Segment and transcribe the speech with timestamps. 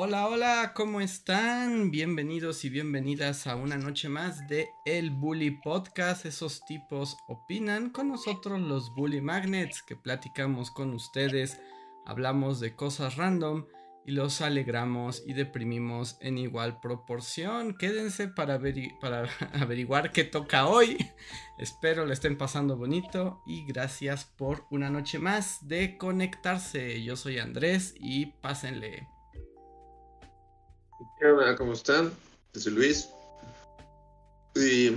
[0.00, 1.90] Hola, hola, ¿cómo están?
[1.90, 6.24] Bienvenidos y bienvenidas a una noche más de El Bully Podcast.
[6.24, 11.60] Esos tipos opinan con nosotros los Bully Magnets que platicamos con ustedes,
[12.06, 13.66] hablamos de cosas random
[14.06, 17.76] y los alegramos y deprimimos en igual proporción.
[17.76, 18.54] Quédense para,
[19.60, 21.10] averiguar qué toca hoy.
[21.58, 27.02] Espero le estén pasando bonito y gracias por una noche más de conectarse.
[27.02, 29.17] Yo soy Andrés y pásenle.
[31.20, 32.12] Hola, ¿cómo están?
[32.54, 33.08] Yo soy Luis.
[34.56, 34.96] Y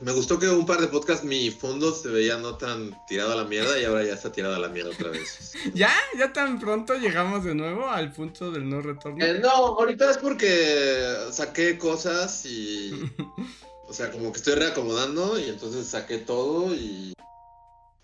[0.00, 3.36] me gustó que un par de podcasts mi fondo se veía no tan tirado a
[3.36, 5.54] la mierda y ahora ya está tirado a la mierda otra vez.
[5.74, 5.90] ¿Ya?
[6.18, 9.24] ¿Ya tan pronto llegamos de nuevo al punto del no retorno?
[9.24, 12.92] Eh, no, ahorita es porque saqué cosas y...
[13.88, 17.12] O sea, como que estoy reacomodando y entonces saqué todo y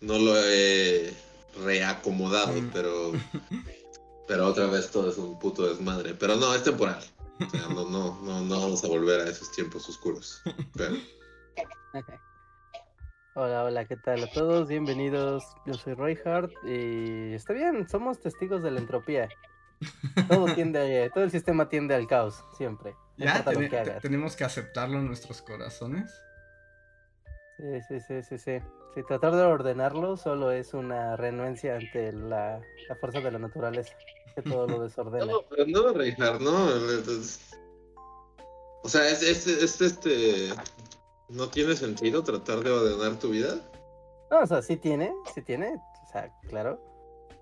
[0.00, 1.12] no lo he
[1.64, 2.70] reacomodado, mm.
[2.72, 3.12] pero
[4.32, 6.14] pero otra vez todo es un puto desmadre.
[6.14, 7.04] Pero no, es temporal.
[7.68, 10.42] no, no, no, vamos a volver a esos tiempos oscuros.
[13.34, 14.68] Hola, hola, ¿qué tal a todos?
[14.68, 15.44] Bienvenidos.
[15.66, 19.28] Yo soy Roy Hart y está bien, somos testigos de la entropía.
[20.28, 22.94] Todo tiende, todo el sistema tiende al caos, siempre.
[23.18, 23.44] ya,
[24.00, 26.10] tenemos que aceptarlo en nuestros corazones.
[27.58, 28.58] Sí, sí, sí, sí, sí.
[28.94, 32.60] Sí, tratar de ordenarlo solo es una renuencia ante la,
[33.00, 33.94] fuerza de la naturaleza,
[34.34, 35.26] que todo lo desordena.
[35.26, 36.68] No, pero no, Reinhardt, no.
[38.82, 40.50] O sea, es, es, este.
[41.28, 43.56] ¿No tiene sentido tratar de ordenar tu vida?
[44.30, 45.76] No, o sea, sí tiene, sí tiene.
[45.76, 46.80] O sea, claro.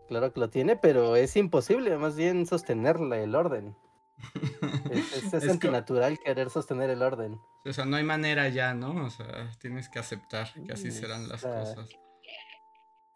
[0.09, 3.77] Claro que lo tiene, pero es imposible, más bien sostenerla, el orden.
[4.91, 7.41] Es, es, antinatural querer sostener el orden.
[7.65, 9.07] O sea, no hay manera ya, ¿no?
[9.07, 11.89] O sea, tienes que aceptar que así serán las cosas.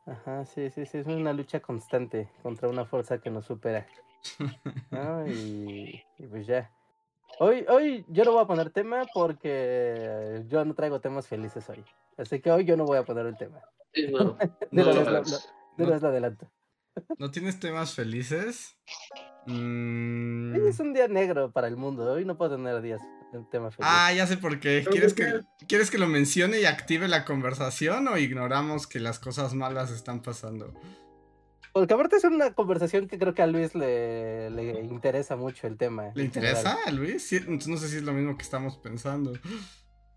[0.07, 3.87] Ajá, sí, sí, sí, es una lucha constante contra una fuerza que nos supera.
[5.27, 6.71] y, pues ya.
[7.39, 11.85] Hoy, hoy yo no voy a poner tema porque yo no traigo temas felices hoy.
[12.17, 13.61] Así que hoy yo no voy a poner el tema.
[13.93, 14.37] Sí, no.
[14.71, 14.85] de
[15.87, 16.51] no, adelanto.
[17.19, 18.77] ¿No tienes temas felices?
[19.47, 20.55] Mm.
[20.67, 22.13] es un día negro para el mundo.
[22.13, 23.01] Hoy no puedo tener días
[23.39, 23.89] un tema feliz.
[23.91, 24.85] Ah, ya sé por qué.
[24.91, 29.55] ¿Quieres que, ¿Quieres que lo mencione y active la conversación o ignoramos que las cosas
[29.55, 30.75] malas están pasando?
[31.73, 34.49] Porque aparte es una conversación que creo que a Luis le,
[34.85, 36.13] interesa mucho el tema.
[36.15, 37.31] ¿Le interesa a Luis?
[37.49, 39.33] no sé si es lo mismo que estamos pensando.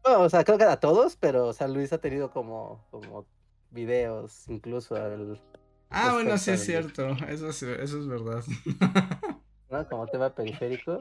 [0.04, 3.26] o sea, creo que a todos, pero o sea, Luis ha tenido como, como
[3.72, 5.42] videos incluso al,
[5.90, 8.44] Ah, bueno, sí es cierto, eso es, eso es verdad.
[9.70, 9.88] ¿No?
[9.88, 11.00] Como tema periférico.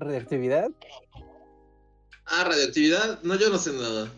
[0.00, 0.70] ¿Radioactividad?
[2.24, 3.22] Ah, radioactividad.
[3.22, 4.10] No, yo no sé nada.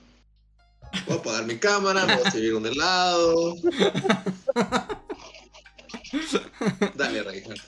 [1.06, 3.56] Voy a apagar mi cámara, me voy a servir un helado.
[6.94, 7.60] Dale, Reinhardt.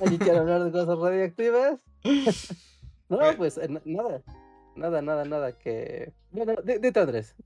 [0.00, 1.78] ¿Alguien quiere hablar de cosas radioactivas?
[3.08, 4.20] no, pues nada.
[4.74, 6.12] Nada, nada, nada que.
[6.32, 7.36] Bueno, dito Andrés.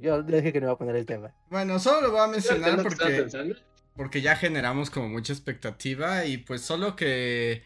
[0.00, 1.34] Yo dije que no iba a poner el tema.
[1.50, 3.26] Bueno, solo lo voy a mencionar porque.
[3.96, 6.24] Porque ya generamos como mucha expectativa.
[6.24, 7.64] Y pues solo que.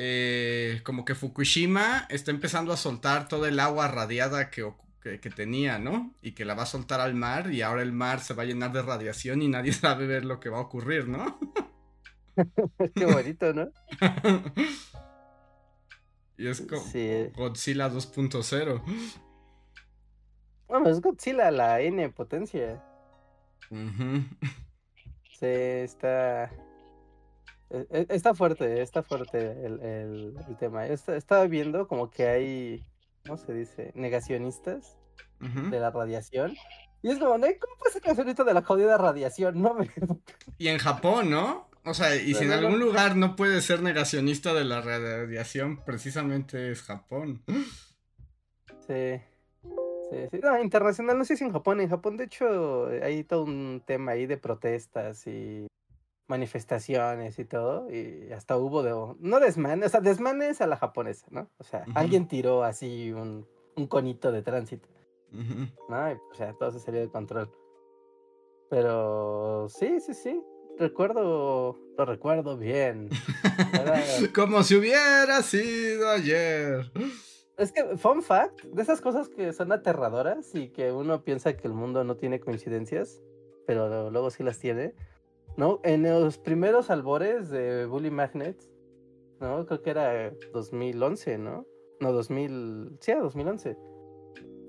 [0.00, 5.80] Eh, como que Fukushima está empezando a soltar todo el agua radiada que, que, tenía,
[5.80, 6.14] ¿no?
[6.22, 7.50] Y que la va a soltar al mar.
[7.50, 10.38] Y ahora el mar se va a llenar de radiación y nadie sabe ver lo
[10.38, 11.40] que va a ocurrir, ¿no?
[12.94, 13.70] Qué bonito, ¿no?
[16.40, 16.80] Y es como
[17.34, 18.82] Godzilla 2.0.
[20.68, 22.80] Bueno, es Godzilla la N potencia.
[23.68, 26.48] Sí, está.
[27.70, 30.86] E, e, está fuerte, está fuerte el, tema.
[30.86, 32.86] estaba viendo como que hay,
[33.24, 33.92] ¿cómo se dice?
[33.94, 34.96] Negacionistas
[35.40, 36.54] de la radiación.
[37.02, 39.62] Y es como, ¿cómo puede ser negacionista de la jodida radiación?
[39.62, 39.90] No me...
[40.56, 41.68] Y en Japón, ¿no?
[41.84, 46.70] O sea, y si en algún lugar no puede ser negacionista de la radiación, precisamente
[46.70, 47.42] es Japón.
[48.86, 49.20] Sí.
[50.10, 50.40] Sí, sí.
[50.42, 51.82] No, internacional, no sé si en Japón.
[51.82, 55.66] En Japón, de hecho, hay todo un tema ahí de protestas y
[56.28, 57.90] manifestaciones y todo.
[57.90, 58.90] Y hasta hubo de.
[59.18, 61.50] No desmanes, o sea, desmanes a la japonesa, ¿no?
[61.58, 63.46] O sea, alguien tiró así un,
[63.76, 64.88] un, conito de tránsito.
[65.30, 66.10] ¿No?
[66.10, 67.50] Y, o sea, todo se salió de control.
[68.70, 70.42] Pero sí, sí, sí
[70.78, 73.10] recuerdo, lo recuerdo bien.
[74.34, 76.90] Como si hubiera sido ayer.
[77.56, 81.66] Es que, fun fact, de esas cosas que son aterradoras y que uno piensa que
[81.66, 83.20] el mundo no tiene coincidencias,
[83.66, 84.94] pero luego sí las tiene,
[85.58, 85.80] ¿no?
[85.82, 88.70] En los primeros albores de Bully Magnets,
[89.40, 89.66] ¿no?
[89.66, 91.66] Creo que era 2011, ¿no?
[91.98, 93.76] No, 2000, sí, era 2011,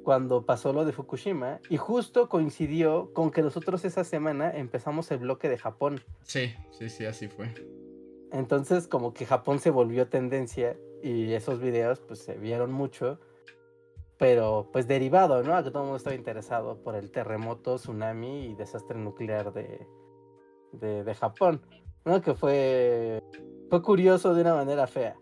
[0.03, 5.19] cuando pasó lo de Fukushima, y justo coincidió con que nosotros esa semana empezamos el
[5.19, 6.01] bloque de Japón.
[6.23, 7.53] Sí, sí, sí, así fue.
[8.31, 13.19] Entonces, como que Japón se volvió tendencia y esos videos pues se vieron mucho,
[14.17, 15.55] pero pues derivado, ¿no?
[15.55, 19.85] A que todo el mundo estaba interesado por el terremoto, tsunami y desastre nuclear de,
[20.71, 21.61] de, Japón,
[22.05, 22.21] ¿no?
[22.21, 23.23] Que fue,
[23.69, 25.15] fue curioso de una manera fea.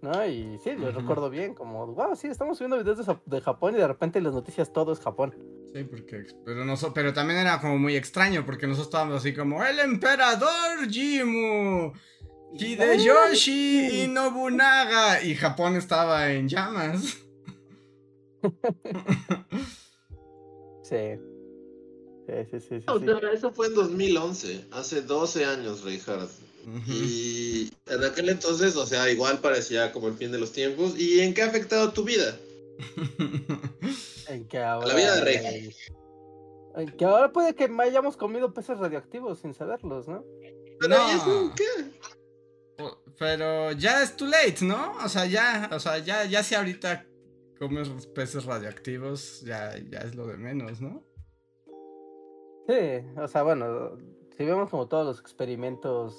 [0.00, 0.26] ¿no?
[0.26, 3.88] Y sí, lo recuerdo bien, como, wow, sí, estamos subiendo videos de, Japón y de
[3.88, 5.34] repente las noticias todo es Japón.
[5.74, 9.62] Sí, porque, pero, no, pero también era como muy extraño, porque nosotros estábamos así como,
[9.64, 11.92] el emperador Jimu,
[12.54, 15.22] Hideyoshi y Nobunaga.
[15.22, 17.18] Y Japón estaba en llamas.
[20.82, 21.18] sí.
[22.28, 22.84] Sí, sí, sí,
[23.32, 26.30] eso fue en 2011, hace 12 años, Reinhardt.
[26.86, 30.98] Y en aquel entonces, o sea, igual parecía como el fin de los tiempos.
[30.98, 32.38] ¿Y en qué ha afectado tu vida?
[34.28, 34.88] en que ahora.
[34.88, 35.74] La vida de Reinhardt.
[36.76, 40.22] En que ahora puede que hayamos comido peces radioactivos sin saberlos, ¿no?
[40.78, 41.10] Pero no.
[41.10, 42.84] eso qué?
[43.18, 44.98] Pero ya es too late, ¿no?
[45.02, 47.06] O sea, ya, o sea, ya, ya si ahorita
[47.58, 51.07] comes peces radioactivos, ya, ya es lo de menos, ¿no?
[52.68, 52.74] Sí,
[53.16, 53.96] o sea, bueno,
[54.36, 56.14] si vemos como todos los experimentos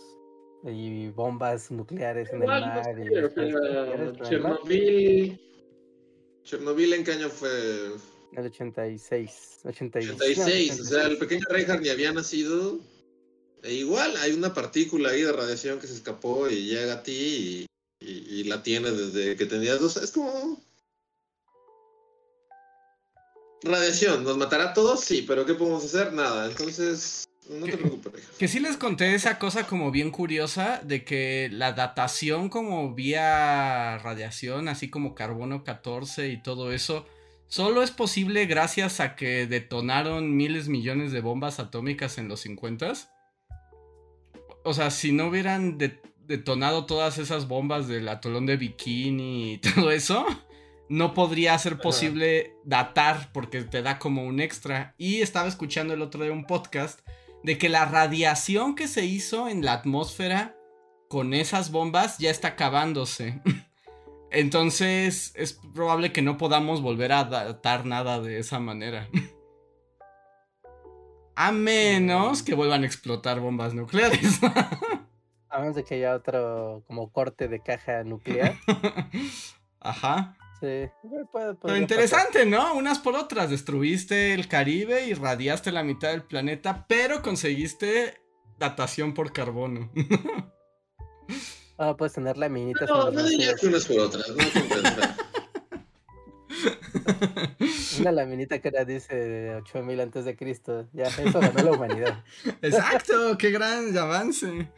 [0.63, 2.95] y bombas nucleares en el mar.
[2.99, 5.39] y Chernobyl.
[6.43, 7.49] Chernobyl en qué año fue?
[8.33, 9.59] El 86.
[9.63, 12.79] 86, 86, o sea, el pequeño Reinhardt ni había nacido.
[13.61, 17.67] E igual hay una partícula ahí de radiación que se escapó y llega a ti
[17.99, 19.97] y, la tienes desde que tenías dos.
[19.97, 20.59] Es como.
[23.63, 25.01] Radiación, ¿nos matará a todos?
[25.01, 26.13] Sí, pero ¿qué podemos hacer?
[26.13, 26.47] Nada.
[26.49, 28.23] Entonces, no te preocupes.
[28.37, 33.97] Que sí les conté esa cosa como bien curiosa de que la datación como vía
[33.97, 37.05] radiación, así como carbono 14 y todo eso,
[37.47, 43.09] solo es posible gracias a que detonaron miles millones de bombas atómicas en los 50s
[44.63, 45.77] o sea, si no hubieran
[46.27, 50.25] detonado todas esas bombas del atolón de Bikini y todo eso,
[50.89, 54.95] no podría ser posible datar porque te da como un extra.
[54.97, 57.01] Y estaba escuchando el otro día un podcast
[57.43, 60.57] de que la radiación que se hizo en la atmósfera
[61.07, 63.41] con esas bombas ya está acabándose.
[64.31, 69.07] Entonces es probable que no podamos volver a datar nada de esa manera.
[71.35, 74.41] A menos que vuelvan a explotar bombas nucleares.
[75.47, 78.55] A menos de que haya otro como corte de caja nuclear.
[79.79, 80.35] Ajá.
[80.61, 80.89] Sí,
[81.61, 82.73] Pero interesante, ¿no?
[82.73, 83.49] Unas por otras.
[83.49, 88.21] Destruiste el Caribe y radiaste la mitad del planeta, pero conseguiste
[88.57, 89.91] datación por carbono.
[91.81, 92.85] Ah, puedes tener la minita.
[92.85, 94.35] No, no diría que unas por otras, no
[97.99, 100.87] Una laminita que era, dice, 8000 antes de Cristo.
[100.93, 102.23] Ya, eso ganó la humanidad.
[102.61, 104.69] Exacto, qué gran avance.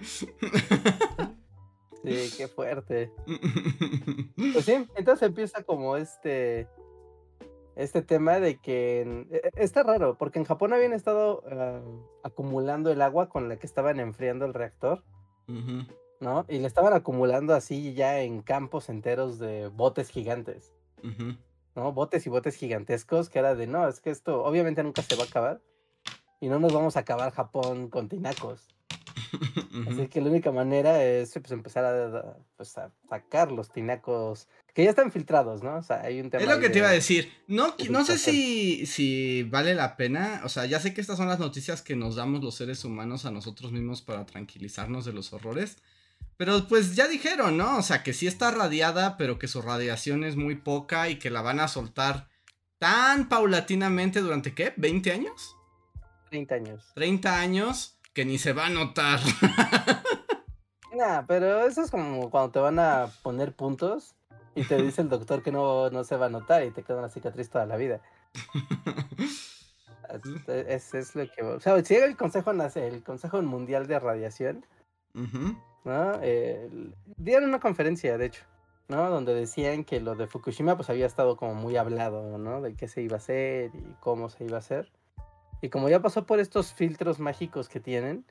[2.04, 3.12] Sí, qué fuerte.
[4.54, 6.68] Pues sí, entonces empieza como este
[7.76, 9.02] este tema de que
[9.32, 11.82] e, e, está raro, porque en Japón habían estado ah,
[12.24, 15.04] acumulando el agua con la que estaban enfriando el reactor,
[16.20, 16.46] ¿no?
[16.48, 20.74] Y le estaban acumulando así ya en campos enteros de botes gigantes.
[21.76, 21.94] ¿no?
[21.94, 25.24] Botes y botes gigantescos, que era de, no, es que esto obviamente nunca se va
[25.24, 25.62] a acabar.
[26.40, 28.68] Y no nos vamos a acabar Japón con tinacos.
[29.90, 34.84] Así que la única manera es pues, empezar a, pues, a, sacar los tinacos que
[34.84, 35.78] ya están filtrados, ¿no?
[35.78, 36.44] O sea, hay un tema.
[36.44, 37.32] Es lo que te iba a decir.
[37.48, 40.42] No, no sé si, si vale la pena.
[40.44, 43.26] O sea, ya sé que estas son las noticias que nos damos los seres humanos
[43.26, 45.78] a nosotros mismos para tranquilizarnos de los horrores.
[46.38, 47.78] Pero pues ya dijeron, ¿no?
[47.78, 51.30] O sea, que sí está radiada, pero que su radiación es muy poca y que
[51.30, 52.30] la van a soltar
[52.80, 54.76] tan paulatinamente durante qué?
[54.76, 55.56] ¿20 años?
[56.30, 56.92] 30 años.
[56.96, 59.20] 30 años que ni se va a notar.
[60.98, 64.16] nah, pero eso es como cuando te van a poner puntos
[64.56, 67.00] y te dice el doctor que no, no se va a notar y te queda
[67.00, 68.02] una cicatriz toda la vida.
[70.48, 71.44] es, es, lo que...
[71.44, 74.66] O sea, si el Consejo, el Consejo Mundial de Radiación,
[75.14, 76.20] ¿no?
[76.22, 76.70] Eh,
[77.18, 78.44] dieron una conferencia, de hecho,
[78.88, 79.10] ¿no?
[79.10, 82.62] Donde decían que lo de Fukushima pues había estado como muy hablado, ¿no?
[82.62, 84.92] De qué se iba a hacer y cómo se iba a hacer.
[85.62, 88.26] Y como ya pasó por estos filtros mágicos que tienen,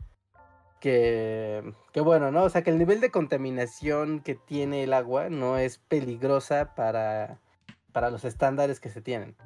[0.80, 2.44] que, que bueno, ¿no?
[2.44, 7.38] O sea, que el nivel de contaminación que tiene el agua no es peligrosa para
[7.92, 9.36] para los estándares que se tienen.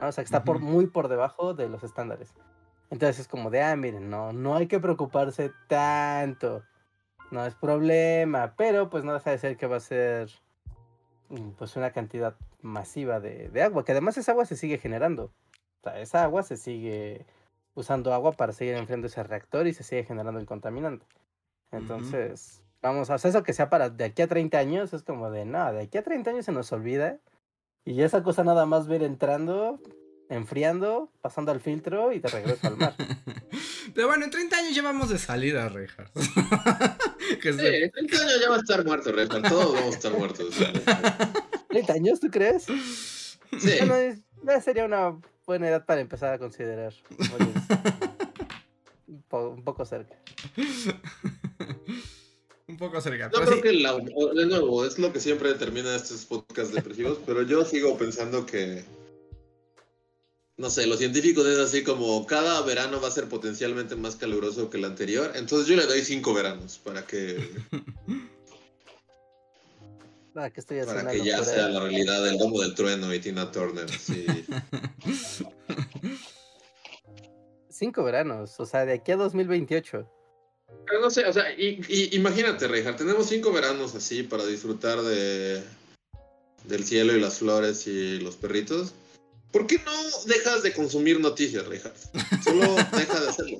[0.00, 2.34] O sea, que está por, muy por debajo de los estándares.
[2.90, 6.62] Entonces es como de, ah, miren, no, no hay que preocuparse tanto.
[7.30, 10.30] No es problema, pero pues no deja de ser que va a ser
[11.30, 15.32] mm, pues una cantidad masiva de, de agua, que además esa agua se sigue generando.
[15.80, 17.26] O sea, esa agua se sigue
[17.74, 21.06] usando agua para seguir enfriando ese reactor y se sigue generando el contaminante.
[21.72, 25.30] Entonces, vamos a hacer eso que sea para de aquí a 30 años, es como
[25.30, 27.18] de, no, de aquí a 30 años se nos olvida.
[27.84, 29.80] Y esa cosa nada más ver entrando,
[30.28, 32.94] enfriando, pasando al filtro y te regreso al mar.
[33.94, 36.10] Pero bueno, en 30 años ya vamos de salida, Rejas.
[36.14, 39.42] sí, en 30 años ya va a estar muerto, Rejas.
[39.42, 40.60] Todos vamos a estar muertos.
[41.68, 42.64] ¿30 años, tú crees?
[42.64, 43.78] Sí.
[44.42, 46.92] Bueno, sería una buena edad para empezar a considerar.
[49.06, 50.18] un, poco cerca.
[52.68, 53.30] un poco cerca.
[53.32, 57.64] Yo creo que, de nuevo, es lo que siempre determina estos podcasts depresivos, pero yo
[57.64, 58.84] sigo pensando que,
[60.56, 64.70] no sé, los científicos es así como cada verano va a ser potencialmente más caluroso
[64.70, 67.50] que el anterior, entonces yo le doy cinco veranos para que...
[70.34, 73.88] para que, para que ya sea la realidad del domo del trueno y Tina Turner,
[73.88, 74.26] sí.
[77.70, 80.10] Cinco veranos, o sea, de aquí a 2028.
[80.86, 85.62] Pero no sé, o sea, imagínate, Reija, tenemos cinco veranos así para disfrutar de
[86.64, 88.92] del cielo y las flores y los perritos.
[89.52, 89.92] ¿Por qué no
[90.26, 91.92] dejas de consumir noticias, Reija?
[92.42, 93.58] Solo deja de hacerlo.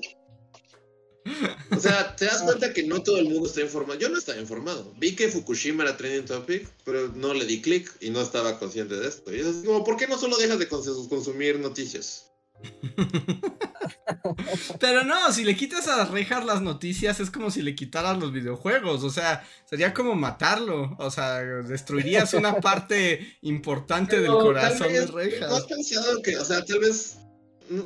[1.71, 3.99] O sea, te das cuenta que no todo el mundo está informado.
[3.99, 4.93] Yo no estaba informado.
[4.97, 8.95] Vi que Fukushima era trending topic, pero no le di clic y no estaba consciente
[8.95, 9.33] de esto.
[9.33, 12.31] Y es como, ¿por qué no solo dejas de consumir noticias?
[14.79, 18.31] Pero no, si le quitas a Rejas las noticias es como si le quitaras los
[18.31, 25.05] videojuegos, o sea, sería como matarlo, o sea, destruirías una parte importante del corazón de
[25.07, 25.49] Rejas.
[25.49, 27.17] ¿No has pensado que, o sea, tal vez,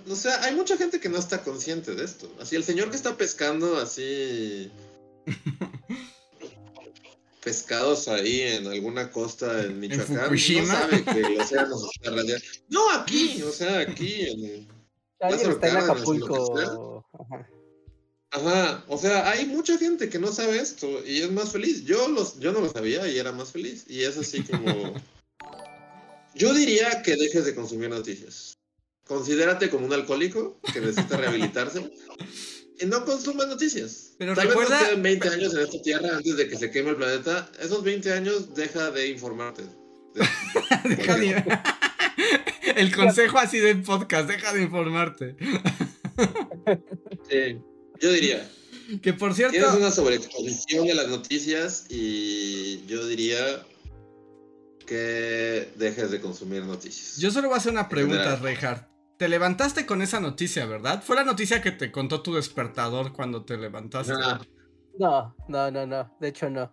[0.09, 2.95] o sea, hay mucha gente que no está consciente de esto, así el señor que
[2.95, 4.71] está pescando así
[7.43, 12.41] pescados ahí en alguna costa en Michoacán, no sabe que el océano está radiado.
[12.67, 14.67] No, aquí, o sea, aquí en
[15.19, 17.05] está en Acapulco.
[18.31, 18.85] Ajá.
[18.87, 21.83] o sea, hay mucha gente que no sabe esto y es más feliz.
[21.83, 23.85] Yo los, yo no lo sabía y era más feliz.
[23.87, 24.93] Y es así como.
[26.35, 28.58] Yo diría que dejes de consumir noticias.
[29.09, 31.91] Considérate como un alcohólico que necesita rehabilitarse
[32.85, 34.13] no consumas noticias.
[34.19, 34.69] Pero Tal recuerda...
[34.69, 37.49] vez nos queden 20 años en esta tierra antes de que se queme el planeta.
[37.59, 39.63] Esos 20 años deja de informarte.
[40.83, 41.43] deja de...
[42.75, 45.35] el consejo así del podcast, deja de informarte.
[47.27, 47.57] sí,
[47.99, 48.47] yo diría.
[49.01, 49.57] Que por cierto.
[49.57, 53.65] Tienes una sobreexposición de las noticias y yo diría
[54.85, 57.17] que dejes de consumir noticias.
[57.17, 61.03] Yo solo voy a hacer una pregunta, Reinhardt te levantaste con esa noticia, ¿verdad?
[61.03, 64.13] Fue la noticia que te contó tu despertador cuando te levantaste.
[64.97, 66.15] No, no, no, no.
[66.21, 66.71] De hecho, no.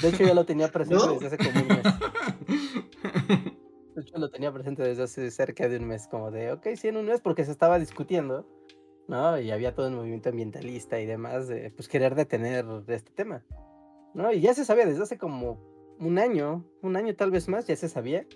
[0.00, 1.82] De hecho, ya lo tenía presente desde hace como un mes.
[3.94, 6.88] De hecho, lo tenía presente desde hace cerca de un mes, como de, ok, sí,
[6.88, 8.48] en un mes, porque se estaba discutiendo,
[9.06, 9.38] ¿no?
[9.38, 13.44] Y había todo el movimiento ambientalista y demás, de, pues, querer detener este tema,
[14.14, 14.32] ¿no?
[14.32, 15.60] Y ya se sabía desde hace como
[16.00, 18.26] un año, un año tal vez más, ya se sabía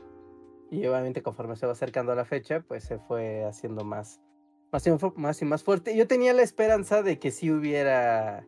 [0.71, 4.21] y obviamente conforme se va acercando a la fecha, pues se fue haciendo más,
[4.73, 5.97] más, y más, y más fuerte.
[5.97, 8.47] Yo tenía la esperanza de que sí hubiera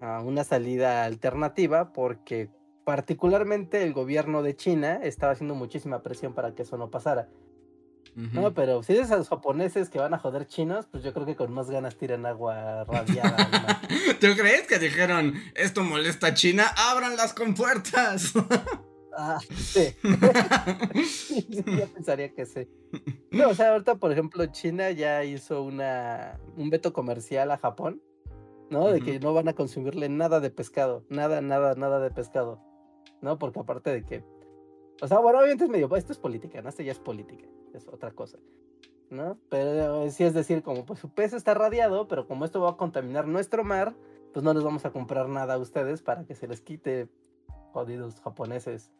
[0.00, 2.50] ah, una salida alternativa, porque
[2.84, 7.28] particularmente el gobierno de China estaba haciendo muchísima presión para que eso no pasara.
[8.14, 11.26] No, pero si dices a los japoneses que van a joder chinos, pues yo creo
[11.26, 13.36] que con más ganas tiran agua radiada.
[14.20, 16.64] ¿Tú crees que dijeron, esto molesta a China?
[16.78, 18.32] ¡Abran las compuertas!
[19.18, 19.94] Ah, sí.
[21.48, 22.68] yo pensaría que sí.
[23.30, 28.02] No, o sea, ahorita, por ejemplo, China ya hizo una un veto comercial a Japón,
[28.68, 28.88] ¿no?
[28.88, 32.60] De que no van a consumirle nada de pescado, nada, nada, nada de pescado,
[33.22, 33.38] ¿no?
[33.38, 34.22] Porque aparte de que,
[35.00, 36.68] o sea, bueno, obviamente es medio, esto es política, ¿no?
[36.68, 38.38] Esto ya es política, es otra cosa,
[39.08, 39.38] ¿no?
[39.48, 42.76] Pero sí es decir, como pues su pez está radiado, pero como esto va a
[42.76, 43.94] contaminar nuestro mar,
[44.34, 47.08] pues no les vamos a comprar nada a ustedes para que se les quite
[47.72, 48.90] jodidos japoneses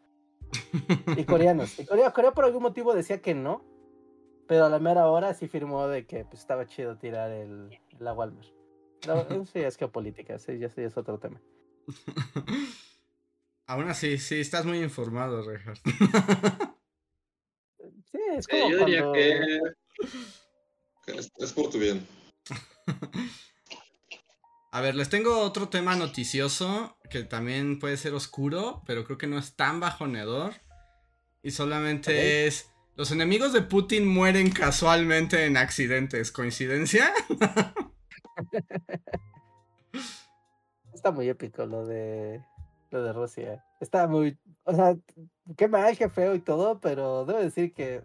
[1.17, 1.79] y coreanos.
[1.79, 3.65] Y Corea, por algún motivo decía que no,
[4.47, 8.13] pero a la mera hora sí firmó de que pues, estaba chido tirar el, la
[8.13, 8.49] Walmart.
[9.53, 11.41] sí, es geopolítica, sí, ya, sí, es otro tema.
[13.69, 15.83] Aún así, sí, estás muy informado, Reinhardt.
[18.13, 19.61] sí, es como yo diría que,
[21.39, 22.07] es por tu bien.
[24.77, 29.27] A ver, les tengo otro tema noticioso que también puede ser oscuro, pero creo que
[29.27, 30.53] no es tan bajoneador.
[31.47, 32.73] Y solamente es.
[32.97, 36.33] Los enemigos de Putin mueren casualmente en accidentes.
[36.33, 37.13] ¿Coincidencia?
[40.93, 42.45] Está muy épico lo de
[42.91, 43.65] lo de Rusia.
[43.79, 44.97] Está muy, o sea,
[45.57, 48.03] qué mal, qué feo y todo, pero debo decir que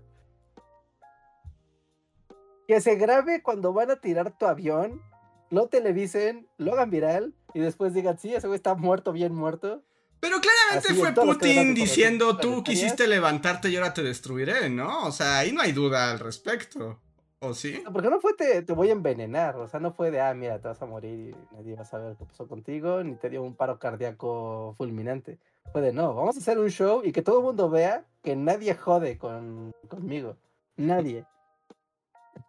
[2.68, 5.02] que se grabe cuando van a tirar tu avión,
[5.50, 9.84] lo televisen, lo hagan viral y después digan, sí, ese güey está muerto, bien muerto.
[10.22, 15.08] Pero claramente fue Putin diciendo, tú quisiste levantarte y ahora te destruiré, ¿no?
[15.08, 17.00] O sea, ahí no hay duda al respecto.
[17.44, 17.82] ¿O sí?
[17.92, 20.62] porque no fue te, te, voy a envenenar, o sea, no fue de, ah, mira,
[20.62, 23.42] te vas a morir y nadie va a saber qué pasó contigo, ni te dio
[23.42, 25.40] un paro cardíaco fulminante.
[25.72, 28.36] Fue de, no, vamos a hacer un show y que todo el mundo vea que
[28.36, 30.38] nadie jode con, conmigo.
[30.78, 31.26] Nadie.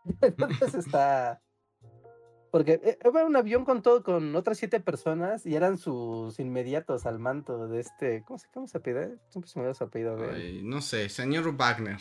[0.20, 1.40] Entonces está...
[2.52, 7.06] Porque eh, era un avión con todo, con otras siete personas y eran sus inmediatos
[7.06, 8.22] al manto de este.
[8.26, 9.08] ¿Cómo se, cómo se apellida?
[9.30, 10.60] Siempre se me dio su apellido de.
[10.62, 11.98] no sé, señor Wagner.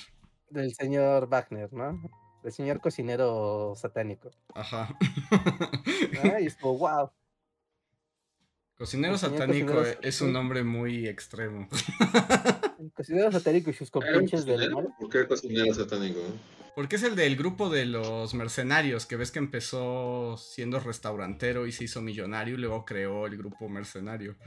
[0.50, 2.02] Del señor Wagner, ¿no?
[2.44, 4.30] El señor cocinero satánico.
[4.54, 4.94] Ajá.
[6.36, 7.10] Ay, es como, wow.
[8.78, 11.70] Cocinero satánico es un nombre muy extremo.
[12.78, 14.90] El cocinero satánico y sus compinches del mal.
[15.00, 16.20] ¿Por qué cocinero satánico?
[16.76, 21.72] Porque es el del grupo de los mercenarios, que ves que empezó siendo restaurantero y
[21.72, 24.38] se hizo millonario y luego creó el grupo mercenario.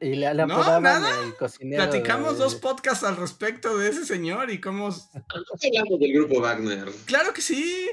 [0.00, 1.24] y le, le no, nada.
[1.24, 1.82] el cocinero.
[1.82, 4.86] Platicamos dos podcasts al respecto de ese señor y cómo.
[4.86, 6.88] hablamos del grupo Wagner.
[7.04, 7.88] Claro que sí.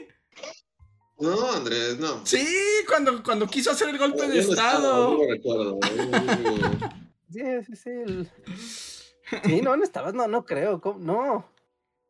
[1.20, 2.26] No, Andrés, no.
[2.26, 2.48] Sí,
[2.88, 5.18] cuando, cuando quiso hacer el golpe de Estado.
[5.18, 5.80] no recuerdo.
[7.32, 9.01] sí, sí, sí.
[9.44, 10.82] Sí, no, no estabas, no, no creo.
[11.00, 11.46] No.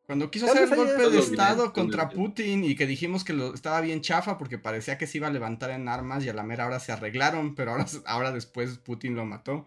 [0.06, 3.80] Cuando quiso hacer el golpe de Estado contra Putin y que dijimos que lo, estaba
[3.80, 6.66] bien chafa porque parecía que se iba a levantar en armas y a la mera
[6.66, 9.64] hora se arreglaron, pero ahora, ahora después Putin lo mató.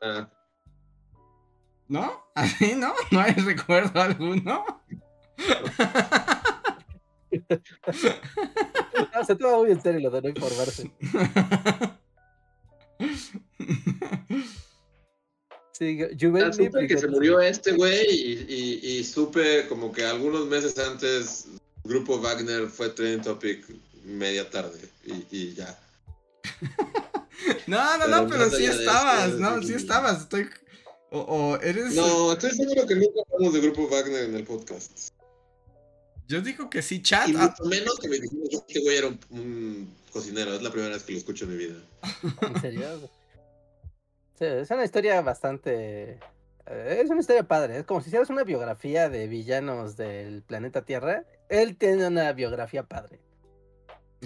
[0.00, 0.28] Ah.
[1.88, 2.24] ¿No?
[2.34, 2.94] ¿Así no?
[3.10, 4.64] ¿No hay recuerdo alguno?
[9.14, 10.90] no, se toma muy en serio lo de no informarse.
[15.78, 21.46] Sí, supe que se murió este güey y, supe como que algunos meses antes
[21.84, 23.64] Grupo Wagner fue trending topic
[24.04, 24.80] media tarde
[25.30, 25.78] y, ya.
[27.68, 30.48] no, no, no, pero sí estabas, no, sí estabas, estoy...
[31.10, 31.94] O, eres...
[31.94, 35.10] No, estoy seguro que nunca hablamos de Grupo Wagner en el podcast.
[36.26, 37.28] Yo digo que sí, chat.
[37.28, 37.54] Y ah.
[37.56, 40.52] mucho menos que me dijeron que este güey era un, un, cocinero.
[40.54, 41.76] Es la primera vez que lo escucho en mi vida.
[42.42, 43.10] ¿En serio?
[44.40, 46.18] Es una historia bastante.
[46.66, 47.78] Eh, es una historia padre.
[47.78, 51.24] Es como si hicieras una biografía de villanos del planeta Tierra.
[51.48, 53.20] Él tiene una biografía padre.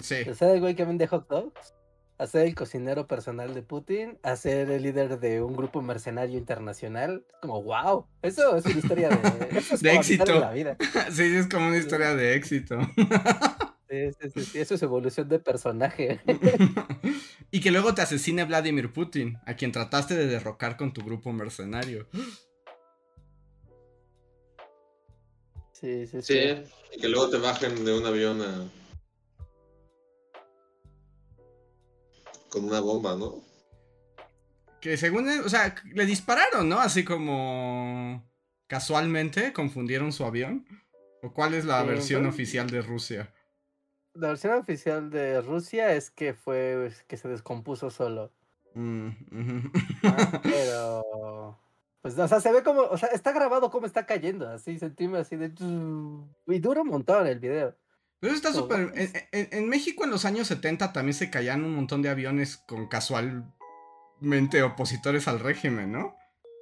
[0.01, 0.27] Sí.
[0.29, 1.73] O sea, el güey que vende hot dogs,
[2.17, 6.37] a ser el cocinero personal de Putin, a ser el líder de un grupo mercenario
[6.37, 7.25] internacional.
[7.41, 10.39] Como, wow, eso es una historia de, de éxito.
[10.39, 10.77] la vida.
[11.11, 12.77] sí, es como una historia de éxito.
[13.93, 16.21] eso es evolución de personaje.
[17.51, 21.31] y que luego te asesine Vladimir Putin, a quien trataste de derrocar con tu grupo
[21.31, 22.07] mercenario.
[25.73, 26.33] Sí, sí, sí.
[26.33, 28.41] Sí, y que luego te bajen de un avión
[32.47, 33.43] con una bomba, ¿no?
[34.79, 36.79] Que según, o sea, le dispararon, ¿no?
[36.79, 38.23] Así como
[38.67, 40.65] casualmente confundieron su avión.
[41.23, 43.33] ¿O cuál es la versión oficial de Rusia?
[44.13, 48.31] La versión oficial de Rusia es que fue que se descompuso solo.
[48.75, 49.09] Mm,
[50.03, 51.59] ah, pero
[52.03, 55.19] pues o sea, se ve como, o sea, está grabado como está cayendo, así sentimos
[55.19, 55.53] así de
[56.47, 57.75] y dura un montón el video.
[58.19, 58.93] Pero está súper
[59.31, 64.63] en, México en los años 70 también se caían un montón de aviones con casualmente
[64.63, 66.15] opositores al régimen, ¿no?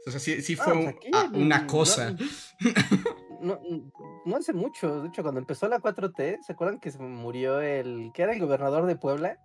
[0.06, 2.12] O sea, sí, sí ah, fue pues una cosa.
[2.12, 2.18] no,
[3.42, 8.12] no hace mucho, de hecho, cuando empezó la 4T, ¿se acuerdan que se murió el
[8.14, 9.38] que era el gobernador de Puebla?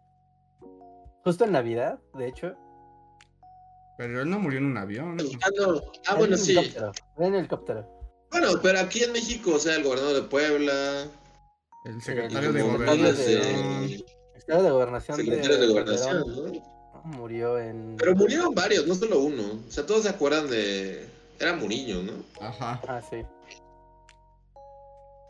[1.24, 2.54] Justo en Navidad, de hecho.
[3.98, 5.16] Pero él no murió en un avión.
[5.42, 6.56] Ah, ah bueno, sí.
[7.16, 7.84] En el helicóptero.
[8.30, 11.06] Bueno, pero aquí en México, o sea, el gobernador de Puebla.
[11.84, 13.06] El secretario de Gobernación.
[13.06, 15.16] El secretario de Gobernación.
[15.16, 17.02] Secretario de, Gobernación, ¿no?
[17.04, 17.96] Murió en.
[17.96, 19.42] Pero murieron varios, no solo uno.
[19.66, 21.08] O sea, todos se acuerdan de.
[21.38, 22.12] Era Muriño, ¿no?
[22.40, 22.80] Ajá.
[22.88, 23.24] Ah, sí.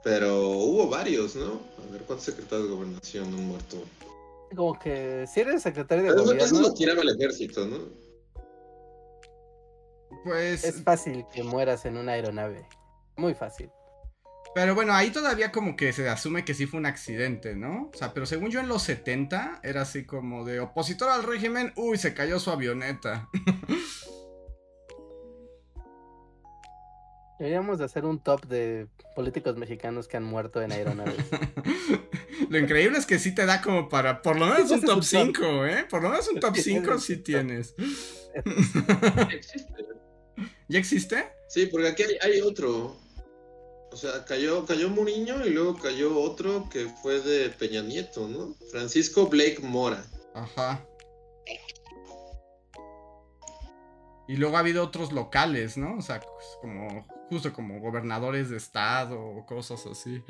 [0.06, 1.60] Pero hubo varios, ¿no?
[1.84, 3.82] A ver, ¿cuántos secretarios de gobernación han muerto?
[4.54, 6.44] Como que si eres secretario de Pero gobierno...
[6.44, 7.78] Eso lo tiraba el ejército, ¿no?
[10.22, 10.62] Pues...
[10.62, 12.68] Es fácil que mueras en una aeronave.
[13.16, 13.68] Muy fácil.
[14.54, 17.90] Pero bueno, ahí todavía como que se asume que sí fue un accidente, ¿no?
[17.92, 21.72] O sea, pero según yo en los 70 era así como de opositor al régimen,
[21.74, 23.28] uy, se cayó su avioneta.
[27.38, 31.16] Deberíamos de hacer un top de políticos mexicanos que han muerto en aeronaves.
[32.48, 35.66] Lo increíble es que sí te da como para por lo menos un top 5,
[35.66, 35.86] ¿eh?
[35.88, 37.74] Por lo menos un top 5 sí tienes.
[39.32, 39.86] Existe.
[40.68, 41.32] ¿Ya existe?
[41.48, 42.96] Sí, porque aquí hay, hay otro.
[43.92, 48.54] O sea, cayó, cayó Muriño y luego cayó otro que fue de Peña Nieto, ¿no?
[48.70, 50.04] Francisco Blake Mora.
[50.34, 50.86] Ajá.
[54.28, 55.96] Y luego ha habido otros locales, ¿no?
[55.96, 60.22] O sea, pues, como justo como gobernadores de estado o cosas así.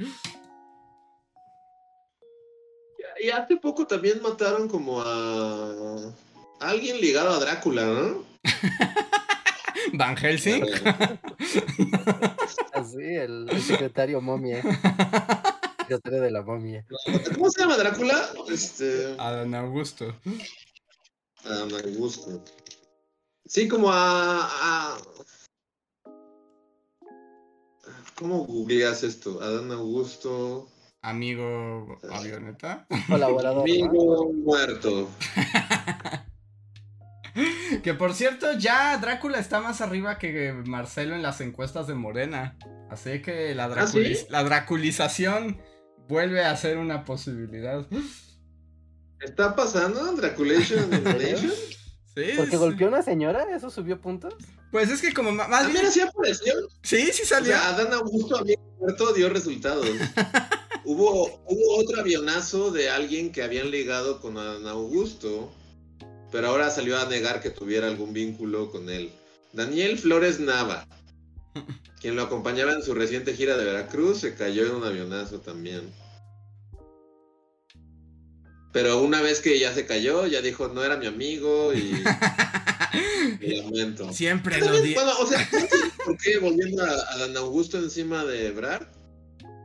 [3.21, 5.97] Y hace poco también mataron como a
[6.61, 8.25] alguien ligado a Drácula, ¿no?
[9.95, 10.65] Van Helsing.
[12.73, 14.63] Así, el, el secretario momia.
[15.89, 16.85] Secretario de la momia.
[17.35, 18.29] ¿Cómo se llama Drácula?
[18.51, 19.15] Este.
[19.19, 20.15] Adán Augusto.
[21.45, 22.43] Adán Augusto.
[23.45, 24.99] Sí, como a, a-
[28.17, 29.43] ¿Cómo googleas esto?
[29.43, 30.69] Adán Augusto.
[31.03, 32.87] Amigo avioneta.
[33.09, 33.57] Colaborador.
[33.69, 33.87] ¿no?
[33.89, 35.09] Amigo muerto.
[37.83, 42.57] Que por cierto, ya Drácula está más arriba que Marcelo en las encuestas de Morena.
[42.91, 44.17] Así que la, ¿Ah, sí?
[44.31, 45.61] la draculización
[46.09, 47.87] vuelve a ser una posibilidad.
[49.21, 51.53] ¿Está pasando Draculation Nation?
[52.17, 52.57] Sí, Porque sí.
[52.57, 54.35] golpeó a una señora, ¿eso subió puntos?
[54.73, 55.79] Pues es que como más bien...
[55.81, 56.55] mira, sí apareció.
[56.83, 57.53] Sí, sí O salió.
[57.53, 59.87] sea, Adán Augusto, amigo muerto, dio resultados.
[60.85, 65.53] hubo, hubo otro avionazo de alguien que habían ligado con Adán Augusto,
[66.33, 69.13] pero ahora salió a negar que tuviera algún vínculo con él.
[69.53, 70.87] Daniel Flores Nava,
[72.01, 75.93] quien lo acompañaba en su reciente gira de Veracruz, se cayó en un avionazo también.
[78.73, 82.03] Pero una vez que ya se cayó, ya dijo, no era mi amigo y,
[83.41, 84.13] y lamento.
[84.13, 84.95] Siempre lo También, di...
[84.95, 85.49] Bueno, o sea,
[86.05, 88.87] ¿por qué volviendo a, a Dan Augusto encima de Ebrard?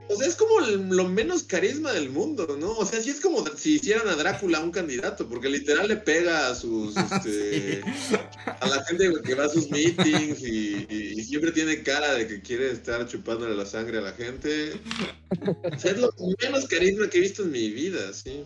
[0.10, 2.72] O sea, es como el- lo menos carisma del mundo, ¿no?
[2.72, 6.50] O sea, sí es como si hicieran a Drácula un candidato, porque literal le pega
[6.50, 8.16] a sus, este, Sí.
[8.46, 12.28] a la gente que va a sus meetings y, y- y siempre tiene cara de
[12.28, 14.74] que quiere estar chupándole la sangre a la gente.
[15.74, 18.44] O sea, es lo menos carisma que he visto en mi vida, sí.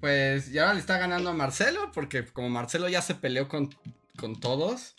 [0.00, 3.70] Pues ya le está ganando a Marcelo, porque como Marcelo ya se peleó con,
[4.18, 4.94] con todos,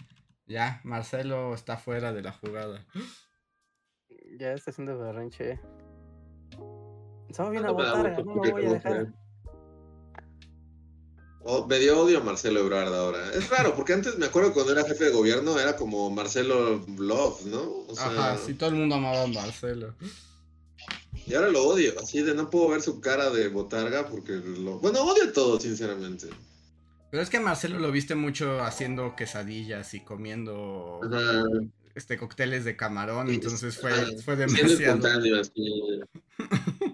[0.45, 2.85] ya Marcelo está fuera de la jugada.
[4.37, 5.59] Ya está haciendo berrinche.
[7.29, 9.13] Estaba bien a votar, no lo voy dejar.
[11.41, 13.31] Oh, me dio odio a Marcelo Ebrard ahora.
[13.33, 17.45] Es raro, porque antes me acuerdo cuando era jefe de gobierno era como Marcelo Love,
[17.45, 17.85] ¿no?
[17.87, 19.95] O sea, Ajá, sí, todo el mundo amaba a Marcelo.
[21.29, 24.79] Y ahora lo odio, así de no puedo ver su cara de botarga porque lo...
[24.79, 26.27] Bueno, odio todo, sinceramente.
[27.11, 31.43] Pero es que Marcelo lo viste mucho haciendo quesadillas y comiendo Ajá,
[31.93, 34.05] este cócteles de camarón, entonces fue, Ajá.
[34.25, 34.95] fue Siendo demasiado.
[34.95, 36.01] espontáneo, así.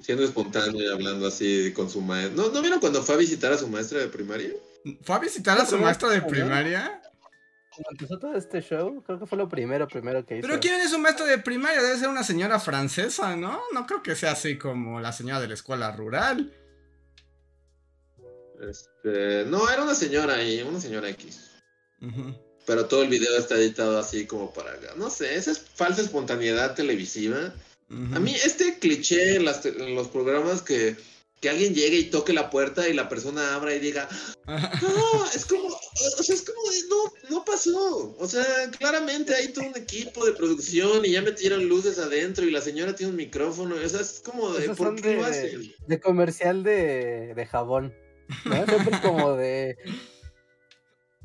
[0.01, 2.35] Siendo espontáneo y hablando así con su maestra.
[2.35, 4.51] ¿No, ¿No vieron cuando fue a visitar a su maestra de primaria?
[5.01, 7.01] ¿Fue a visitar a su maestro de primaria?
[7.75, 10.47] Cuando empezó todo este show, creo que fue lo primero, primero que hizo.
[10.47, 11.81] Pero ¿quién es su maestro de primaria?
[11.81, 13.61] Debe ser una señora francesa, ¿no?
[13.73, 16.53] No creo que sea así como la señora de la escuela rural.
[18.61, 21.51] Este, no, era una señora ahí, una señora X.
[22.65, 24.71] Pero todo el video está editado así como para...
[24.95, 27.53] No sé, esa es falsa espontaneidad televisiva.
[28.13, 30.95] A mí este cliché en, las te- en los programas que,
[31.45, 34.09] que alguien llegue y toque la puerta y la persona abra y diga,
[34.47, 38.15] no, es como, o sea, es como de, no, no pasó.
[38.17, 38.43] O sea,
[38.79, 42.95] claramente hay todo un equipo de producción y ya metieron luces adentro y la señora
[42.95, 43.75] tiene un micrófono.
[43.75, 45.73] O sea, es como de, Esos ¿por son qué de, lo hacen?
[45.85, 47.93] de comercial de, de jabón.
[48.45, 48.65] ¿no?
[48.65, 49.77] Siempre como de.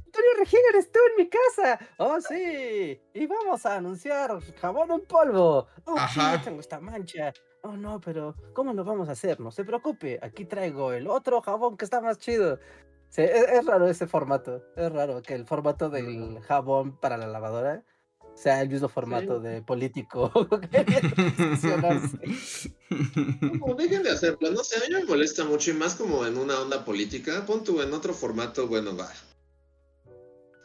[0.04, 1.88] Antonio Regina, eres tú en mi casa.
[1.96, 3.00] Oh, sí.
[3.14, 5.66] Y vamos a anunciar jabón en polvo.
[5.86, 6.36] Oh, Ajá.
[6.36, 7.32] sí, tengo esta mancha.
[7.62, 9.40] Oh, no, pero ¿cómo lo vamos a hacer?
[9.40, 10.18] No se preocupe.
[10.22, 12.58] Aquí traigo el otro jabón que está más chido.
[13.08, 14.62] Sí, es, es raro ese formato.
[14.76, 17.84] Es raro que el formato del jabón para la lavadora
[18.34, 20.32] sea el mismo formato de político.
[23.60, 24.50] No, dejen de hacerlo.
[24.50, 27.46] No sé, a mí me molesta mucho y más como en una onda política.
[27.46, 29.08] Pon tú en otro formato, bueno, va.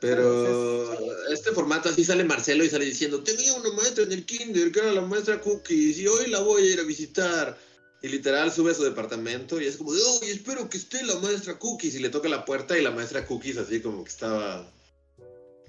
[0.06, 4.72] Pero este formato así sale Marcelo y sale diciendo, tenía una maestra en el kinder
[4.72, 7.58] que era la maestra Cookies y hoy la voy a ir a visitar.
[8.02, 11.58] Y literal sube a su departamento y es como oh, espero que esté la maestra
[11.58, 11.96] Cookies.
[11.96, 14.72] Y le toca la puerta y la maestra Cookies así como que estaba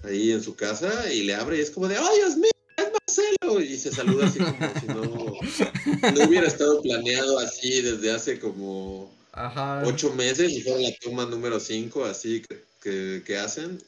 [0.03, 2.51] ahí en su casa y le abre y es como de, ¡ay, Dios mío!
[2.77, 8.13] ¡Es Marcelo, y se saluda así como si no, no hubiera estado planeado así desde
[8.13, 9.83] hace como Ajá.
[9.87, 13.83] ocho meses y fuera la toma número cinco, así que, que, que hacen.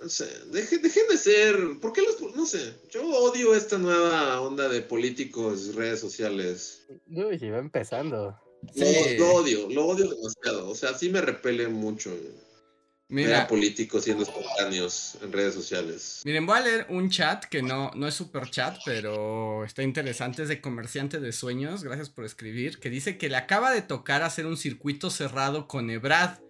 [0.00, 4.40] No sé, dejen, dejen de ser, ¿por qué los, no sé, yo odio esta nueva
[4.42, 6.84] onda de políticos, redes sociales.
[7.08, 8.38] Uy, va empezando.
[8.62, 9.16] Lo, Sí.
[9.18, 12.32] lo odio, lo odio demasiado, o sea, sí me repele mucho ver
[13.08, 16.22] a Mira, políticos siendo espontáneos en redes sociales.
[16.24, 20.42] miren, voy a leer un chat que no, no es super chat, pero está interesante.
[20.42, 21.84] Es de Comerciante de Sueños.
[21.84, 22.80] Gracias por escribir.
[22.80, 26.40] Que dice que le acaba de tocar hacer un circuito cerrado con Ebrad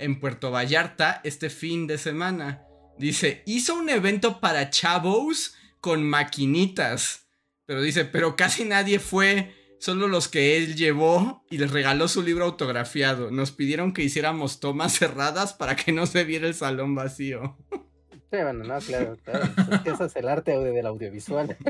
[0.00, 2.66] en Puerto Vallarta este fin de semana.
[3.00, 7.26] Dice, hizo un evento para chavos con maquinitas.
[7.66, 9.54] Pero dice, pero casi nadie fue.
[9.78, 13.30] Solo los que él llevó y les regaló su libro autografiado.
[13.30, 17.56] Nos pidieron que hiciéramos tomas cerradas para que no se viera el salón vacío.
[17.70, 19.46] Sí, bueno, no, claro, claro.
[19.72, 21.56] Es que eso es el arte audio- del audiovisual.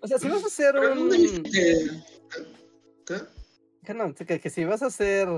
[0.00, 1.42] O sea, si vas a hacer un.
[1.42, 1.88] que...
[3.06, 3.14] ¿Qué?
[3.84, 5.28] Que no, que, que si vas a ser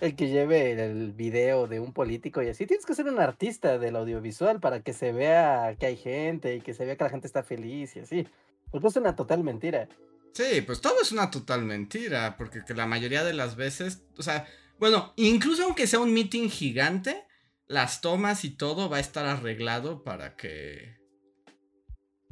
[0.00, 3.78] el que lleve el video de un político y así, tienes que ser un artista
[3.78, 7.10] del audiovisual para que se vea que hay gente y que se vea que la
[7.10, 8.26] gente está feliz y así.
[8.70, 9.88] Porque es una total mentira.
[10.32, 14.22] Sí, pues todo es una total mentira, porque que la mayoría de las veces, o
[14.22, 14.46] sea,
[14.78, 17.24] bueno, incluso aunque sea un meeting gigante,
[17.66, 20.98] las tomas y todo va a estar arreglado para que...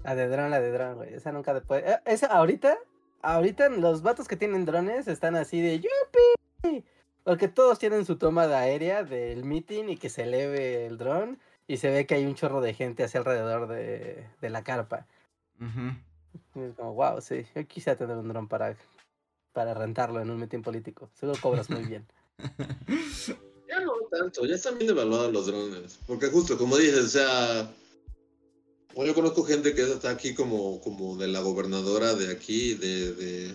[0.04, 1.12] La de dron, la de dron, güey.
[1.12, 1.82] Esa nunca después.
[1.84, 2.78] eh, Esa ahorita,
[3.20, 6.84] ahorita los vatos que tienen drones están así de ¡Yupi!
[7.28, 11.38] Porque todos tienen su toma de aérea del meeting y que se eleve el dron
[11.66, 15.06] y se ve que hay un chorro de gente hacia alrededor de, de la carpa.
[15.60, 15.92] Ujú.
[16.54, 18.74] Y es como, wow, sí, yo quisiera tener un dron para,
[19.52, 21.10] para rentarlo en un meeting político.
[21.20, 22.06] Seguro cobras muy bien.
[23.68, 25.98] Ya no tanto, ya están bien devaluados los drones.
[26.06, 27.70] Porque justo, como dices, o sea...
[28.94, 33.12] Bueno, yo conozco gente que está aquí como, como de la gobernadora de aquí, de,
[33.12, 33.54] de-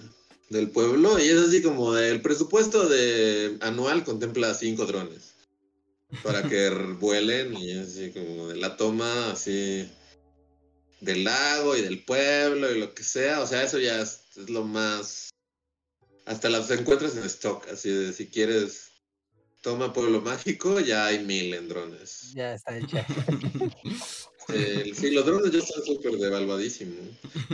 [0.50, 5.34] del pueblo, y es así como del presupuesto de anual contempla cinco drones
[6.24, 9.90] para que vuelen y es así como de la toma así
[11.02, 14.50] del lago y del pueblo y lo que sea, o sea, eso ya es, es
[14.50, 15.30] lo más
[16.26, 18.92] hasta las encuentras en stock, así de si quieres
[19.64, 22.34] toma pueblo mágico, ya hay mil en drones.
[22.36, 23.06] Ya está hecha.
[24.94, 27.00] Sí, los drones ya están súper devaluadísimos.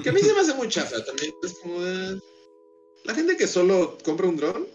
[0.01, 1.31] Que a mí se me hace muy chafa también.
[1.43, 2.19] Es como de...
[3.05, 4.67] La gente que solo compra un dron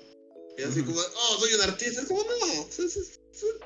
[0.59, 2.01] y así como, oh, soy un artista.
[2.03, 3.21] Es como, no, es, es- es-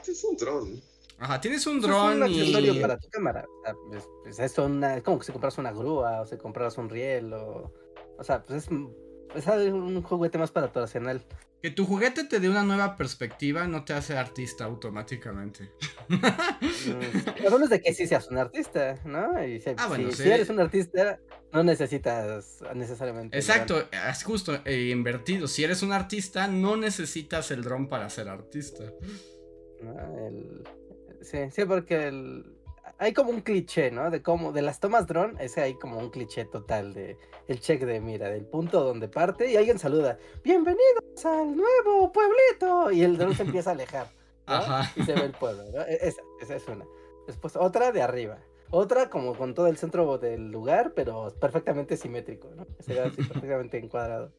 [0.08, 0.82] es un dron.
[1.18, 2.80] Ajá, tienes un Es un dron accesorio y...
[2.80, 3.44] para tu cámara.
[3.46, 6.36] O sea, pues, pues es, una- es como que si compras una grúa o si
[6.36, 7.72] compras un riel o...
[8.18, 8.64] O sea, pues
[9.34, 11.22] es, es un juguete más para tu arsenal.
[11.62, 15.70] Que tu juguete te dé una nueva perspectiva no te hace artista automáticamente.
[17.42, 19.44] Lo bueno es de que sí seas un artista, ¿no?
[19.44, 20.22] Y si, Ah, bueno, si- sí.
[20.24, 21.18] si eres un artista,
[21.52, 23.36] no necesitas necesariamente...
[23.36, 25.48] Exacto, es justo eh, invertido.
[25.48, 28.84] Si eres un artista, no necesitas el dron para ser artista.
[29.82, 30.26] ¿no?
[30.28, 30.64] El-
[31.20, 32.57] Sí, sí, porque el-
[32.98, 34.10] hay como un cliché, ¿no?
[34.10, 37.82] De cómo, de las tomas dron, ese hay como un cliché total de el check
[37.84, 43.16] de mira, del punto donde parte y alguien saluda, bienvenidos al nuevo pueblito, y el
[43.16, 44.08] dron se empieza a alejar,
[44.46, 44.54] ¿no?
[44.54, 44.92] Ajá.
[44.96, 45.82] Y se ve el pueblo, ¿no?
[45.82, 46.84] E- Esa, esa es una.
[47.26, 48.38] Después otra de arriba.
[48.70, 52.66] Otra como con todo el centro del lugar, pero perfectamente simétrico, ¿no?
[52.80, 54.32] Se ve así perfectamente encuadrado.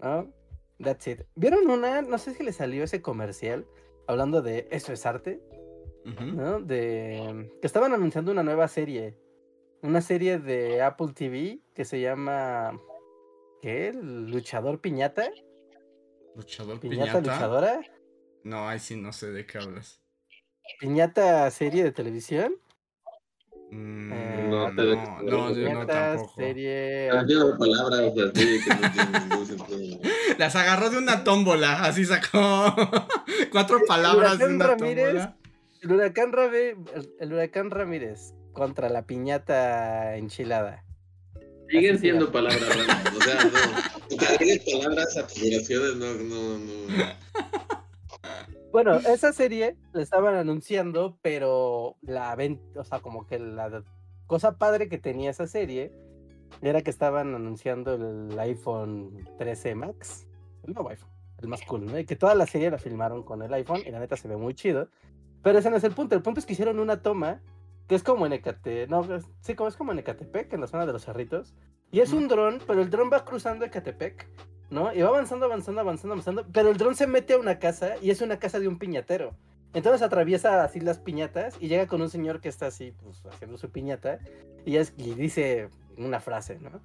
[0.00, 0.32] ¿No?
[0.78, 1.22] That's it.
[1.34, 2.00] ¿Vieron una?
[2.02, 3.66] No sé si le salió ese comercial
[4.06, 5.40] hablando de eso es arte,
[6.18, 6.60] ¿no?
[6.60, 9.16] De que estaban anunciando una nueva serie.
[9.82, 12.78] Una serie de Apple TV que se llama
[13.62, 13.88] ¿qué?
[13.88, 15.30] ¿El luchador piñata?
[16.36, 17.20] Luchador ¿Piñata, piñata.
[17.20, 17.80] luchadora?
[18.44, 20.00] No, ahí sí no sé de qué hablas.
[20.78, 22.54] ¿Piñata serie de televisión?
[23.70, 26.34] Mm, Eh, no, no no, no, yo no Piñata tampoco.
[26.36, 27.10] serie
[27.58, 30.00] palabras así que no tienen ningún sentido.
[30.38, 32.74] Las agarró de una tómbola, así sacó
[33.52, 35.04] cuatro palabras de una Ramírez.
[35.06, 35.39] tómbola.
[35.80, 36.76] El huracán, Rabe-
[37.20, 40.84] el, huracán Ramírez contra la piñata enchilada.
[41.68, 43.16] Siguen Así siendo palabras raras.
[43.16, 44.28] O sea, no.
[44.34, 47.04] Agregues palabras a tus oraciones, no, no, no.
[48.72, 52.36] Bueno, esa serie la estaban anunciando, pero la
[52.76, 53.82] o sea, como que la
[54.26, 55.92] cosa padre que tenía esa serie
[56.62, 60.26] era que estaban anunciando el iPhone 13 Max,
[60.64, 61.98] el nuevo iPhone, el más cool, ¿no?
[61.98, 64.36] Y que toda la serie la filmaron con el iPhone y la neta se ve
[64.36, 64.88] muy chido.
[65.42, 67.40] Pero ese no es el punto, el punto es que hicieron una toma
[67.88, 70.66] que es como en Ecate, no, es- sí, como es como en Ecatepec, en la
[70.68, 71.54] zona de los cerritos.
[71.90, 74.28] Y es un dron, pero el dron va cruzando Ecatepec,
[74.70, 74.94] ¿no?
[74.94, 76.46] Y va avanzando, avanzando, avanzando, avanzando.
[76.52, 79.34] Pero el dron se mete a una casa y es una casa de un piñatero.
[79.74, 83.56] Entonces atraviesa así las piñatas y llega con un señor que está así, pues, haciendo
[83.58, 84.18] su piñata.
[84.64, 86.80] y, es, y dice una frase, ¿no?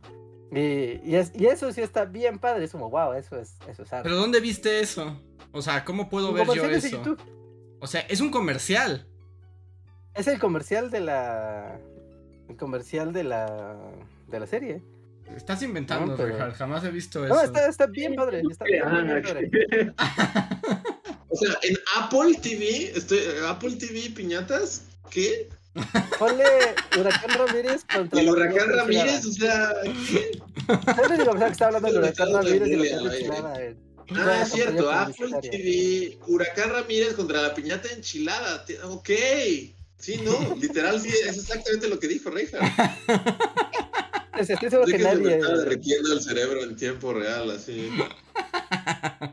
[0.52, 3.84] Y, y, es, y eso sí está bien padre, es como, wow, eso es, eso
[3.84, 4.08] es arte.
[4.10, 5.20] ¿Pero dónde viste eso?
[5.52, 6.88] O sea, ¿cómo puedo ver yo eso?
[6.98, 7.20] YouTube.
[7.86, 9.06] O sea, es un comercial.
[10.15, 11.80] Es el comercial de la.
[12.50, 13.78] El comercial de la.
[14.28, 14.82] de la serie.
[15.36, 17.34] Estás inventando, No, pero- Jamás he visto eso.
[17.36, 18.41] No, está, está bien padre.
[18.50, 19.93] Está bien, Ah, bien padre.
[21.30, 25.50] O sea, en Apple TV, estoy, Apple TV piñatas, ¿qué?
[26.17, 26.45] Ponle
[26.98, 28.21] Huracán Ramírez contra.
[28.21, 29.74] El huracán Ramírez, o sea,
[30.10, 30.32] ¿qué?
[31.10, 33.62] Le digo, o sea, que está hablando del Huracán Ramírez y ay, enchilada.
[33.62, 33.76] eh.
[34.12, 35.52] Ah, Toda es cierto, Apple publicitaria.
[35.52, 38.65] TV, Huracán Ramírez contra la piñata enchilada.
[38.84, 39.10] Ok,
[39.98, 42.60] sí, no, literal, sí, es exactamente lo que dijo Reija.
[44.36, 45.38] Pues Estoy seguro que que se me nadie.
[45.38, 47.89] está derritiendo el cerebro en tiempo real, así.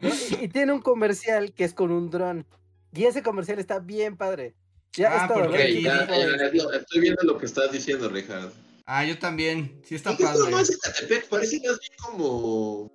[0.00, 2.46] Y, y tiene un comercial que es con un dron.
[2.94, 4.54] Y ese comercial está bien padre.
[4.92, 5.44] Ya Ah, es todo.
[5.48, 8.52] porque estoy viendo lo que estás diciendo, Richard.
[8.86, 9.80] Ah, yo también.
[9.84, 10.52] Sí está padre.
[10.60, 12.92] es parece más bien como.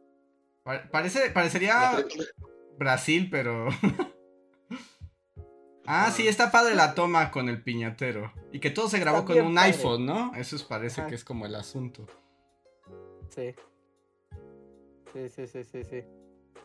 [0.68, 2.06] Pa- Parece, parecería
[2.78, 3.70] Brasil, pero.
[5.86, 8.34] ah, sí, está padre la toma con el piñatero.
[8.52, 9.72] Y que todo se grabó Está con un padre.
[9.72, 10.36] iPhone, ¿no?
[10.36, 11.10] Eso es- parece Ajá.
[11.10, 12.06] que es como el asunto.
[13.30, 13.56] Sí.
[15.14, 16.04] Sí, sí, sí, sí, sí.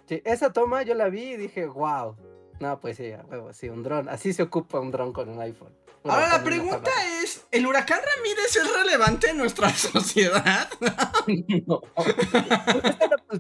[0.09, 2.17] Sí, esa toma yo la vi y dije, wow.
[2.59, 4.09] No, pues sí, a huevo, sí, un dron.
[4.09, 5.73] Así se ocupa un dron con un iPhone.
[6.05, 6.91] Ahora la pregunta
[7.23, 10.69] es, ¿el huracán Ramírez es relevante en nuestra sociedad?
[11.67, 11.81] No.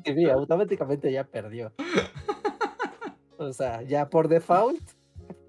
[0.05, 1.73] TV, automáticamente ya perdió.
[3.37, 4.81] O sea, ya por default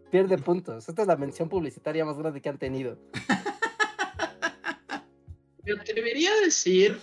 [0.10, 0.90] pierde puntos.
[0.90, 2.98] Esta es la mención publicitaria más grande que han tenido.
[5.64, 7.00] Me atrevería a decir.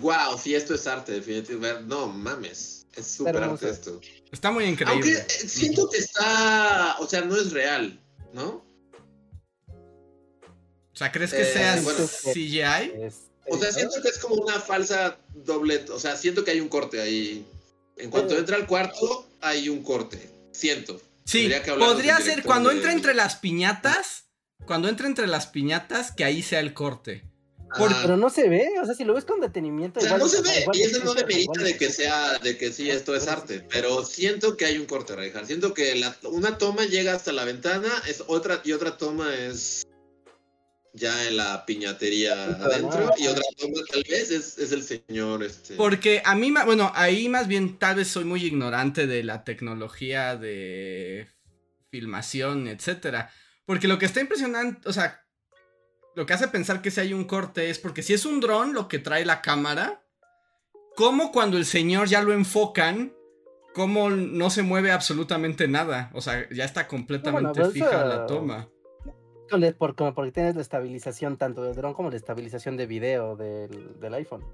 [0.00, 1.84] Wow, si esto es arte, definitivamente.
[1.86, 4.00] No mames, es súper arte esto.
[4.30, 5.12] Está muy Aunque increíble.
[5.18, 6.96] eh, siento que está.
[7.00, 8.00] O sea, no es real,
[8.32, 8.63] ¿no?
[10.94, 12.06] O sea, ¿crees que Eh, sea bueno.
[12.06, 12.92] CGI?
[13.02, 15.84] Este, O sea, siento que es como una falsa doble.
[15.90, 17.44] O sea, siento que hay un corte ahí.
[17.96, 18.38] En cuanto Eh.
[18.38, 20.30] entra al cuarto, hay un corte.
[20.52, 21.00] Siento.
[21.24, 24.24] Sí, podría ser cuando de- entra entre las piñatas,
[24.66, 27.24] cuando entra entre las piñatas, que ahí sea el corte.
[27.76, 28.02] Por- Ajá.
[28.02, 29.98] Pero no se ve, o sea, si lo ves con detenimiento.
[29.98, 32.56] O sea, igual- no se ve, igual y eso no demerita de que sea, de
[32.56, 35.46] que sí, esto es arte, pero siento que hay un corte, Reinhardt.
[35.46, 39.84] Siento que la- una toma llega hasta la ventana, es otra, y otra toma es
[40.94, 45.74] ya en la piñatería adentro, y otra toma tal vez es, es el señor, este...
[45.74, 50.36] Porque a mí, bueno, ahí más bien tal vez soy muy ignorante de la tecnología
[50.36, 51.28] de
[51.90, 53.30] filmación, etcétera.
[53.66, 55.24] Porque lo que está impresionante, o sea,
[56.14, 58.72] lo que hace pensar que si hay un corte es porque si es un dron
[58.72, 60.00] lo que trae la cámara,
[60.94, 63.12] como cuando el señor ya lo enfocan,
[63.74, 66.10] como no se mueve absolutamente nada.
[66.14, 68.68] O sea, ya está completamente fija la toma.
[69.54, 72.86] Con el- por- como porque tienes la estabilización tanto del dron como la estabilización de
[72.86, 74.44] video del, del iPhone.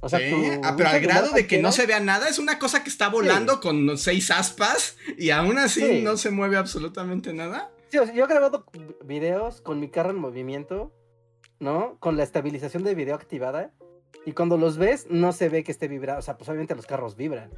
[0.00, 2.38] O sea, Sí, tu- ah, pero al grado de que no se vea nada, es
[2.38, 6.02] una cosa que está volando con seis aspas y aún así Sí.
[6.02, 7.70] no se mueve absolutamente nada.
[7.90, 8.64] Sí, o sea, yo he grabado
[9.04, 10.92] videos con mi carro en movimiento,
[11.60, 11.96] ¿no?
[12.00, 13.72] Con la estabilización de video activada.
[14.24, 16.18] Y cuando los ves, no se ve que esté vibrando.
[16.20, 17.50] O sea, pues obviamente los carros vibran.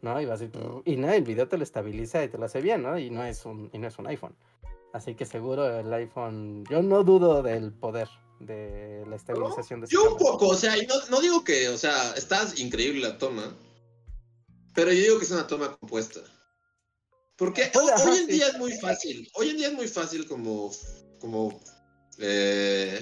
[0.00, 0.20] ¿No?
[0.20, 0.44] Y vas a
[0.84, 2.96] y no, el video te lo estabiliza y te lo hace bien, ¿no?
[2.98, 4.36] Y no es un, y no es un iPhone.
[4.98, 6.64] Así que seguro el iPhone.
[6.68, 8.08] Yo no dudo del poder
[8.40, 11.78] de la estabilización de esa Yo un poco, o sea, no, no digo que, o
[11.78, 13.56] sea, está increíble la toma,
[14.74, 16.18] pero yo digo que es una toma compuesta.
[17.36, 18.32] Porque Pues, hoy en sí.
[18.32, 20.72] día es muy fácil, hoy en día es muy fácil como,
[21.20, 21.60] como
[22.18, 23.00] eh,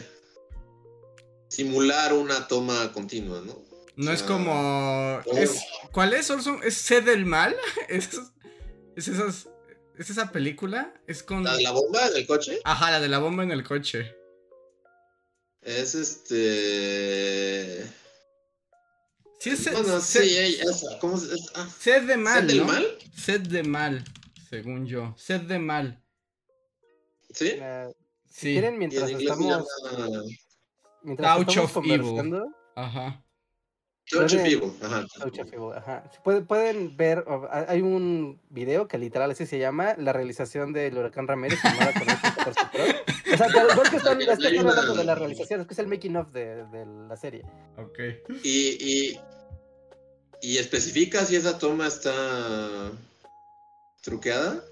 [1.48, 3.64] simular una toma continua, ¿no?
[3.96, 5.22] No es como.
[5.32, 6.60] Es- ¿Cuál es, Orson?
[6.62, 7.56] ¿Es Sed del Mal?
[7.88, 8.10] ¿Es,
[8.96, 9.48] es, esas,
[9.98, 10.92] ¿Es esa película?
[11.06, 11.44] Es con.
[11.44, 14.14] La de la bomba en el coche Ajá, la de la bomba en el coche.
[15.62, 17.86] es este...
[19.38, 21.50] Sí, es Bueno, sí, esa, ¿cómo se es?
[21.54, 22.40] Ah, Sed de Mal.
[22.42, 22.64] ¿Sed del ¿no?
[22.66, 22.98] mal?
[23.16, 24.04] Sed de Mal,
[24.50, 25.14] según yo.
[25.18, 26.02] Sed de Mal.
[27.32, 27.50] ¿Sí?
[27.50, 28.52] Si Sí.
[28.52, 29.64] quieren, mientras estamos, llama
[31.02, 32.42] mientras Couch estamos of Evil.
[32.74, 33.24] Ajá.
[34.10, 35.04] Touch Evil, ajá.
[35.24, 36.04] Of Evil, ajá.
[36.22, 37.24] Pueden ver,
[37.68, 42.02] hay un video que literal así se llama La realización del huracán Ramírez filmada con
[42.08, 43.34] el 14 Pro.
[43.34, 45.88] O sea, pero igual que están, están hablando de la realización, es que es el
[45.88, 47.42] making of de, de la serie.
[47.78, 47.98] Ok.
[48.44, 49.20] Y, y,
[50.40, 52.12] y especifica si esa toma está
[54.02, 54.62] truqueada.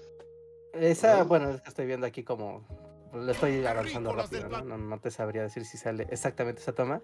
[0.73, 1.23] Esa, Ah.
[1.23, 2.65] bueno, es que estoy viendo aquí como
[3.13, 4.61] lo estoy avanzando rápido, ¿no?
[4.61, 7.01] No, no te sabría decir si sale exactamente esa toma.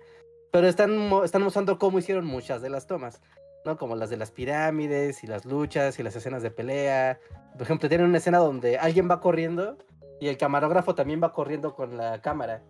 [0.51, 3.21] Pero están, están mostrando cómo hicieron muchas de las tomas,
[3.65, 3.77] ¿no?
[3.77, 7.19] Como las de las pirámides y las luchas y las escenas de pelea.
[7.53, 9.77] Por ejemplo, tienen una escena donde alguien va corriendo
[10.19, 12.63] y el camarógrafo también va corriendo con la cámara.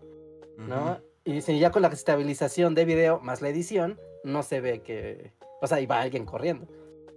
[0.58, 1.00] ¿no?
[1.24, 5.34] Y si ya con la estabilización de video más la edición, no se ve que.
[5.62, 6.68] O sea, iba alguien corriendo.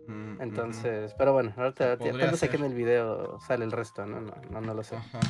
[0.07, 2.61] Mm, Entonces, pero bueno, ahorita cuando sé que ser.
[2.61, 4.21] en el video sale el resto, ¿no?
[4.21, 4.97] No, no, no lo sé.
[4.97, 5.21] Ajá.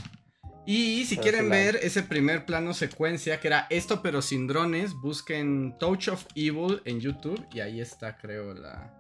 [0.66, 4.94] Y si Pero quieren ver ese primer plano secuencia, que era esto pero sin drones,
[4.94, 8.92] busquen Touch of Evil en YouTube y ahí está, creo, la...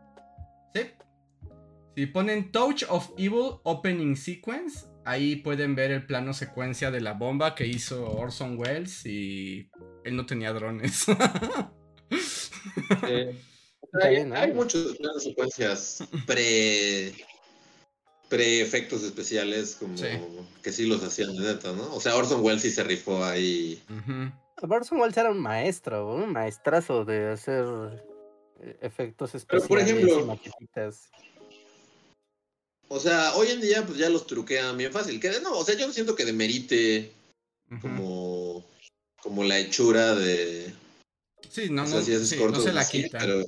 [0.74, 0.82] ¿Sí?
[1.96, 7.12] Si ponen Touch of Evil Opening Sequence, ahí pueden ver el plano secuencia de la
[7.12, 9.70] bomba que hizo Orson Welles y
[10.04, 11.06] él no tenía drones.
[13.02, 17.14] Está Hay, hay muchos planos secuencias pre
[18.28, 20.06] pre efectos especiales como Sí.
[20.62, 21.94] que sí los hacían de neta, ¿no?
[21.94, 23.82] O sea, Orson Welles sí se rifó ahí.
[23.90, 24.32] Ujú.
[24.74, 27.64] Orson Welles era un maestro, un maestrazo de hacer
[28.60, 31.10] eh, efectos Pero, especiales por ejemplo- y maquetitas.
[32.88, 35.18] O sea, hoy en día pues ya los truquean bien fácil.
[35.20, 37.12] Que no, o sea, yo no siento que demerite
[37.80, 38.64] como
[39.22, 40.72] como la hechura de
[41.48, 43.18] Sí, no, o no, si sí, no se la así, quita.
[43.18, 43.42] pero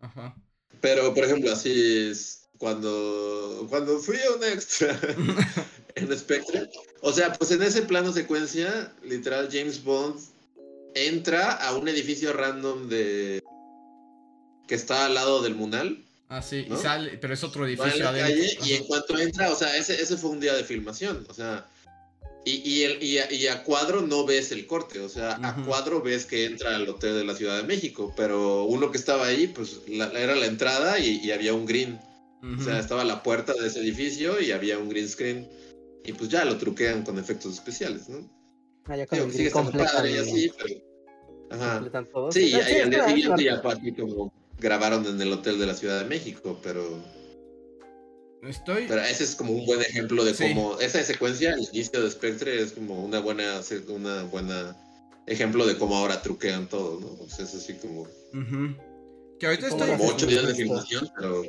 [0.00, 0.34] Ajá.
[0.80, 1.70] pero por ejemplo, así
[2.10, 5.00] es cuando cuando fui a un extra
[5.96, 6.68] en Spectre,
[7.00, 10.20] o sea, pues en ese plano secuencia, literal James Bond
[10.94, 13.42] entra a un edificio random de
[14.68, 16.78] que está al lado del Munal, Ah, sí, ¿No?
[16.78, 18.28] y sale, pero es otro edificio la adentro.
[18.36, 21.34] calle y en cuanto entra, o sea, ese, ese fue un día de filmación, o
[21.34, 21.66] sea,
[22.44, 25.56] y, y, el, y, a, y a cuadro no ves el corte, o sea, a
[25.64, 29.26] cuadro ves que entra al hotel de la Ciudad de México, pero uno que estaba
[29.26, 31.98] ahí, pues la- era la entrada y había un green,
[32.42, 32.60] Ujú.
[32.60, 35.48] o sea, estaba la puerta de ese edificio y había un green screen,
[36.04, 38.28] y pues ya lo truquean con efectos especiales, ¿no?
[38.86, 40.80] Ah, ya con Digo, el sigue estando padre y así, pero...
[41.50, 42.04] Ajá.
[42.12, 42.32] todo.
[42.32, 45.66] Sí, y, Ah, y al día siguiente ya aquí como grabaron en el hotel de
[45.66, 47.02] la Ciudad de México, pero...
[48.42, 48.86] Estoy.
[48.88, 50.44] Pero ese es como un buen ejemplo de Sí.
[50.48, 54.76] cómo esa secuencia, el inicio de Spectre es como una buena, una buena
[55.26, 57.22] ejemplo de cómo ahora truquean todo, ¿no?
[57.22, 58.74] O sea, es así como, Ujú.
[59.38, 59.96] Que ahorita ¿Cómo estoy.
[59.98, 61.42] como ocho días de filmación, pero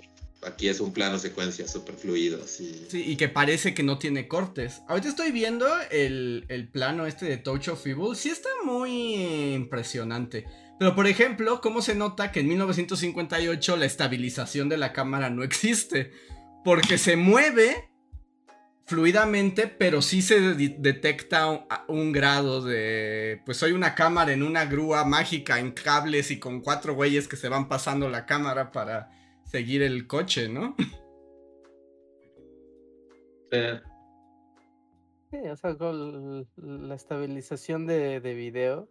[0.43, 2.45] aquí es un plano secuencia súper fluido.
[2.47, 4.81] Sí, y que parece que no tiene cortes.
[4.87, 8.15] Ahorita estoy viendo el, el plano este de Touch of Evil.
[8.15, 9.15] Sí está muy
[9.53, 10.45] impresionante.
[10.79, 15.43] Pero por ejemplo, ¿cómo se nota que en 1958 la estabilización de la cámara no
[15.43, 16.11] existe?
[16.63, 17.89] Porque se mueve
[18.85, 23.41] fluidamente, pero sí se de- detecta un, un grado de...
[23.45, 27.37] Pues soy una cámara en una grúa mágica en cables y con cuatro güeyes que
[27.37, 29.09] se van pasando la cámara para
[29.51, 30.75] seguir el coche, ¿no?
[35.29, 38.89] Sí, o sea, con la estabilización de, de video,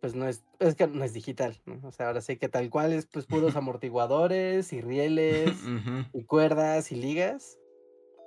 [0.00, 1.80] pues no es, es que no es digital, ¿no?
[1.86, 5.52] O sea, ahora sí que tal cual es pues puros amortiguadores y rieles
[6.12, 7.58] y cuerdas y ligas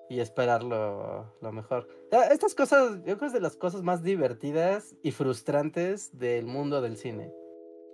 [0.09, 1.87] y esperar lo, lo mejor.
[2.11, 6.45] Ah, Estas cosas, yo creo que es de las cosas más divertidas y frustrantes del
[6.45, 7.31] mundo del cine.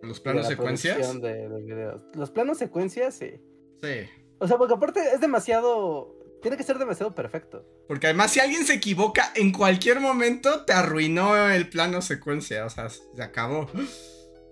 [0.02, 1.22] Los de planos la secuencias.
[1.22, 2.04] De, de videos.
[2.16, 3.40] Los planos secuencias, sí.
[3.82, 4.10] Sí.
[4.40, 7.66] O sea, porque aparte es demasiado, tiene que ser demasiado perfecto.
[7.88, 12.66] Porque además, si alguien se equivoca en cualquier momento, te arruinó el plano secuencia.
[12.66, 13.68] O sea, se acabó.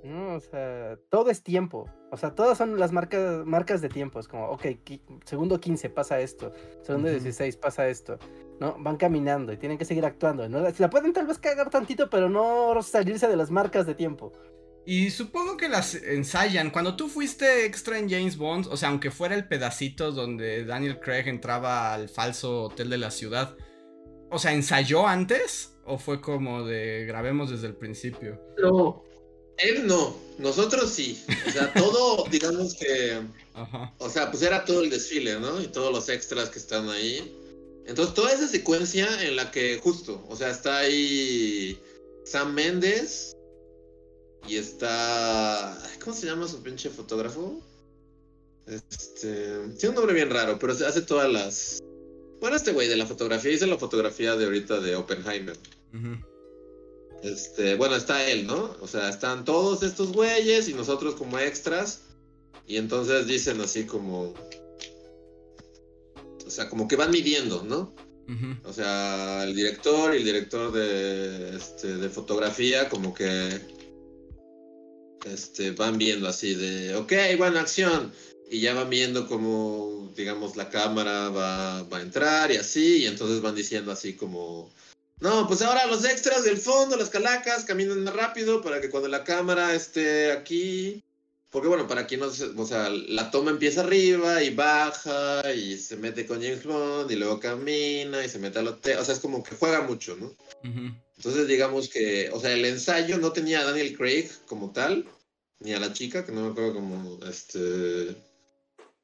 [0.03, 1.89] No, o sea, todo es tiempo.
[2.11, 4.19] O sea, todas son las marcas, marcas de tiempo.
[4.19, 4.65] Es como, ok,
[5.25, 7.19] segundo 15 pasa esto, segundo Ujú.
[7.19, 8.17] 16 pasa esto.
[8.59, 8.75] ¿No?
[8.79, 10.47] Van caminando y tienen que seguir actuando.
[10.49, 10.59] ¿no?
[10.59, 14.33] La pueden tal vez cagar tantito, pero no salirse de las marcas de tiempo.
[14.89, 16.71] Y supongo que las ensayan.
[16.71, 21.01] Cuando tú fuiste extra en James Bond, o sea, aunque fuera el pedacito donde Daniel
[21.01, 23.57] Craig entraba al falso hotel de la ciudad,
[24.31, 25.73] o sea, ¿ensayó antes?
[25.83, 28.41] ¿O fue como de grabemos desde el principio?
[28.59, 29.03] No,
[29.57, 31.21] él no, nosotros sí.
[31.45, 33.19] O sea, todo, digamos que,
[33.55, 33.93] Ajá.
[33.97, 35.61] o sea, pues era todo el desfile, ¿no?
[35.61, 37.29] Y todos los extras que están ahí.
[37.87, 41.77] Entonces, toda esa secuencia en la que justo, o sea, está ahí
[42.23, 43.36] Sam Méndez
[44.47, 45.77] y está.
[46.03, 47.61] ¿Cómo se llama su pinche fotógrafo?
[48.65, 49.59] Este.
[49.77, 51.79] Tiene un nombre bien raro, pero hace todas las.
[52.39, 55.57] Bueno, este güey de la fotografía hizo la fotografía de ahorita de Oppenheimer.
[57.23, 58.75] Este, bueno, está él, ¿no?
[58.79, 62.01] O sea, están todos estos güeyes y nosotros como extras.
[62.67, 64.33] Y entonces dicen así como.
[66.45, 67.93] O sea, como que van midiendo, ¿no?
[68.65, 73.76] O sea, el director y el director de, este, de fotografía, como que.
[75.25, 76.95] Este, van viendo así de.
[76.95, 78.13] Ok, bueno, acción.
[78.49, 83.03] Y ya van viendo como, digamos, la cámara va, va a entrar y así.
[83.03, 84.71] Y entonces van diciendo así como.
[85.19, 89.23] No, pues ahora los extras del fondo, las calacas, caminan rápido para que cuando la
[89.23, 91.03] cámara esté aquí,
[91.49, 95.77] Porque bueno, para quien no se- o sea, la toma empieza arriba y baja y
[95.77, 98.97] se mete con James Bond y luego camina y se mete al hotel.
[98.97, 100.33] O sea, es como que juega mucho, ¿no?
[101.15, 105.05] Entonces digamos que, o sea, el ensayo no tenía a Daniel Craig como tal,
[105.61, 108.15] ni a la chica, que no me acuerdo cómo este,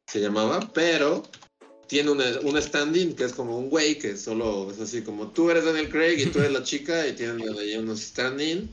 [0.08, 1.24] se llamaba, pero
[1.88, 5.50] tiene un, un stand-in que es como un güey que solo es así como tú
[5.50, 8.70] eres Daniel Craig y tú eres la chica y tienen ahí unos stand-in.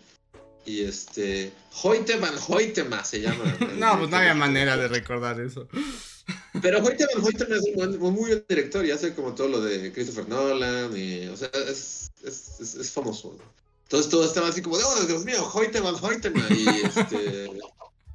[0.65, 1.53] Y este,
[1.83, 3.45] Hoyte Van Hoytema se llama.
[3.77, 5.69] No, pues no había manera de recordar eso.
[6.63, 9.93] Pero Hoyte Van Hoytema es un, muy buen director y hace como todo lo de
[9.93, 13.37] Christopher Nolan y, o sea, es, es, es, es famoso.
[13.85, 17.51] Entonces todo estaba así como de, oh, Dios mío, Hoyte Van Hoytema y este...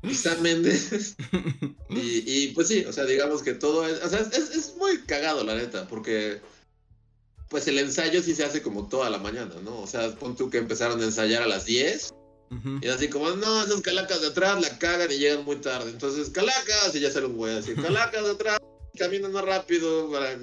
[0.03, 1.15] y Sam Mendes.
[1.89, 4.97] Y, y, pues sí, o sea, digamos que todo es, o sea, es, es muy
[5.03, 6.41] cagado la neta, porque
[7.47, 9.79] pues el ensayo sí se hace como toda la mañana, ¿no?
[9.79, 12.13] O sea, pon tú que empezaron a ensayar a las 10
[12.51, 12.79] Ujú.
[12.81, 15.89] y así como, no, esas calacas de atrás la cagan y llegan muy tarde.
[15.89, 18.59] Entonces, calacas, y ya sale un güey así, calacas de atrás,
[18.97, 20.11] caminan más rápido.
[20.11, 20.37] Para...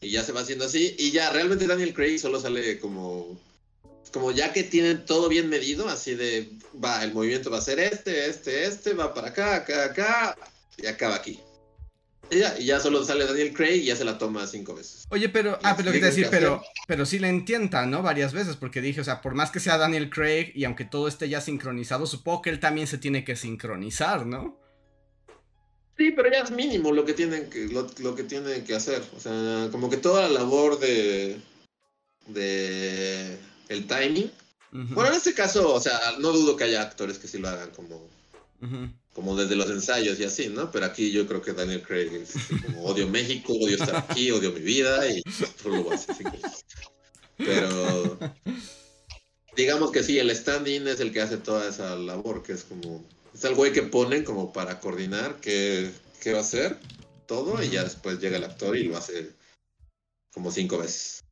[0.00, 0.94] Y ya se va haciendo así.
[0.98, 3.38] Y ya, realmente Daniel Craig solo sale como,
[4.12, 6.50] como ya que tienen todo bien medido, así de,
[6.82, 10.38] va, el movimiento va a ser este, este, este, va para acá, acá, acá,
[10.76, 11.40] y acaba aquí.
[12.30, 15.04] Y ya, y ya solo sale Daniel Craig y ya se la toma cinco veces.
[15.08, 18.02] Oye, pero, ah, pero lo que te decir, pero, pero sí le entienta, ¿no?
[18.02, 21.08] Varias veces, porque dije, o sea, por más que sea Daniel Craig y aunque todo
[21.08, 24.60] esté ya sincronizado, supongo que él también se tiene que sincronizar, ¿no?
[25.96, 29.02] Sí, pero ya es mínimo lo que tienen que, lo, lo que tienen que hacer.
[29.16, 31.40] O sea, como que toda la labor de,
[32.26, 33.36] de
[33.68, 34.30] el timing.
[34.70, 37.70] Bueno, en este caso, o sea, no dudo que haya actores que sí lo hagan
[37.70, 38.06] como,
[38.60, 38.90] ujú.
[39.18, 40.70] Como desde los ensayos y así, ¿no?
[40.70, 44.52] Pero aquí yo creo que Daniel Craig es como odio México, odio estar aquí, odio
[44.52, 45.20] mi vida y
[45.60, 46.12] solo lo hace.
[46.12, 46.22] así
[47.36, 48.16] Pero
[49.56, 53.04] digamos que sí, el stand-in es el que hace toda esa labor, que es como,
[53.34, 55.90] es el güey que ponen como para coordinar qué,
[56.22, 56.78] qué va a hacer
[57.26, 59.32] todo y ya después llega el actor y lo hace
[60.32, 61.24] como cinco veces.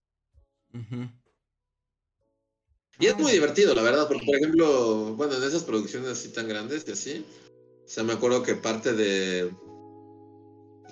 [2.98, 6.48] Y es muy divertido, la verdad, porque por ejemplo, bueno, en esas producciones así tan
[6.48, 7.24] grandes y así,
[7.86, 9.50] o sea, me acuerdo que parte de,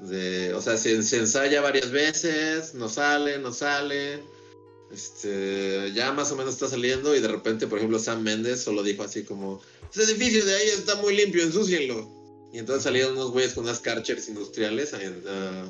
[0.02, 4.20] de o sea, se, se ensaya varias veces, no sale, no sale,
[4.92, 8.82] este, ya más o menos está saliendo y de repente, por ejemplo, Sam Mendes solo
[8.82, 9.60] dijo así como,
[9.92, 12.08] ese edificio de ahí está muy limpio, ensúcienlo.
[12.52, 15.64] Y entonces salieron unos güeyes con unas carchers industriales a, a-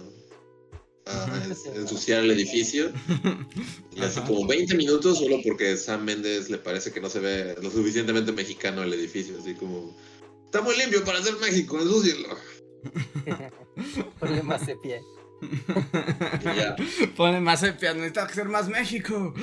[1.07, 2.93] a en- ensuciar el edificio.
[3.97, 7.57] Y hace como 20 minutos solo porque Sam Méndez le parece que no se ve
[7.63, 9.39] lo suficientemente mexicano el edificio.
[9.41, 9.97] Así como,
[10.55, 12.29] está muy limpio para ser México, ensúcienlo.
[14.21, 15.03] Problema sepia.
[15.43, 16.77] Y ya.
[17.17, 19.35] Pone más sepia, necesita ser más México.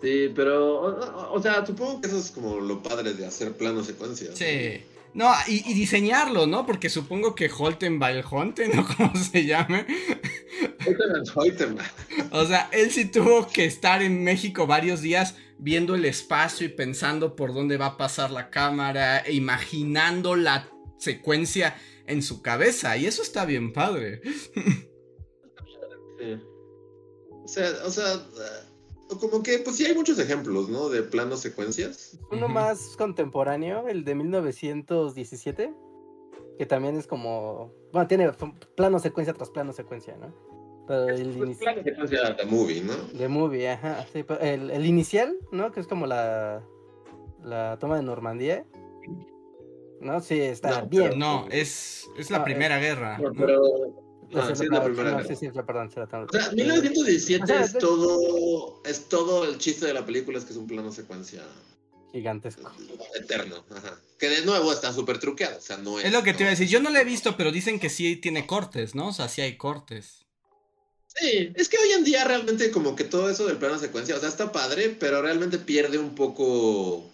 [0.00, 3.82] Sí, pero, o, o sea, supongo que eso es como lo padre de hacer plano
[3.82, 4.30] secuencia.
[4.36, 4.80] Sí.
[5.12, 6.64] No, y, y diseñarlo, ¿no?
[6.64, 8.86] Porque supongo que Holten va el Honten, ¿no?
[8.86, 9.86] Como se llame.
[11.34, 11.82] Hoytema.
[12.30, 16.70] O sea, él sí tuvo que estar en México varios días viendo el espacio y
[16.70, 22.96] pensando por dónde va a pasar la cámara e imaginando la secuencia en su cabeza.
[22.96, 24.20] Y eso está bien padre.
[26.18, 26.42] Sí.
[27.44, 30.88] O sea, o sea, eh, como que, pues sí hay muchos ejemplos, ¿no?
[30.88, 32.18] De planos secuencias.
[32.30, 35.72] Uno más contemporáneo, el de 1917,
[36.58, 38.30] que también es como, bueno, tiene
[38.76, 40.34] plano secuencia tras plano secuencia, ¿no?
[40.88, 42.94] Pero el Pues, inici- plano secuencia de movie, ¿no?
[42.96, 45.70] de movie, ajá, sí, pero el, el inicial, ¿no?
[45.70, 46.62] Que es como la,
[47.44, 48.64] la toma de Normandía,
[50.00, 50.20] ¿no?
[50.20, 51.18] Sí, está No, bien.
[51.18, 53.18] No, es, es la No, primera guerra.
[53.18, 53.34] No, ¿no?
[53.38, 53.62] pero.
[54.30, 55.10] No, sí, es la primera.
[55.10, 55.28] no, guerra.
[55.28, 58.82] sí, sí, la- perdón, sí, la tengo- O sea, 1917 O sea, es todo.
[58.84, 61.42] Es todo el chiste de la película, es que es un plano secuencia
[62.12, 62.70] Gigantesco.
[63.20, 63.56] eterno.
[63.70, 63.98] Ajá.
[64.18, 65.58] Que de nuevo está súper truqueado.
[65.58, 66.06] O sea, no es.
[66.06, 66.68] Es lo que te iba a decir.
[66.68, 69.08] Yo no la he visto, pero dicen que sí tiene cortes, ¿no?
[69.08, 70.26] O sea, sí hay cortes.
[71.20, 74.20] Sí, es que hoy en día realmente como que todo eso del plano secuencia, o
[74.20, 77.10] sea, está padre, pero realmente pierde un poco.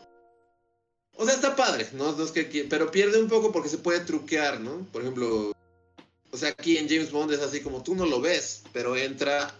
[1.16, 2.12] O sea, está padre, ¿no?
[2.12, 4.86] No es que pero pierde un poco porque se puede truquear, ¿no?
[4.92, 5.52] Por ejemplo,
[6.32, 9.54] o sea, aquí en James Bond es así como tú no lo ves, pero entra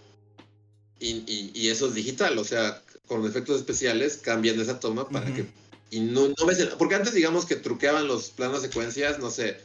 [0.99, 5.33] y, y- y eso es digital, o sea, con efectos especiales cambian esa toma para
[5.33, 5.45] que...
[5.91, 6.59] Y no, no ves...
[6.59, 9.59] el- porque antes digamos que truqueaban los planos secuencias, no sé,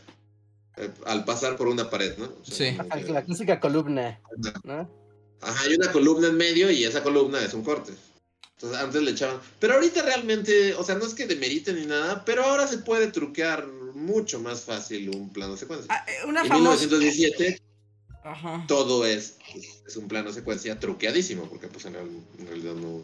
[0.79, 2.25] eh, al pasar por una pared, ¿no?
[2.25, 2.77] O sea, Sí.
[3.05, 4.19] que- La clásica columna,
[4.63, 4.89] ¿no?
[5.41, 7.93] Ajá, hay una columna en medio y esa columna es un corte.
[8.55, 9.39] Entonces antes le echaban.
[9.59, 13.07] Pero ahorita realmente, o sea, no es que demeriten ni nada, pero ahora se puede
[13.07, 15.87] truquear mucho más fácil un plano secuencia.
[15.89, 16.85] Ah, eh, una en famosa.
[16.85, 17.61] 1917
[18.23, 18.65] Ajá.
[18.67, 19.37] todo es,
[19.87, 23.01] es un plano secuencia truqueadísimo, porque pues en, real- en realidad no.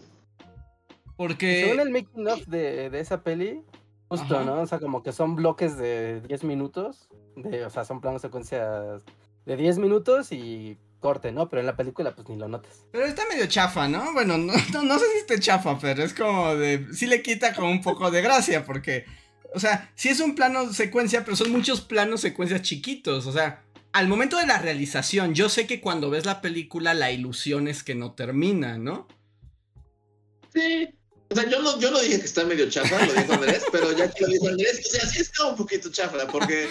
[1.15, 1.63] Porque.
[1.63, 3.61] Según el making of de, de esa peli,
[4.07, 4.45] Justo, Ajá.
[4.45, 4.61] ¿no?
[4.61, 7.09] O sea, como que son bloques de 10 minutos.
[7.35, 9.03] De, o sea, son planos secuencias
[9.45, 11.49] de 10 minutos y corte, ¿no?
[11.49, 12.85] Pero en la película, pues ni lo notas.
[12.91, 14.13] Pero está medio chafa, ¿no?
[14.13, 16.87] Bueno, no, no, no sé si esté chafa, pero es como de.
[16.93, 19.05] Sí le quita como un poco de gracia, porque.
[19.53, 23.25] O sea, sí es un plano secuencia, pero son muchos planos secuencias chiquitos.
[23.25, 27.11] O sea, al momento de la realización, yo sé que cuando ves la película, la
[27.11, 29.07] ilusión es que no termina, ¿no?
[30.53, 30.89] Sí.
[31.29, 33.91] O sea, yo no, yo no dije que está medio chafa, lo dijo Andrés, pero
[33.93, 36.67] ya que lo dijo Andrés, o sea, sí está un poquito chafa, porque.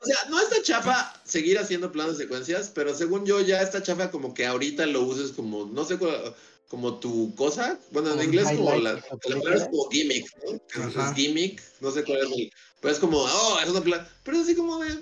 [0.00, 4.10] o sea, no está chafa seguir haciendo planos secuencias, pero según yo ya está chafa
[4.10, 6.34] como que ahorita lo uses como, no sé, cuál-
[6.68, 7.78] como tu cosa.
[7.90, 10.52] Bueno, en inglés como la, de la palabra es como gimmick, ¿no?
[10.54, 11.10] Es- Ajá.
[11.10, 12.52] Es gimmick, no sé cuál es el.
[12.80, 14.08] Pero es como, oh, es una plan.
[14.24, 14.98] Pero así como de.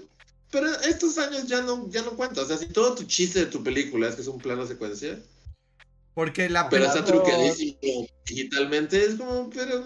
[0.50, 2.42] Pero estos años ya no, ya no cuenta.
[2.42, 5.18] O sea, si todo tu chiste de tu película es que es un plano secuencia.
[6.14, 7.78] Porque la Pero está Pero- truqueadísimo
[8.26, 9.84] digitalmente, es como, pero,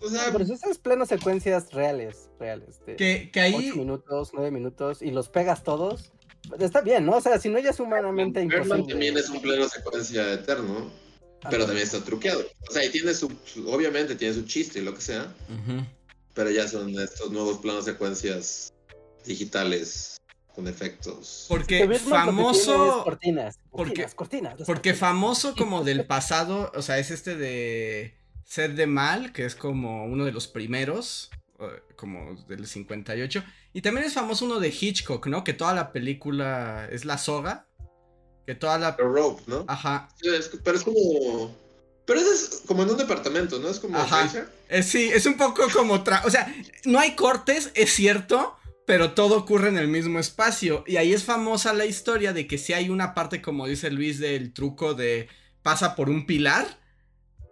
[0.00, 3.72] o sea, Pero si esas planos secuencias reales, reales, de Que, que 8 ahí.
[3.72, 6.12] minutos, 9 minutos, y los pegas todos,
[6.58, 7.16] está bien, ¿no?
[7.16, 8.92] O sea, si no ya es humanamente Birdman imposible.
[8.92, 10.90] también es un plano secuencia eterno,
[11.50, 12.44] pero también está truqueado.
[12.68, 13.26] O sea, y tiene su,
[13.66, 15.34] obviamente tiene su chiste y lo que sea,
[16.34, 18.72] pero ya son estos nuevos planos secuencias
[19.26, 20.16] digitales
[20.60, 21.46] con efectos.
[21.48, 23.02] Porque famoso.
[23.04, 28.86] cortinas, porque- cortinas, Porque famoso como del pasado, o sea, es este de Sed de
[28.86, 31.64] Mal, que es como uno de los primeros, eh,
[31.96, 33.42] como del 58.
[33.72, 35.44] Y también es famoso uno de Hitchcock, ¿no?
[35.44, 37.66] Que toda la película es la soga.
[38.46, 38.96] Que toda la...
[38.96, 39.64] The Rope, ¿no?
[39.68, 40.08] Ajá.
[40.20, 40.34] Pero
[40.76, 41.54] es como...
[42.04, 43.68] Pero eso es como en un departamento, ¿no?
[43.68, 43.96] Es como...
[43.96, 44.28] Ajá.
[44.68, 46.02] Eh, sí, es un poco como...
[46.02, 46.52] tra- O sea,
[46.84, 48.56] no hay cortes, es cierto,
[48.90, 50.82] pero todo ocurre en el mismo espacio.
[50.84, 54.18] Y ahí es famosa la historia de que si hay una parte, como dice Luis,
[54.18, 55.28] del truco de
[55.62, 56.66] pasa por un pilar,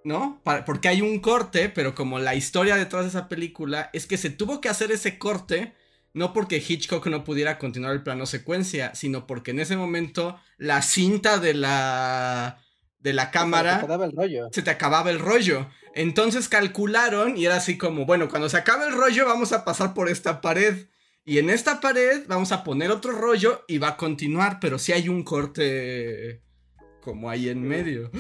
[0.03, 0.43] ¿no?
[0.67, 4.31] Porque hay un corte, pero como la historia detrás de esa película es que se
[4.31, 5.75] tuvo que hacer ese corte.
[6.13, 10.83] No porque Hitchcock no pudiera continuar el plano secuencia, sino porque en ese momento la
[10.83, 12.59] cinta de la
[12.99, 14.49] de la Se cámara te daba el rollo.
[14.51, 15.69] se te acababa el rollo.
[15.95, 19.95] Entonces calcularon y era así como, bueno, cuando se acabe el rollo vamos a pasar
[19.95, 20.89] por esta pared.
[21.29, 24.93] Y en esta pared vamos a poner otro rollo y va a continuar, pero si
[24.93, 26.41] hay un corte
[27.03, 28.11] como ahí en medio.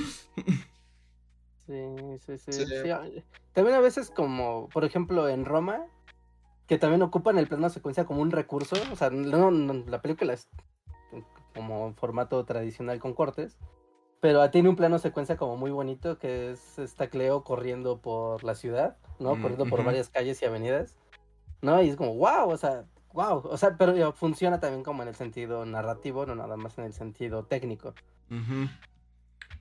[1.66, 2.52] Sí, sí, sí.
[2.52, 2.64] Sí.
[2.82, 3.08] sí, a-
[3.54, 5.86] También a veces como, por ejemplo, en Roma,
[6.66, 8.76] que también ocupan el plano secuencia como un recurso.
[8.92, 10.46] O sea, no, no, la película es
[11.54, 13.56] como en formato tradicional con cortes.
[14.20, 18.54] Pero tiene un plano secuencia como muy bonito que es esta Cleo corriendo por la
[18.54, 19.36] ciudad, ¿no?
[19.36, 19.86] Mm, corriendo por ujú.
[19.86, 20.94] varias calles y avenidas,
[21.62, 21.80] ¿no?
[21.82, 23.38] Y es como, wow, o sea, wow.
[23.46, 26.92] O sea, pero funciona también como en el sentido narrativo, no nada más en el
[26.92, 27.94] sentido técnico.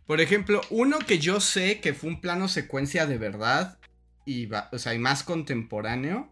[0.05, 3.77] Por ejemplo, uno que yo sé que fue un plano secuencia de verdad
[4.25, 6.29] y, va- o sea, y más contemporáneo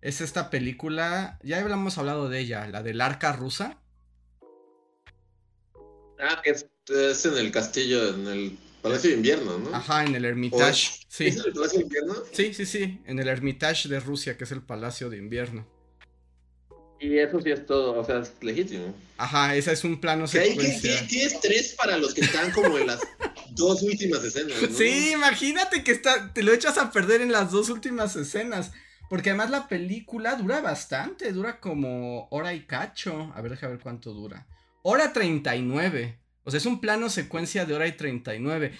[0.00, 3.78] es esta película, ya habíamos hablado de ella, la del arca rusa.
[6.18, 9.74] Ah, que es, es en el castillo, en el Palacio de Invierno, ¿no?
[9.74, 10.88] Ajá, en el Hermitage.
[10.88, 11.26] ¿Es Sí.
[11.28, 12.14] en el Palacio de Invierno?
[12.32, 15.66] Sí, sí, sí, en el Hermitage de Rusia, que es el Palacio de Invierno.
[17.00, 18.94] Y eso sí es todo, o sea, es legítimo.
[19.16, 21.06] Ajá, esa es un plano secuencia.
[21.06, 23.00] tienes tres para los que están como en las
[23.52, 24.76] dos últimas escenas, ¿no?
[24.76, 28.72] Sí, imagínate que está, te lo echas a perder en las dos últimas escenas.
[29.10, 33.32] Porque además la película dura bastante, dura como hora y cacho.
[33.34, 34.46] A ver, déjame ver cuánto dura.
[34.82, 36.16] Hora 39.
[36.44, 38.72] O sea, es un plano secuencia de hora y 39.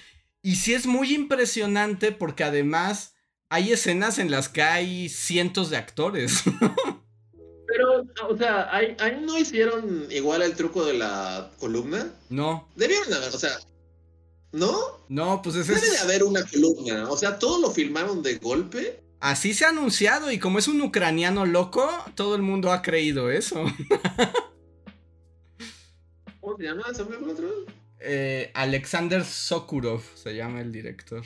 [0.42, 3.14] Y sí es muy impresionante porque además
[3.48, 6.44] hay escenas en las que hay cientos de actores.
[7.70, 12.12] Pero, o sea, ahí, ahí no hicieron igual el truco de la columna.
[12.28, 13.56] no, Debieron haber, o sea,
[14.50, 14.76] ¿no?
[15.08, 17.08] no, pues ese Debe de haber una columna.
[17.08, 19.04] O sea, todo lo filmaron de golpe.
[19.20, 23.30] Así se ha anunciado y como es un ucraniano loco, todo el mundo ha creído
[23.30, 23.64] eso.
[26.40, 27.54] ¿Cómo se llama otra vez?
[28.00, 31.22] Eh, Alexander Sokurov se llama el director.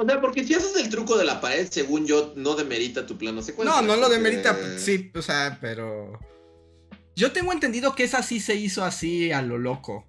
[0.00, 3.18] O sea, porque si haces el truco de la pared, según yo, no demerita tu
[3.18, 3.82] plano secuencia.
[3.82, 6.18] No, no lo demerita, sí, o sea, pero...
[7.16, 10.06] Yo tengo entendido que esa sí se hizo así a lo loco,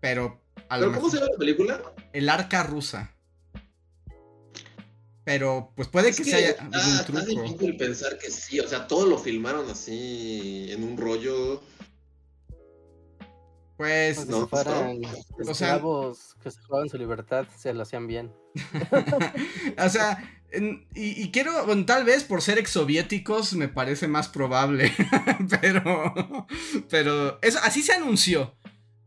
[0.00, 0.40] pero...
[0.70, 1.82] A lo ¿Pero cómo mejor- se llama la película?
[2.14, 3.14] El arca rusa.
[5.24, 7.42] Pero, pues puede Es que, que sea está- algún está truco.
[7.42, 11.62] difícil pensar que sí, o sea, todo lo filmaron así en un rollo.
[13.76, 17.82] Pues, Como no, si fueran o sea- esclavos que se jugaban su libertad, se lo
[17.82, 18.32] hacían bien.
[19.78, 20.22] o sea,
[20.52, 24.92] en- y, y quiero, bueno, tal vez por ser exsoviéticos me parece más probable,
[25.60, 26.46] pero,
[26.88, 28.54] pero, eso, así se anunció,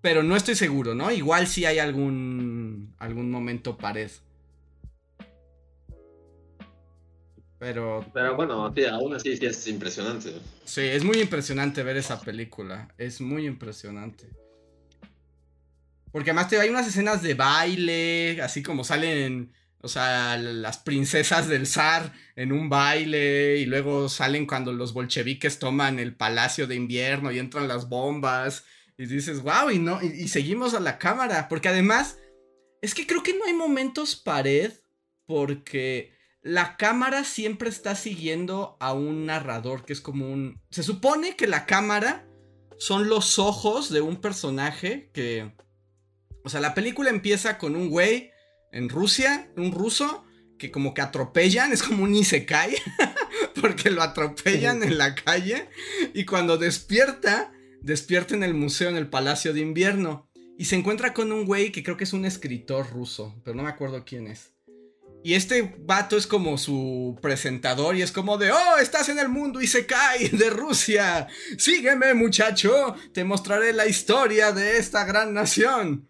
[0.02, 1.12] pero no estoy seguro, ¿no?
[1.12, 4.12] Igual sí hay algún algún, momento pared.
[7.60, 8.06] Pero.
[8.14, 10.34] Pero bueno, aún así sí es impresionante.
[10.66, 12.94] Sí, es muy impresionante ver esa película.
[13.00, 14.28] Es muy impresionante.
[16.18, 21.48] Porque además te hay unas escenas de baile, así como salen, o sea, las princesas
[21.48, 26.74] del zar en un baile, y luego salen cuando los bolcheviques toman el palacio de
[26.74, 28.66] invierno y entran las bombas,
[28.98, 32.18] y dices, wow, y no, y seguimos a la cámara, porque además,
[32.82, 34.74] es que creo que no hay momentos pared,
[35.28, 40.60] porque la cámara siempre está siguiendo a un narrador que es como un...
[40.72, 42.28] Se supone que la cámara
[42.80, 45.56] son los ojos de un personaje que...
[46.48, 48.32] O sea, la película empieza con un güey
[48.72, 50.24] en Rusia, un ruso,
[50.58, 52.74] que como que atropellan, es como un isekai,
[53.62, 55.68] porque lo atropellan en la calle,
[56.14, 61.14] y cuando despierta, despierta en el museo, en el Palacio de Invierno, y se encuentra
[61.14, 64.28] con un güey que creo que es un escritor ruso, pero no me acuerdo quién
[64.28, 64.54] es.
[65.26, 69.28] Y este vato es como su presentador y es como de, oh, estás en el
[69.28, 71.28] mundo y de Rusia.
[71.58, 76.08] Sígueme muchacho, te mostraré la historia de esta gran nación.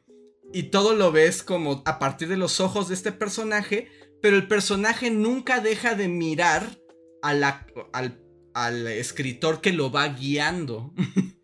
[0.54, 3.90] Y todo lo ves como a partir de los ojos de este personaje,
[4.22, 6.80] pero el personaje nunca deja de mirar
[7.22, 8.22] a al,
[8.54, 10.94] al escritor que lo va guiando.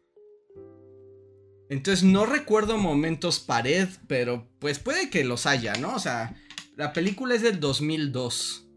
[1.70, 5.95] Entonces no recuerdo momentos pared, pero pues puede que los haya, ¿no?
[5.95, 6.36] O sea,
[6.76, 8.70] la película es del 2002.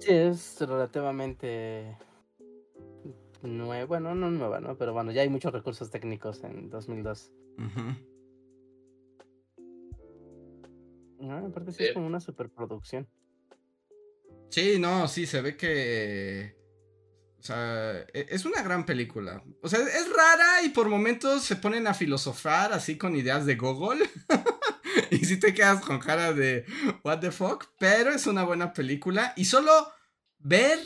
[0.00, 1.96] Sí, es relativamente
[3.42, 4.76] nueva, bueno, no nueva, ¿no?
[4.76, 7.32] Pero bueno, ya hay muchos recursos técnicos en 2002.
[11.18, 13.08] No, aparte sí es como una superproducción.
[14.50, 16.56] Sí, no, sí, se ve que...
[17.38, 19.42] O sea, e, es una gran película.
[19.62, 23.56] O sea, es rara y por momentos se ponen a filosofar así con ideas de
[23.56, 24.08] Google.
[25.10, 26.64] y si te quedas con cara de
[27.04, 29.70] what the fuck, pero es una buena película y solo
[30.38, 30.78] ver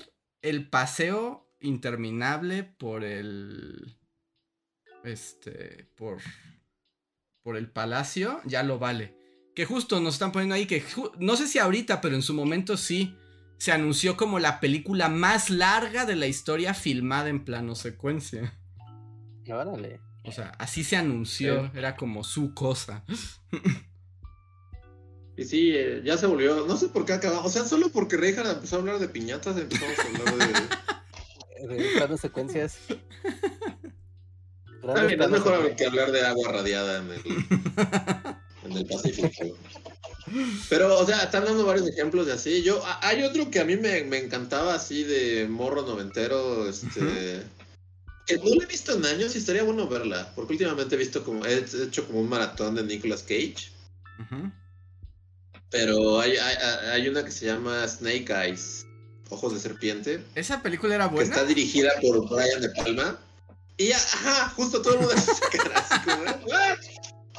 [0.43, 3.97] el paseo interminable por el
[5.05, 6.19] este por
[7.43, 9.20] por el palacio ya lo vale.
[9.55, 10.85] Que justo nos están poniendo ahí que
[11.19, 13.17] no sé si ahorita, pero en su momento sí
[13.59, 18.59] se anunció como la película más larga de la historia filmada en plano secuencia.
[19.49, 20.01] Órale.
[20.25, 23.05] O sea, así se anunció, era como su cosa.
[25.37, 26.67] Y sí, eh, ya se volvió.
[26.67, 27.47] No sé por qué acabamos.
[27.47, 30.55] O sea, solo porque Reinhardt empezó a hablar de piñatas, empezamos a hablar de.
[32.09, 32.79] de secuencias.
[32.89, 32.99] es
[35.31, 37.23] mejor que hablar de agua radiada en el,
[38.71, 39.57] en el Pacífico.
[40.69, 42.63] Pero, o sea, están dando varios ejemplos de así.
[42.63, 47.43] Yo, hay otro que a mí me, me encantaba así de morro noventero, este.
[48.27, 50.33] Que no lo he visto en años y estaría bueno verla.
[50.37, 51.45] Porque últimamente he visto como.
[51.45, 53.73] He hecho como un maratón de Nicolas Cage.
[55.71, 58.87] Pero hay, hay, una que se llama Snake Eyes,
[59.31, 60.25] Ojos de Serpiente.
[60.35, 61.31] ¿Esa película era buena?
[61.31, 63.19] Que está dirigida por Brian De Palma.
[63.77, 66.23] Y ajá, justo todo el mundo se cara así como,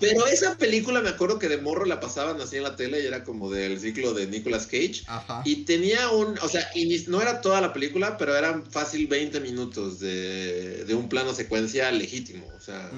[0.02, 3.06] Pero esa película me acuerdo que de morro la pasaban así en la tele y
[3.06, 5.04] era como del ciclo de Nicolas Cage.
[5.08, 5.42] Ajá.
[5.46, 6.68] Y tenía un, o sea,
[7.08, 11.92] no era toda la película, pero eran fácil 20 minutos de, de un plano secuencia
[11.92, 12.46] legítimo.
[12.58, 12.92] O sea,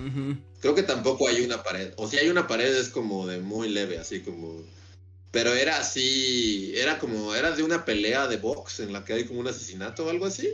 [0.61, 1.91] creo que tampoco hay una pared.
[1.97, 4.63] O si hay una pared es como de muy leve, así como
[5.33, 9.25] pero era así, era como, era de una pelea de box en la que hay
[9.25, 10.47] como un asesinato o algo así.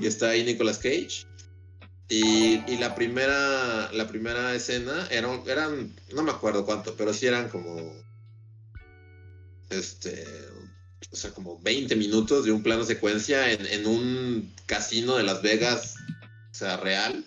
[0.00, 1.26] Y está ahí Nicolas Cage.
[2.08, 7.26] Y, y, la primera la primera escena eran, eran, no me acuerdo cuánto, pero sí
[7.26, 7.74] eran como,
[9.70, 10.26] este,
[11.10, 15.42] o sea, como 20 minutos de un plano secuencia en, en un casino de Las
[15.42, 15.94] Vegas,
[16.50, 17.24] o sea, real.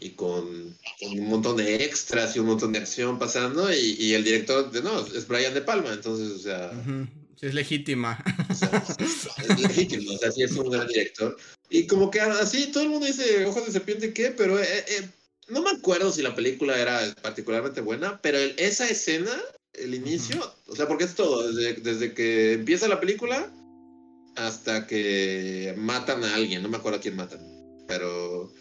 [0.00, 3.72] Y con, un montón de extras y un montón de acción pasando.
[3.72, 6.70] Y, el director, de, no, es Brian De Palma, entonces, o sea.
[7.40, 8.22] Es legítima.
[8.48, 11.36] es legítimo, o sea, sí es un gran director.
[11.70, 14.30] Y como que así todo el mundo dice ojos de serpiente, ¿qué?
[14.30, 15.08] Pero eh, eh,
[15.48, 19.32] no me acuerdo si la película era particularmente buena, pero esa escena,
[19.74, 23.52] el inicio, o sea, porque es todo, desde, desde que empieza la película
[24.36, 27.40] hasta que matan a alguien, no me acuerdo a quién matan,
[27.86, 28.52] pero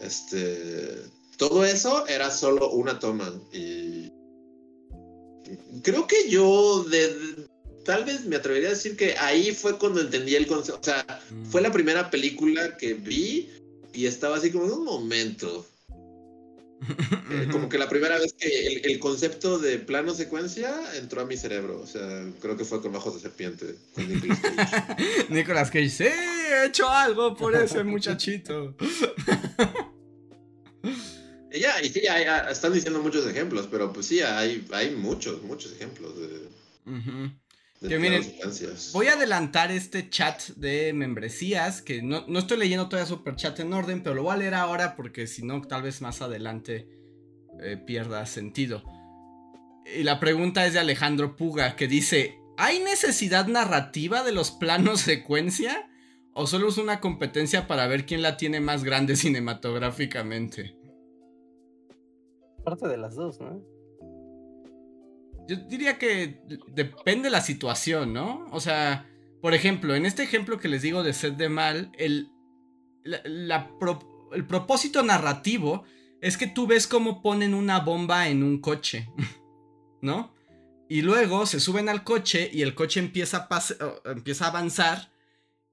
[0.00, 0.96] este,
[1.36, 4.10] todo eso era solo una toma y
[5.82, 7.48] creo que yo de,
[7.84, 11.20] tal vez me atrevería a decir que ahí fue cuando entendí el concepto, o sea,
[11.50, 13.50] fue la primera película que vi
[13.92, 15.66] y estaba así como en un momento.
[17.30, 21.36] Eh, como que la primera vez que el, concepto de plano secuencia entró a mi
[21.36, 21.80] cerebro.
[21.80, 23.76] O sea, creo que fue con ojos de serpiente.
[23.94, 25.26] Con Nicolas Cage.
[25.28, 28.74] Nicolas Cage, sí, he hecho algo por ese muchachito.
[31.52, 35.42] ella, y sí, hay, ah, están diciendo muchos ejemplos, pero pues sí, hay, hay muchos,
[35.42, 36.48] muchos ejemplos de
[37.80, 38.22] Que miren.
[38.92, 43.58] Voy a adelantar este chat de membresías, que no, no estoy leyendo todavía super chat
[43.60, 46.88] en orden, pero lo voy a leer ahora porque si no, tal vez más adelante
[47.62, 48.82] eh, pierda sentido.
[49.96, 55.00] Y la pregunta es de Alejandro Puga, que dice, ¿hay necesidad narrativa de los planos
[55.00, 55.90] secuencia?
[56.34, 60.76] ¿O solo es una competencia para ver quién la tiene más grande cinematográficamente?
[62.62, 63.79] Parte de las dos, ¿no?
[65.50, 68.46] Yo diría que depende de la situación, ¿no?
[68.52, 69.10] O sea,
[69.42, 72.30] por ejemplo, en este ejemplo que les digo de Sed de Mal, el,
[73.04, 75.82] el propósito narrativo
[76.20, 79.10] es que tú ves cómo ponen una bomba en un coche,
[80.02, 80.32] ¿no?
[80.88, 85.10] Y luego se suben al coche y el coche empieza a, empieza a avanzar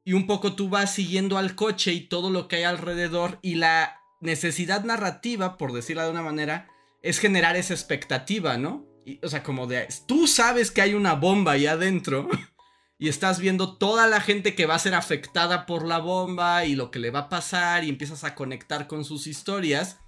[0.03, 3.53] y un poco tú vas siguiendo al coche y todo lo que hay alrededor y
[3.53, 6.67] la necesidad narrativa, por decirlo de una manera,
[7.03, 8.96] es generar esa expectativa, ¿no?
[9.07, 12.27] Y, o sea, como de, tú sabes que hay una bomba ahí adentro
[12.99, 16.75] y estás viendo toda la gente que va a ser afectada por la bomba y
[16.75, 19.99] lo que le va a pasar y empiezas a conectar con sus historias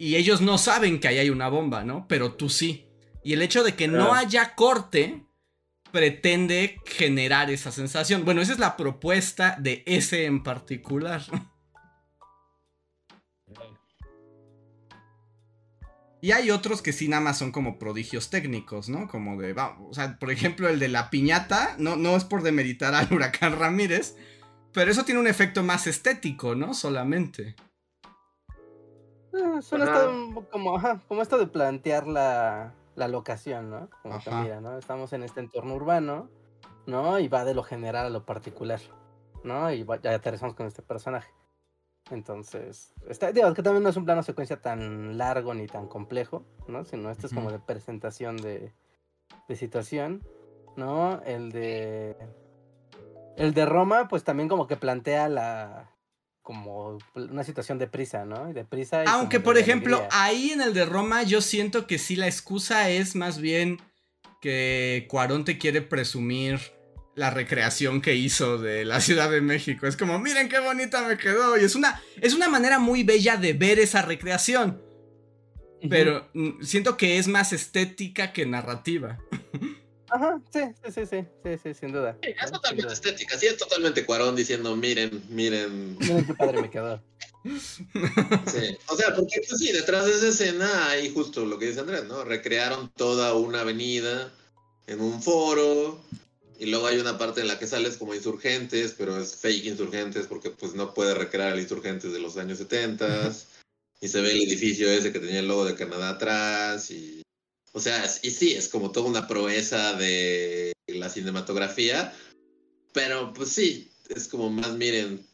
[0.00, 2.06] y ellos no saben que ahí hay una bomba, ¿no?
[2.08, 2.88] Pero tú sí.
[3.22, 5.24] Y el hecho de que no haya corte
[5.92, 8.24] pretende generar esa sensación.
[8.24, 11.22] Bueno, esa es la propuesta de ese en particular.
[16.24, 19.08] Y hay otros que sí nada más son como prodigios técnicos, ¿no?
[19.08, 22.42] Como de, va, o sea, por ejemplo, el de la piñata, no, no es por
[22.42, 24.16] demeritar al huracán Ramírez,
[24.72, 26.72] pero eso tiene un efecto más estético, ¿no?
[26.72, 27.56] Solamente.
[29.34, 29.92] Eh, Solo Ajá.
[29.96, 33.90] está un- como, ajá, como esto de plantear la, la locación, ¿no?
[34.02, 34.78] Como que mira, ¿no?
[34.78, 36.30] Estamos en este entorno urbano,
[36.86, 37.18] ¿no?
[37.18, 38.80] Y va de lo general a lo particular,
[39.42, 39.70] ¿no?
[39.70, 41.30] Y va- ya aterrizamos con este personaje.
[42.10, 45.88] Entonces, está, digo, es que también no es un plano secuencia tan largo ni tan
[45.88, 46.84] complejo, ¿no?
[46.84, 48.72] Sino este es como de presentación de,
[49.48, 50.22] de situación,
[50.76, 51.22] ¿no?
[51.24, 52.16] El de.
[53.36, 55.90] El de Roma, pues también como que plantea la.
[56.42, 58.52] como una situación de prisa, ¿no?
[58.52, 59.02] De prisa.
[59.04, 60.22] y Aunque, por ejemplo, alegría.
[60.22, 63.78] ahí en el de Roma yo siento que sí la excusa es más bien
[64.42, 66.60] que Cuarón te quiere presumir
[67.14, 69.86] la recreación que hizo de la Ciudad de México.
[69.86, 71.58] Es como, miren qué bonita me quedó.
[71.58, 74.82] Y es una, es una manera muy bella de ver esa recreación.
[75.88, 79.18] Pero mm, siento que es más estética que narrativa.
[80.10, 82.16] Ajá, sí, sí, sí, sí, sí, sí, sin duda.
[82.22, 82.94] Sí, es totalmente duda.
[82.94, 85.98] estética, sí, es totalmente Cuarón diciendo, miren, miren.
[85.98, 87.02] Miren qué padre me quedó.
[87.44, 88.78] Sí.
[88.88, 92.04] O sea, porque pues, sí, detrás de esa escena hay justo lo que dice Andrés,
[92.04, 92.24] ¿no?
[92.24, 94.32] Recrearon toda una avenida
[94.86, 96.00] en un foro.
[96.58, 100.26] Y luego hay una parte en la que sales como insurgentes, pero es fake insurgentes
[100.26, 103.32] porque pues no puede recrear el insurgentes de los años 70.
[104.00, 106.90] Y se ve el edificio ese que tenía el logo de Canadá atrás.
[106.90, 107.22] Y,
[107.72, 112.12] o sea, y sí, es como toda una proeza de la cinematografía.
[112.92, 115.26] Pero pues sí, es como más, miren,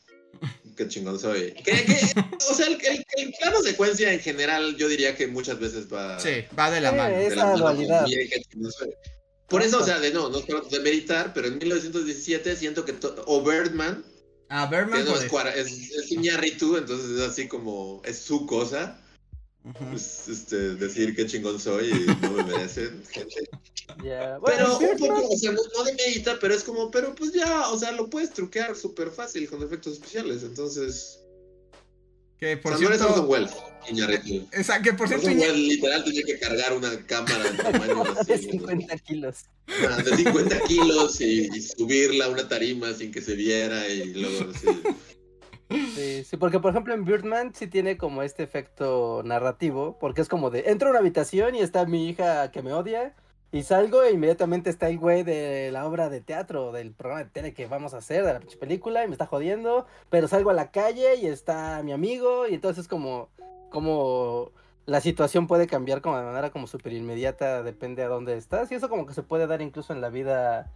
[0.76, 1.52] qué chingón soy.
[1.64, 2.14] Que- que-
[2.48, 6.18] o sea, el, el- el plano secuencia en general yo diría que muchas veces va
[6.18, 7.14] Sí, va de la Sí, mano.
[7.16, 8.06] es- de la esa mano dualidad.
[8.06, 8.90] "Miren qué chingón soy".
[9.50, 12.94] Por eso, o sea, de no, no para demeritar, pero en 1917 siento que,
[13.26, 14.04] o Birdman,
[14.52, 19.00] Ah, que Berman no es, es, es Iñárritu, entonces es así como, es su cosa,
[20.28, 23.48] este, decir qué chingón soy y no me merecen, gente.
[24.00, 27.32] Bueno, Pero un Birdman- poco, o sea, no, no demerita, pero es como, pero pues
[27.32, 31.19] ya, o sea, lo puedes truquear súper fácil con efectos especiales, entonces...
[32.40, 33.20] Que Por o sea, no eres cierto.
[33.22, 33.50] Orson Welles,
[33.90, 34.48] Iñárritu.
[34.52, 38.38] Esa- que por cierto, Orson Iña- Welles literal tenía que cargar una cámara de de
[38.38, 39.36] 50 kilos.
[39.68, 44.14] ah, de 50 kilos y, y subirla a una tarima sin que se viera y
[44.14, 44.66] luego así.
[45.94, 50.28] Sí, sí, porque por ejemplo en Birdman sí tiene como este efecto narrativo, porque es
[50.28, 53.14] como de, entro a una habitación y está mi hija que me odia,
[53.52, 57.30] y salgo e inmediatamente está el güey de la obra de teatro, del programa de
[57.30, 60.50] tele que vamos a hacer, de la pinche película, y me está jodiendo, pero salgo
[60.50, 63.28] a la calle y está mi amigo, y entonces como,
[63.70, 64.52] como
[64.86, 68.76] la situación puede cambiar como de manera como súper inmediata, depende a dónde estás, y
[68.76, 70.70] eso como que se puede dar incluso en la vida,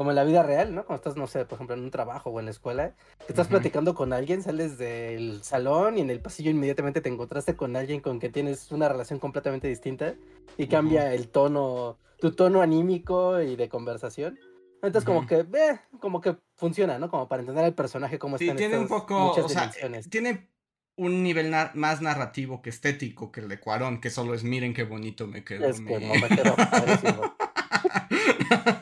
[0.00, 0.86] como en la vida real, ¿no?
[0.86, 3.48] Cuando estás, no sé, por ejemplo, en un trabajo o en la escuela, que estás
[3.48, 3.56] Ujú.
[3.56, 8.00] platicando con alguien, sales del salón y en el pasillo inmediatamente te encontraste con alguien
[8.00, 10.14] con que tienes una relación completamente distinta
[10.56, 14.38] y cambia el tono, tu tono anímico y de conversación.
[14.76, 15.28] Entonces como Ujú.
[15.28, 17.10] que, eh, como que funciona, ¿no?
[17.10, 19.20] Como para entender al personaje cómo Sí, está en tiene un estas poco.
[19.20, 19.70] muchas O sea,
[20.08, 20.48] tiene
[20.96, 24.72] un nivel na- más narrativo que estético que el de Cuarón, que solo es miren
[24.72, 25.68] qué bonito me quedó.
[25.68, 26.08] Es que mi-".
[26.08, 26.56] no me quedó.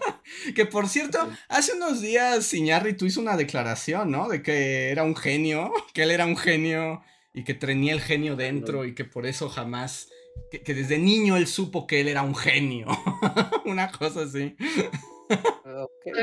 [0.55, 4.29] que por cierto, hace unos días Iñárritu hizo una declaración, ¿no?
[4.29, 7.03] De que era un genio, que él era un genio
[7.35, 10.09] y que tenía el genio dentro y que por eso jamás,
[10.51, 12.87] que, que desde niño él supo que él era un genio.
[13.65, 14.57] Una cosa así.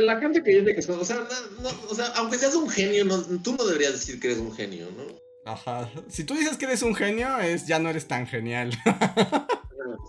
[0.01, 2.67] La gente que dice que son, o sea, no- no- o sea, aunque seas un
[2.69, 5.03] genio, no- tú no deberías decir que eres un genio, ¿no?
[5.51, 5.87] Ajá.
[6.09, 8.71] Si tú dices que eres un genio, es ya no eres tan genial.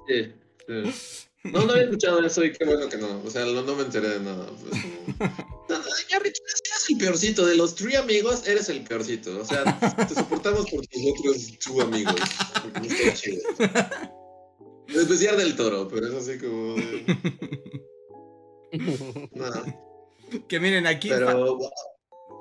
[0.08, 0.32] Sí,
[0.68, 1.26] sí.
[1.52, 3.22] No, no había escuchado eso y qué bueno que no.
[3.24, 4.46] O sea, no, no me enteré de nada.
[4.46, 4.82] pues,
[5.68, 7.46] No, no, ya, Rich, eres el peorcito.
[7.46, 9.38] De los three amigos, eres el peorcito.
[9.40, 9.64] O sea,
[10.08, 12.14] te soportamos por tus otros two amigos.
[12.62, 13.42] Porque no chido.
[14.88, 16.76] En especial del toro, pero es así como.
[19.32, 19.52] No,
[20.48, 21.08] que miren aquí.
[21.08, 21.58] pero.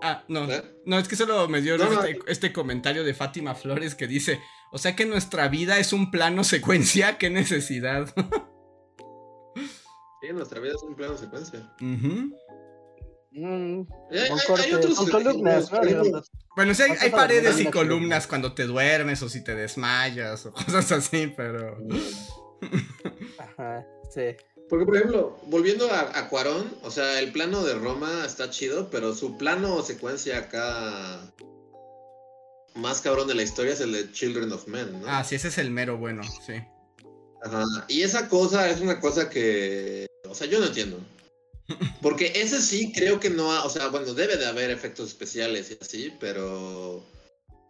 [0.01, 0.51] Ah, no.
[0.51, 0.64] ¿eh?
[0.86, 2.03] No, es que solo me dio No, no.
[2.03, 4.39] este, este comentario de Fátima Flores que dice,
[4.72, 8.14] o sea que nuestra vida es un plano secuencia, qué necesidad.
[10.26, 11.72] Sí, nuestra vida es un plano secuencia.
[11.80, 12.32] Mm,
[14.12, 15.70] Eh, Hay, con hay- cortes, hay otros con columnas.
[16.56, 20.92] Bueno, sí hay, paredes y columnas cuando te duermes o si te desmayas o cosas
[20.92, 21.78] así, pero...
[23.38, 24.22] Ajá, sí.
[24.70, 28.90] Porque, por ejemplo, volviendo a, a Cuarón, o sea, el plano de Roma está chido,
[28.90, 31.20] pero su plano o secuencia acá
[32.74, 35.08] más cabrón de la historia es el de Children of Men, ¿no?
[35.08, 36.54] Ah, sí, ese es el mero bueno, sí.
[37.46, 37.64] Ajá.
[37.88, 40.98] Y esa cosa es una cosa que, o sea, yo no entiendo.
[42.02, 45.72] Porque ese sí creo que no, ha- o sea, bueno, debe de haber efectos especiales
[45.72, 47.04] y así, pero,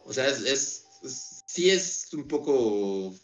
[0.04, 3.14] o sea, es, es, es- sí es un poco,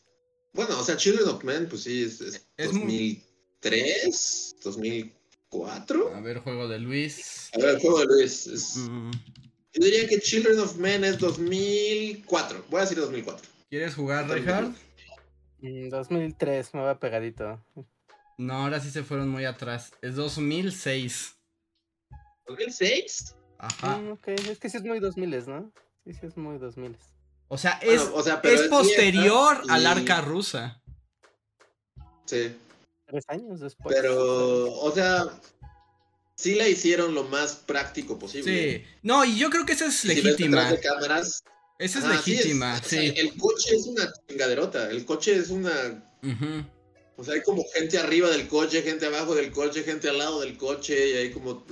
[0.55, 3.23] bueno, o sea, Children of Men, pues sí, es, es Es muy-
[3.63, 6.15] 2003, 2004.
[6.15, 7.51] A ver, juego de Luis.
[7.55, 8.47] A ver, juego de Luis.
[8.47, 9.11] es- Mm,
[9.75, 12.65] Yo diría que Children of Men es 2004.
[12.71, 13.49] Voy a decir 2004.
[13.71, 14.77] ¿Quieres jugar, Reinhardt?
[15.63, 17.65] Mm, 2003, me va pegadito.
[18.37, 19.93] No, ahora sí se fueron muy atrás.
[20.03, 21.37] Es 2006.
[22.47, 23.35] ¿2006?
[23.59, 23.97] Ajá.
[23.99, 25.73] Mm, ok, es que sí es muy 2000, ¿no?
[26.05, 26.97] Sí, sí es muy 2000.
[27.49, 30.83] O sea, es, Bueno, o sea, es es posterior al arca rusa.
[32.25, 32.57] Sí.
[33.07, 33.95] Tres años después.
[33.95, 35.27] Pero, o sea,
[36.35, 38.81] sí la hicieron lo más práctico posible.
[38.81, 38.85] Sí.
[39.03, 40.63] No, y yo creo que esa es Si ves legítima.
[40.65, 41.45] detrás de cámaras,
[41.83, 43.13] Esa es sí legítima, o sea, sí.
[43.17, 44.89] el coche es una chingaderota.
[44.89, 46.05] El coche es una.
[47.17, 50.41] O sea, hay como gente arriba del coche, gente abajo del coche, gente al lado
[50.41, 51.51] del coche, y hay como.
[51.51, 51.67] O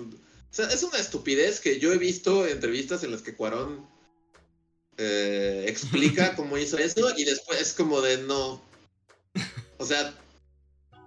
[0.50, 3.88] sea, es una estupidez que yo he visto entrevistas en las que Cuarón
[4.96, 8.60] eh, explica cómo hizo eso, y después es como de no.
[9.78, 10.12] O sea,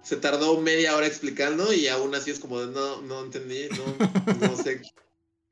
[0.02, 4.48] se tardó media hora explicando, y aún así es como de no, no entendí, no,
[4.48, 4.80] no sé.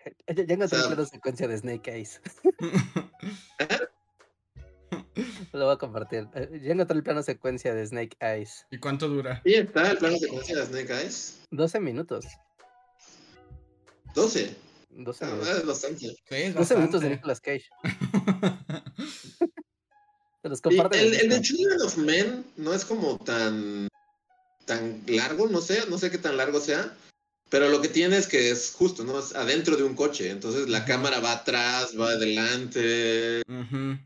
[0.29, 2.21] Ya, ya encontré plano secuencia de Snake Eyes.
[5.53, 6.29] Lo voy a compartir.
[6.35, 8.67] Eh, Ya encontré el plano secuencia de Snake Eyes.
[8.71, 9.41] ¿Y cuánto dura?
[9.45, 11.41] Y está el plano secuencia de Snake Eyes.
[11.51, 12.25] 12 minutos.
[14.15, 14.55] 12.
[14.91, 15.49] 12 Ah, minutos.
[15.59, 15.99] es bastante.
[15.99, 17.11] Sí, es 12 minutos de.
[17.11, 17.65] Nicolas Cage.
[20.43, 21.01] Se los Y comparten.
[21.01, 23.89] el, el de Children of Men no es como tan
[24.65, 26.97] tan largo, no sé, no sé qué tan largo sea,
[27.53, 29.19] pero lo que tiene es que es justo, ¿no?
[29.19, 33.43] Es adentro de un coche, entonces la cámara va atrás, va adelante, de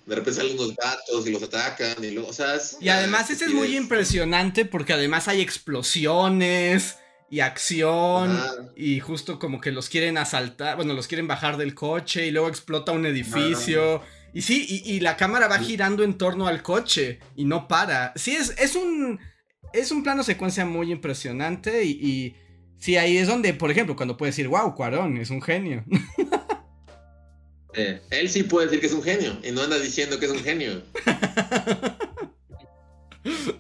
[0.05, 3.45] repente salen unos gatos y los atacan y luego, o sea, es Y además ese
[3.45, 6.97] es muy impresionante porque además hay explosiones
[7.31, 8.53] y acción Ajá.
[8.75, 12.49] y justo como que los quieren asaltar, bueno, los quieren bajar del coche y luego
[12.49, 14.03] explota un edificio.
[14.35, 18.13] Y sí, y, y la cámara va girando en torno al coche y no para.
[18.17, 19.21] Sí, es, es un.
[19.73, 22.37] Es un plano secuencia muy impresionante y, y
[22.79, 25.85] sí, ahí es donde, por ejemplo, cuando puedes decir, wow, Cuarón es un genio.
[27.79, 30.33] Eh, él sí puede decir que es un genio y no anda diciendo que es
[30.33, 30.83] un genio.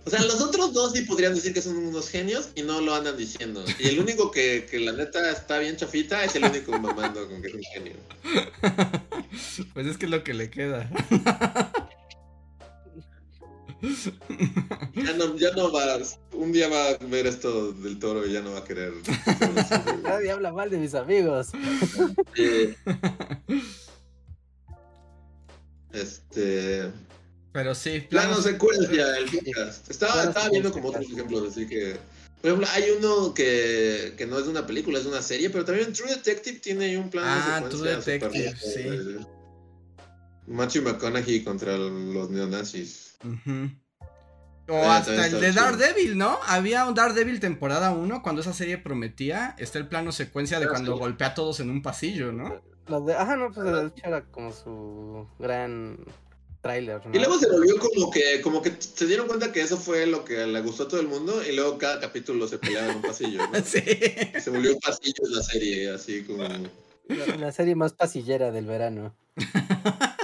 [0.04, 2.94] O sea, los otros dos sí podrían decir que son unos genios y no lo
[2.94, 3.64] andan diciendo.
[3.78, 7.42] Y el único que, que la neta está bien chafita es el único mamando con
[7.42, 7.94] que es un genio.
[9.74, 10.88] pues es que es lo que le queda.
[14.94, 15.98] Ya no, ya no va,
[16.32, 18.92] un día va a ver esto del toro y ya no va a querer.
[20.02, 21.48] Nadie habla mal de mis amigos.
[25.92, 26.90] Este.
[27.52, 28.44] Pero sí, Plano planos.
[28.44, 29.90] secuencia, el podcast.
[29.90, 31.96] Estaba, Plano estaba viendo como otros ejemplos, así que.
[32.40, 35.50] Por ejemplo, hay uno que, que no es de una película, es de una serie,
[35.50, 39.26] pero también True Detective tiene un plano Ah, secuencia True Detective, eh,
[40.46, 43.05] Matthew McConaughey contra los neonazis.
[44.68, 45.62] O hasta el de chido.
[45.62, 46.38] Daredevil, ¿no?
[46.46, 49.54] Había un Daredevil temporada 1 cuando esa serie prometía.
[49.58, 50.98] Está el plano secuencia de Ah, cuando sí.
[50.98, 52.60] golpea a todos en un pasillo, ¿no?
[52.88, 55.98] Lo de, ajá, no, pues de hecho era como su gran
[56.62, 57.00] tráiler.
[57.06, 57.12] ¿no?
[57.14, 60.24] Y luego se volvió como que, como que se dieron cuenta que eso fue lo
[60.24, 63.02] que le gustó a todo el mundo, y luego cada capítulo se peleaba en un
[63.02, 63.46] pasillo.
[63.46, 63.58] ¿no?
[63.64, 63.80] Sí.
[64.40, 66.42] Se volvió un pasillo la serie, así como.
[67.08, 69.14] La, la serie más pasillera del verano.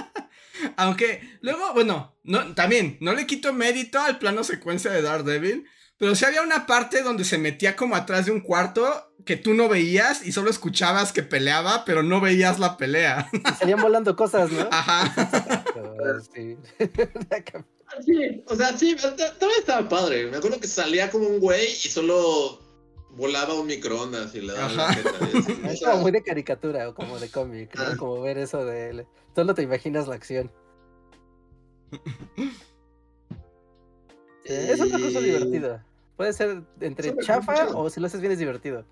[0.77, 5.65] Aunque luego, bueno, no, también, no le quito mérito al plano secuencia de Daredevil,
[5.97, 9.53] pero sí había una parte donde se metía como atrás de un cuarto que tú
[9.53, 13.29] no veías y solo escuchabas que peleaba, pero no veías la pelea.
[13.31, 14.67] Y salían volando cosas, ¿no?
[14.71, 15.63] Ajá.
[16.33, 16.57] Sí.
[18.05, 20.25] Sí, o sea, sí, ta- también estaba padre.
[20.29, 22.59] Me acuerdo que salía como un güey y solo
[23.11, 24.93] volaba un microondas y le daba la Ajá.
[24.95, 25.11] jeta.
[25.71, 27.83] Es como muy de caricatura o como de cómic, ¿no?
[27.83, 27.95] Ah.
[27.97, 29.05] Como ver eso de él.
[29.35, 30.51] Solo te imaginas la acción.
[34.45, 35.85] Sí, es una cosa divertida.
[36.17, 38.85] Puede ser entre chafa o si lo haces bien es divertido.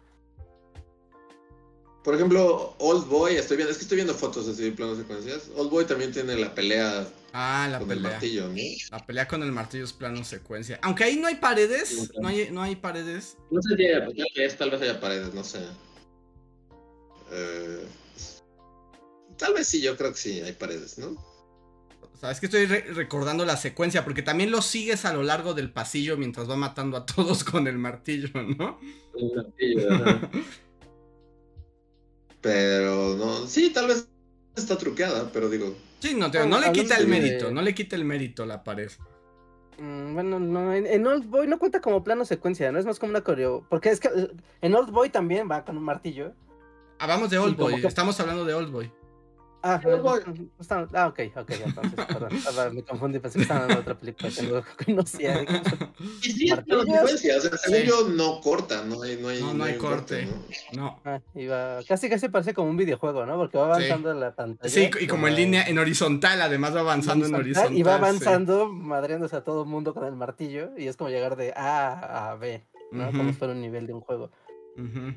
[2.03, 5.51] Por ejemplo, Old Boy, estoy viendo, es que estoy viendo fotos así de planos secuencias.
[5.55, 8.55] Old Boy también tiene la pelea Ah, la con el martillo, ¿no?
[8.91, 10.79] La pelea con el martillo es plano secuencia.
[10.81, 13.37] Aunque ahí no hay paredes, no hay, no hay paredes.
[13.49, 15.59] No sé si haya, tal vez, tal vez haya paredes, no sé.
[17.31, 17.85] Eh,
[19.37, 21.15] tal vez sí, yo creo que sí, hay paredes, ¿no?
[22.21, 25.55] Sea, es que estoy re- recordando la secuencia, porque también lo sigues a lo largo
[25.55, 28.79] del pasillo mientras va matando a todos con el martillo, ¿no?
[29.15, 30.29] El martillo, ajá.
[32.41, 34.07] Pero no, sí, tal vez
[34.55, 37.75] está truqueada, pero digo, Sí, no, te- no le quita el de- mérito, no le
[37.75, 38.91] quita el mérito la pared.
[39.79, 42.79] Mm, bueno, no, en, en Old Boy no cuenta como plano secuencia, ¿no?
[42.79, 43.65] Es más como una coreo.
[43.69, 46.33] Porque es que eh, en Old Boy también va con un martillo.
[46.99, 48.91] Hablamos de Sí, Old Boy, que- estamos hablando de Old Boy.
[49.63, 50.21] Ah, Boy.
[50.25, 52.75] no, no ah, ok, ok, entonces, perdón.
[52.75, 55.43] Me confundí, pensé que estaban de otra película que no conocía.
[56.23, 57.87] Y sí, es secuencia, o sea, según Sí.
[57.87, 60.27] yo no corta, no hay, no hay, No, no hay un corte.
[60.73, 60.81] ¿no?
[60.81, 60.99] No.
[61.05, 63.37] Ah, iba, casi casi parece como un videojuego, ¿no?
[63.37, 64.69] Porque va avanzando la pantalla.
[64.73, 67.73] Sí, y como en línea, en horizontal, además va avanzando en horizontal.
[67.77, 68.03] Y va sí.
[68.03, 70.71] avanzando, madreándose a todo el mundo con el martillo.
[70.77, 73.11] Y es como llegar de A a B, ¿no?
[73.11, 74.31] Como fuera un nivel de un juego.
[74.75, 75.13] ujú.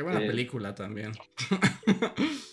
[0.00, 0.26] Qué buena Sí.
[0.28, 1.12] película también.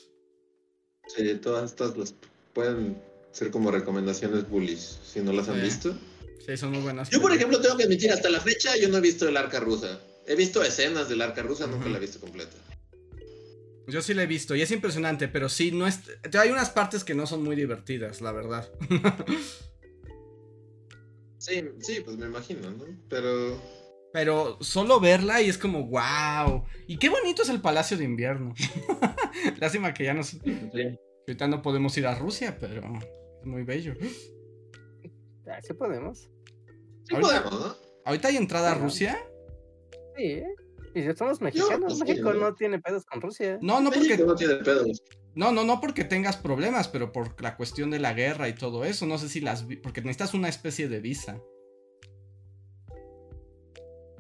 [1.08, 2.14] Sí, todas estas las
[2.54, 5.62] pueden ser como recomendaciones bullies, si no las han Sí.
[5.62, 5.98] visto.
[6.46, 7.10] Sí, son muy buenas.
[7.10, 9.62] Yo, por ejemplo, tengo que admitir, hasta la fecha yo no he visto el arca
[9.62, 10.02] rusa.
[10.26, 12.58] He visto escenas del arca rusa, nunca la he visto completa.
[13.88, 16.02] Yo sí la he visto y es impresionante, pero sí, no es...
[16.38, 18.70] Hay unas partes que no son muy divertidas, la verdad.
[21.40, 22.84] Sí, sí, pues me imagino, ¿no?
[23.10, 23.62] Pero
[24.18, 26.64] Pero solo verla y es como, wow.
[26.88, 28.56] Y qué bonito es el Palacio de Invierno.
[29.60, 30.24] Lástima que ya no...
[30.44, 30.98] que
[31.28, 33.94] Ahorita no podemos ir a Rusia, pero es muy bello.
[35.62, 36.32] Sí podemos.
[37.04, 37.76] sí Ahorita- podemos, ¿no?
[38.06, 38.74] ¿Ahorita hay entrada a.
[38.74, 39.20] Rusia?
[40.18, 40.42] Sí.
[40.96, 42.40] Y si somos mexicanos, sí, México ¿no?
[42.40, 43.60] no tiene pedos con Rusia.
[43.62, 44.26] No, no México porque...
[44.26, 45.04] no tiene pedos.
[45.36, 48.84] No, no, no porque tengas problemas, pero por la cuestión de la guerra y todo
[48.84, 49.06] eso.
[49.06, 49.68] No sé si las...
[49.84, 51.40] Porque necesitas una especie de visa.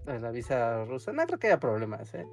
[0.07, 1.11] La visa rusa.
[1.11, 2.25] No creo que haya problemas, ¿eh?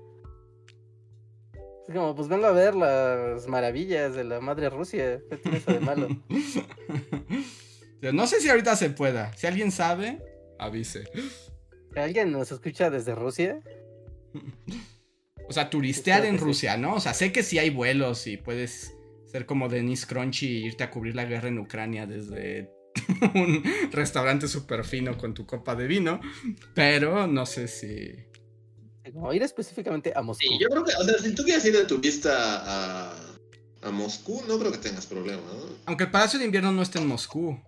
[1.86, 5.20] Es como, pues vengo a ver las maravillas de la madre Rusia.
[5.28, 6.08] ¿Qué tiene eso de malo?
[8.12, 9.32] no sé si ahorita se pueda.
[9.34, 10.22] Si alguien sabe,
[10.58, 11.04] avise.
[11.96, 13.60] ¿Alguien nos escucha desde Rusia?
[15.46, 16.38] O sea, turistear en.
[16.38, 16.94] Rusia, ¿no?
[16.94, 18.96] O sea, sé que sí hay vuelos y puedes
[19.26, 22.70] ser como Denise Crunchy y irte a cubrir la guerra en Ucrania desde
[23.34, 26.20] un restaurante súper fino con tu copa de vino,
[26.74, 28.14] pero no sé si...
[29.12, 30.47] Como ir específicamente a Moscú.
[30.47, 33.16] Sí, yo creo que, o sea, si tú quieres ir de turista a,
[33.82, 35.76] a Moscú, no creo que tengas problema, ¿no?
[35.86, 37.61] Aunque el Palacio de Invierno no está en Moscú.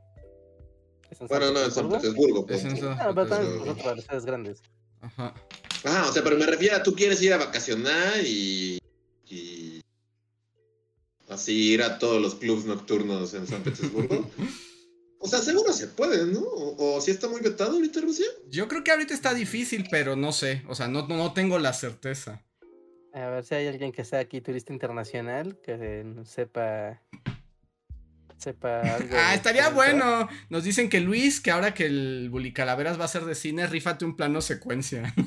[1.10, 2.46] ¿Es en Bueno, no, en San Petersburgo?
[2.46, 2.74] Petersburgo.
[2.74, 2.96] Es en.
[2.96, 3.66] San Ah, pero también Petersburgo.
[3.66, 4.62] pues, otras ciudades grandes.
[5.02, 5.34] Ajá.
[5.84, 8.78] Ah, o sea, pero me refiero a tú quieres ir a vacacionar y,
[9.28, 9.80] y
[11.28, 14.28] así ir a todos los clubs nocturnos en San Petersburgo.
[15.18, 16.40] O sea, seguro se puede, ¿no?
[16.40, 18.26] O, o si está muy vetado ahorita Rusia.
[18.48, 20.62] Yo creo que ahorita está difícil, pero no sé.
[20.68, 22.44] O sea, no, no, no tengo la certeza.
[23.12, 27.00] A ver si hay alguien que sea aquí turista internacional que sepa.
[28.36, 29.16] Sepa algo.
[29.16, 30.28] Ah, estaría bueno.
[30.50, 33.66] Nos dicen que Luis, que ahora que el Bully Calaveras va a ser de cine,
[33.66, 35.14] rífate un plano secuencia.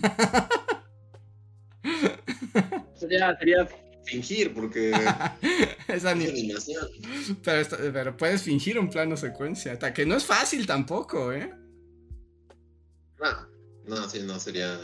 [2.95, 3.65] Sería, sería
[4.09, 4.91] fingir, porque
[5.87, 6.87] es es ani- animación.
[7.43, 9.73] pero, está- pero puedes fingir un plano secuencia.
[9.73, 11.51] hasta Que no es fácil tampoco, ¿eh?
[13.19, 13.47] No,
[13.85, 14.79] no, sí, no, sería...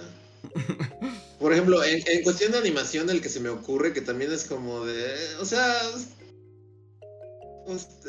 [1.39, 4.45] Por ejemplo, en, en cuestión de animación, el que se me ocurre que también es
[4.45, 5.13] como de...
[5.39, 5.75] O sea...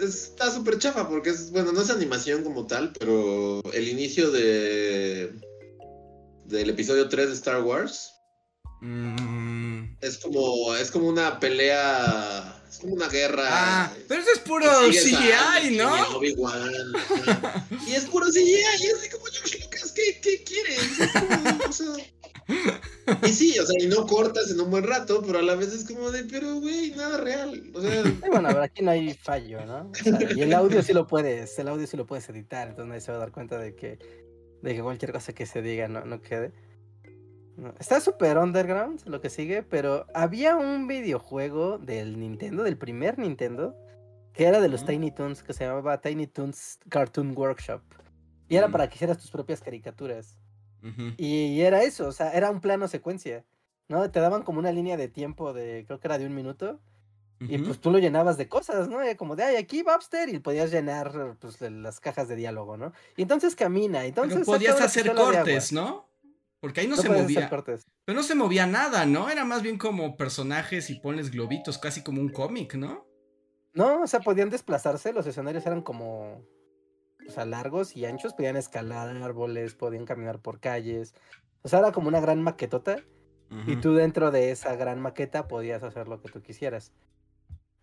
[0.02, 1.51] está súper chafa porque es...
[1.51, 5.32] Bueno, no es animación como tal, pero el inicio de...
[6.44, 8.12] Del episodio 3 de Star Wars
[8.82, 9.55] Mm.
[10.01, 10.74] Es como...
[10.74, 12.62] Es como una pelea...
[12.68, 13.47] Es como una guerra...
[13.48, 16.23] Ah, pero eso es puro CGI, ¿no?
[17.86, 21.01] Y es puro CGI, y es así como George Lucas, ¿qué, qué quieres?
[21.01, 21.97] Es como, o sea,
[23.23, 25.73] Y sí, o sea, y no cortas en un buen rato, pero a la vez
[25.73, 27.70] es como de, pero güey, nada real.
[27.74, 28.02] O sea.
[28.31, 29.90] bueno, a aquí no hay fallo, ¿no?
[30.35, 33.10] y el audio sí lo puedes, el audio sí lo puedes editar, entonces nadie se
[33.10, 33.98] va a dar cuenta de que,
[34.62, 36.52] de que cualquier cosa que se diga no, no quede.
[37.78, 43.74] Está súper underground lo que sigue, pero había un videojuego del Nintendo, del primer Nintendo,
[44.34, 47.80] que era de los Tiny Toons, que se llamaba Tiny Toons Cartoon Workshop.
[48.48, 50.38] Y era para que hicieras tus propias caricaturas.
[51.16, 53.44] y, era eso, o sea, era un plano secuencia.
[53.88, 54.10] ¿No?
[54.10, 56.80] Te daban como una línea de tiempo de, creo que era de un minuto.
[57.38, 58.98] Y pues tú lo llenabas de cosas, ¿no?
[59.18, 62.92] como de, ay, aquí Bobster, y podías llenar pues, las cajas de diálogo, ¿no?
[63.14, 64.38] Y entonces camina, entonces...
[64.38, 66.06] Pero podías hacer cortes, ¿no?
[66.60, 67.48] Porque ahí no, se movía.
[67.50, 69.28] Pero no se movía nada, ¿no?
[69.28, 73.06] Era más bien como personajes y pones globitos, casi como un cómic, ¿no?
[73.74, 76.42] No, o sea, podían desplazarse, los escenarios eran como
[77.26, 81.14] o sea, largos y anchos, podían escalar árboles, podían caminar por calles.
[81.62, 83.02] O sea, era como una gran maquetota.
[83.68, 86.92] Y tú dentro de esa gran maqueta podías hacer lo que tú quisieras.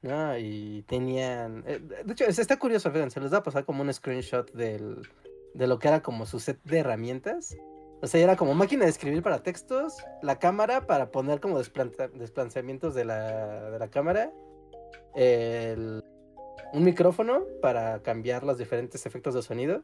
[0.02, 0.38] ¿No?
[0.38, 1.64] Y tenían.
[1.66, 5.08] Eh, de hecho, está curioso, fíjense, se les va a pasar como un screenshot del,
[5.54, 7.56] de lo que era como su set de herramientas.
[8.04, 12.94] O sea, era como máquina de escribir para textos, la cámara para poner como desplazamientos
[12.96, 14.30] de la, de la cámara,
[15.16, 16.04] el,
[16.74, 19.84] un micrófono para cambiar los diferentes efectos de sonido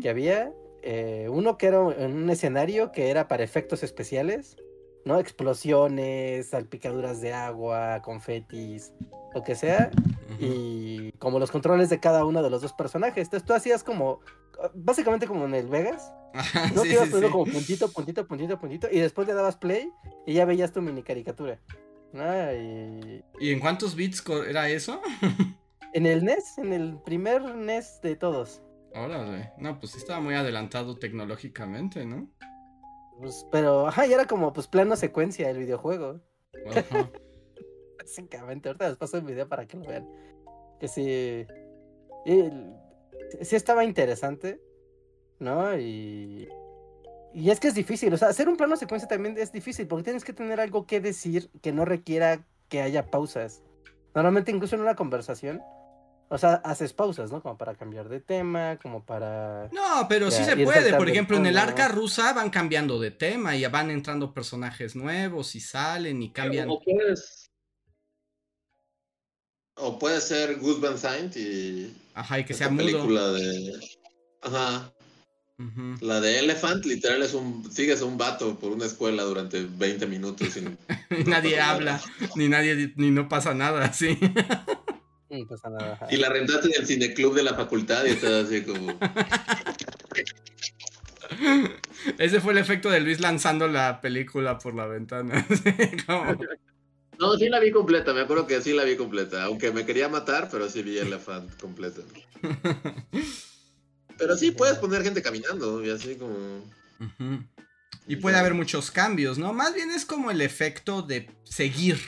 [0.00, 0.52] que había.
[0.82, 4.56] Eh, uno que era un escenario que era para efectos especiales,
[5.04, 5.18] ¿no?
[5.18, 8.92] Explosiones, salpicaduras de agua, confetis,
[9.34, 9.90] lo que sea.
[10.38, 13.26] Y como los controles de cada uno de los dos personajes.
[13.26, 14.20] Entonces tú hacías como,
[14.74, 16.12] básicamente como en el Vegas.
[16.74, 18.88] no te ibas poniendo como puntito, puntito, puntito, puntito.
[18.90, 19.90] Y después le dabas play
[20.26, 21.58] y ya veías tu mini caricatura.
[22.12, 23.22] y...
[23.40, 25.00] ¿Y en cuántos bits era eso?
[25.94, 28.62] En el NES, en el primer NES de todos.
[28.94, 32.28] Órale, no, pues estaba muy adelantado tecnológicamente, ¿no?
[33.18, 36.20] Pues, pero, ajá, y era como, pues, plano secuencia el videojuego.
[36.70, 37.10] Ajá.
[37.98, 40.08] Básicamente, ahorita les paso el video para que lo vean.
[40.78, 41.46] Que sí.
[43.42, 44.60] Sí estaba interesante,
[45.38, 45.78] ¿no?
[45.78, 46.48] Y.
[47.34, 50.04] Y es que es difícil, o sea, hacer un plano secuencia también es difícil porque
[50.04, 53.62] tienes que tener algo que decir que no requiera que haya pausas.
[54.14, 55.62] Normalmente incluso en una conversación
[56.30, 57.42] o sea, haces pausas, ¿no?
[57.42, 59.70] Como para cambiar de tema, como para...
[59.72, 60.94] No, pero sí se puede.
[60.94, 65.54] Por ejemplo, en el arca rusa van cambiando de tema y van entrando personajes nuevos
[65.54, 66.68] y salen y cambian.
[66.68, 67.50] O puedes...
[69.76, 71.96] O puede ser Gus Van Sant y...
[72.18, 73.78] Ajá, y que sea película de...
[74.42, 74.92] Ajá.
[76.00, 77.68] La de Elephant, literal, es un.
[77.72, 80.50] Sigues a un vato por una escuela durante 20 minutos.
[80.50, 80.78] Sin,
[81.26, 82.00] nadie habla,
[82.36, 84.16] ni nadie, ni no pasa nada, sí.
[86.10, 88.96] Y la rentaste en el cineclub de la facultad y estás así como.
[92.18, 95.44] Ese fue el efecto de Luis lanzando la película por la ventana.
[97.18, 99.44] No, sí la vi completa, me acuerdo que sí la vi completa.
[99.44, 102.02] Aunque me quería matar, pero sí vi Elephant completa.
[104.18, 106.36] Pero sí puedes poner gente caminando y así como.
[108.08, 109.52] Y puede haber muchos cambios, ¿no?
[109.52, 112.00] Más bien es como el efecto de seguir,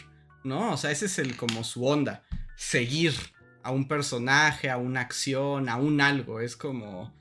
[0.42, 0.72] ¿no?
[0.72, 2.24] O sea, ese es el como su onda
[2.56, 3.14] seguir
[3.62, 6.40] a un personaje, a una acción, a un algo.
[6.40, 7.14] Es como.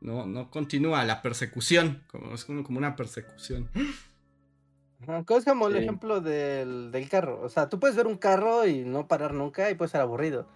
[0.00, 2.04] No, no continúa la persecución.
[2.06, 3.68] Como, es como, una persecución.
[5.28, 7.40] Es como el ejemplo del, carro.
[7.42, 10.48] O sea, tú puedes ver un carro y no parar nunca y puede ser aburrido.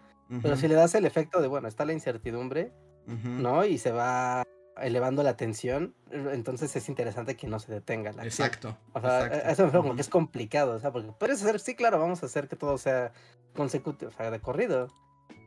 [0.42, 2.72] Pero si le das el efecto de, bueno, está la incertidumbre,
[3.06, 3.64] ¿no?
[3.64, 4.44] Y se va
[4.80, 8.76] elevando la tensión, entonces es interesante que no se detenga la Exacto.
[8.92, 11.98] O sea, eso me como que es complicado, o sea, porque puedes hacer, sí, claro,
[11.98, 13.12] vamos a hacer que todo sea
[13.54, 14.88] consecutivo, o sea, de corrido.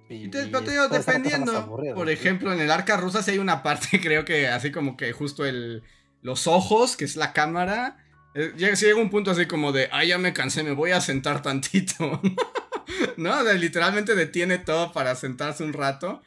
[0.09, 1.65] Y, dependiendo,
[1.95, 5.13] por ejemplo, en el arca rusa sí hay una parte, creo que así como que
[5.13, 5.83] justo el,
[6.21, 7.97] los ojos, que es la cámara,
[8.33, 11.41] llega, llega un punto así como de, ay, ya me cansé, me voy a sentar
[11.41, 12.21] tantito.
[13.17, 13.43] ¿No?
[13.53, 16.21] literalmente detiene todo para sentarse un rato.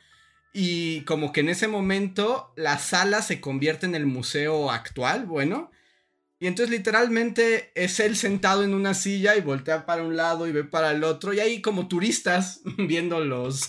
[0.53, 5.73] Y como que en ese momento la sala se convierte en el museo actual, bueno.
[6.39, 10.53] Y entonces literalmente es él sentado en una silla y voltea para un lado y
[10.53, 11.33] ve para el otro.
[11.33, 13.69] Y hay como turistas viendo los,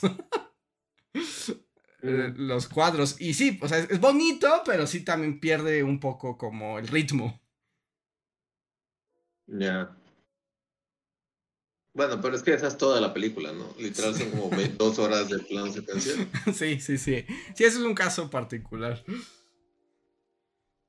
[2.04, 3.16] eh, los cuadros.
[3.20, 7.42] Y sí, o sea, es bonito, pero sí también pierde un poco como el ritmo.
[9.48, 9.96] Ya.
[11.94, 13.74] Bueno, pero es que esa es toda la película, ¿no?
[13.80, 16.14] Literal son como dos horas de plano secuencia.
[16.54, 17.26] Sí, sí, sí.
[17.56, 19.04] Sí, ese es un caso particular.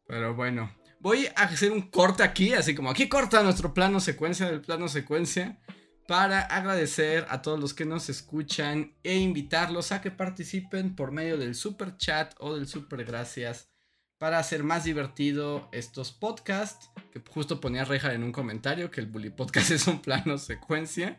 [0.08, 4.46] Pero bueno, voy a hacer un corte aquí, así como aquí corta nuestro plano secuencia
[4.46, 5.60] del plano secuencia,
[6.08, 11.36] para agradecer a todos los que nos escuchan e invitarlos a que participen por medio
[11.36, 13.75] del super chat o del super gracias
[14.18, 19.06] para hacer más divertido estos podcasts que justo ponía Reja en un comentario que el
[19.06, 21.16] Bully Podcast es un plano secuencia.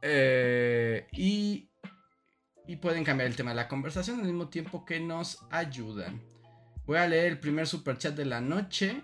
[0.00, 1.70] Eh, y,
[2.66, 6.22] y pueden cambiar el tema de la conversación al mismo tiempo que nos ayudan.
[6.86, 9.02] Voy a leer el primer super chat de la noche.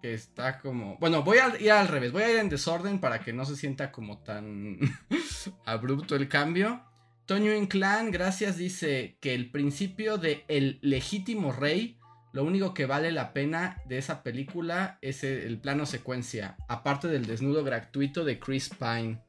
[0.00, 0.96] Que está como.
[0.98, 2.12] Bueno, voy a ir al revés.
[2.12, 4.78] Voy a ir en desorden para que no se sienta como tan
[5.66, 6.82] abrupto el cambio.
[7.26, 11.98] Toño Inclán, gracias, dice que el principio de El legítimo rey
[12.36, 17.24] lo único que vale la pena de esa película es el plano secuencia, aparte del
[17.24, 19.24] desnudo gratuito de Chris Pine.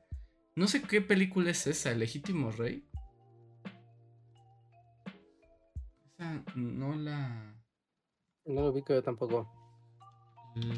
[0.57, 2.85] No sé qué película es esa, El legítimo rey.
[6.03, 7.55] Esa no la...
[8.45, 9.49] No lo vi que yo tampoco.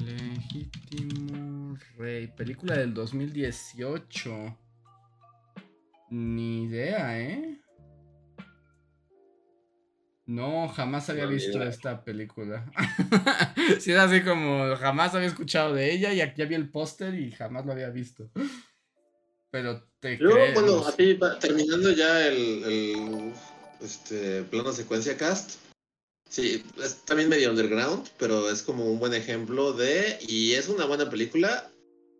[0.05, 4.55] Legítimo rey, película del 2018.
[6.09, 7.59] Ni idea, ¿eh?
[10.25, 12.63] No, jamás había visto esta película.
[13.79, 17.31] sí, era así como jamás había escuchado de ella y aquí había el póster y
[17.31, 18.29] jamás lo había visto.
[19.49, 23.33] Pero te Yo, bueno, así terminando ya el, el
[23.81, 25.59] este, plano secuencia cast.
[26.29, 30.19] Sí, es también medio underground, pero es como un buen ejemplo de.
[30.21, 31.71] Y es una buena película.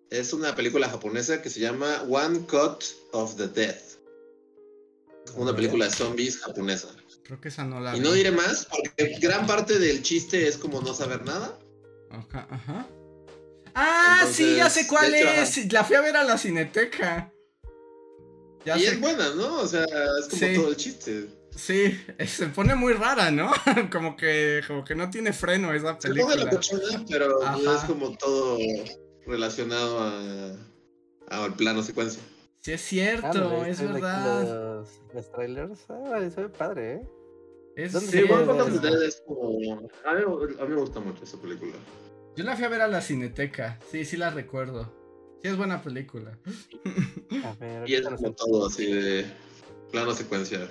[0.10, 4.00] Es una película japonesa que se llama One Cut of the Death.
[5.36, 6.88] Una película de zombies japonesa.
[7.24, 7.96] Creo que esa no la.
[7.96, 11.60] Y no diré más, porque gran parte del chiste es como no saber nada.
[12.10, 12.88] Ajá, ajá.
[13.76, 15.72] Ah, sí, ya sé cuál es.
[15.72, 17.32] La fui a ver a la cineteca.
[18.66, 19.60] Ya y es buena, ¿no?
[19.60, 21.30] O sea, es como todo el chiste.
[21.56, 23.52] Sí, se pone muy rara, ¿no?
[23.92, 26.34] como que como que no tiene freno esa película.
[26.34, 27.40] Se pone la cochona, pero
[27.76, 28.58] es como todo
[29.30, 30.56] relacionado a,
[31.30, 32.22] al plano secuencia.
[32.60, 34.84] Sí, es cierto, es verdad.
[35.14, 37.10] Los, trailers, ah, eso es padre, ¿eh?
[37.76, 39.58] Es, sí, bueno, es como...
[40.06, 40.22] a, mí,
[40.60, 41.72] a mí me gusta mucho esa película.
[42.36, 44.92] Yo la fui a ver a la Cineteca, sí, sí la recuerdo.
[45.42, 46.38] Sí, es buena película.
[47.46, 49.26] A ver, y es como todo así de
[49.92, 50.70] plano secuencia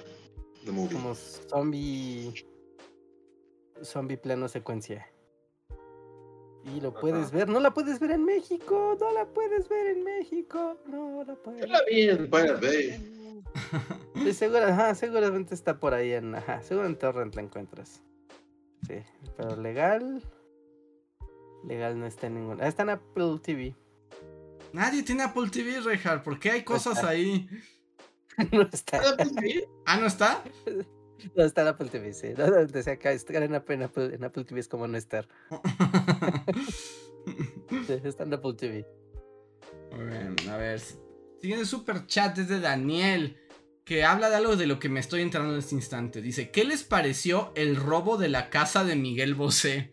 [0.65, 0.93] de movie.
[0.93, 2.35] Como zombie.
[3.83, 5.11] Zombie plano secuencia.
[6.65, 10.05] Y lo puedes ver, no la puedes ver en México, no la puedes ver en
[10.05, 11.61] México, no la puedes.
[11.61, 13.25] Yo la vi en Pirate Bay.
[14.15, 18.03] Sí, segura, seguramente está por ahí en, ajá, seguro en Torrent la encuentras.
[18.87, 18.97] Sí,
[19.37, 20.23] pero legal,
[21.65, 22.67] legal no está en ninguna.
[22.67, 23.75] Está en Apple TV.
[24.73, 27.49] Nadie tiene Apple TV, Rejar, ¿por qué hay cosas ahí?
[28.53, 29.01] no está.
[29.87, 30.43] ¿Ah, no está?
[31.35, 32.29] No está en Apple TV, sí.
[32.37, 35.29] No, acá, estar en Apple, en Apple, TV es como no estar.
[38.05, 38.87] está en Apple TV.
[39.93, 40.81] Muy bien, a ver.
[41.41, 43.37] Siguiente super chat desde Daniel,
[43.85, 46.21] que habla de algo de lo que me estoy entrando en este instante.
[46.21, 49.93] Dice, ¿qué les pareció el robo de la casa de Miguel Bosé?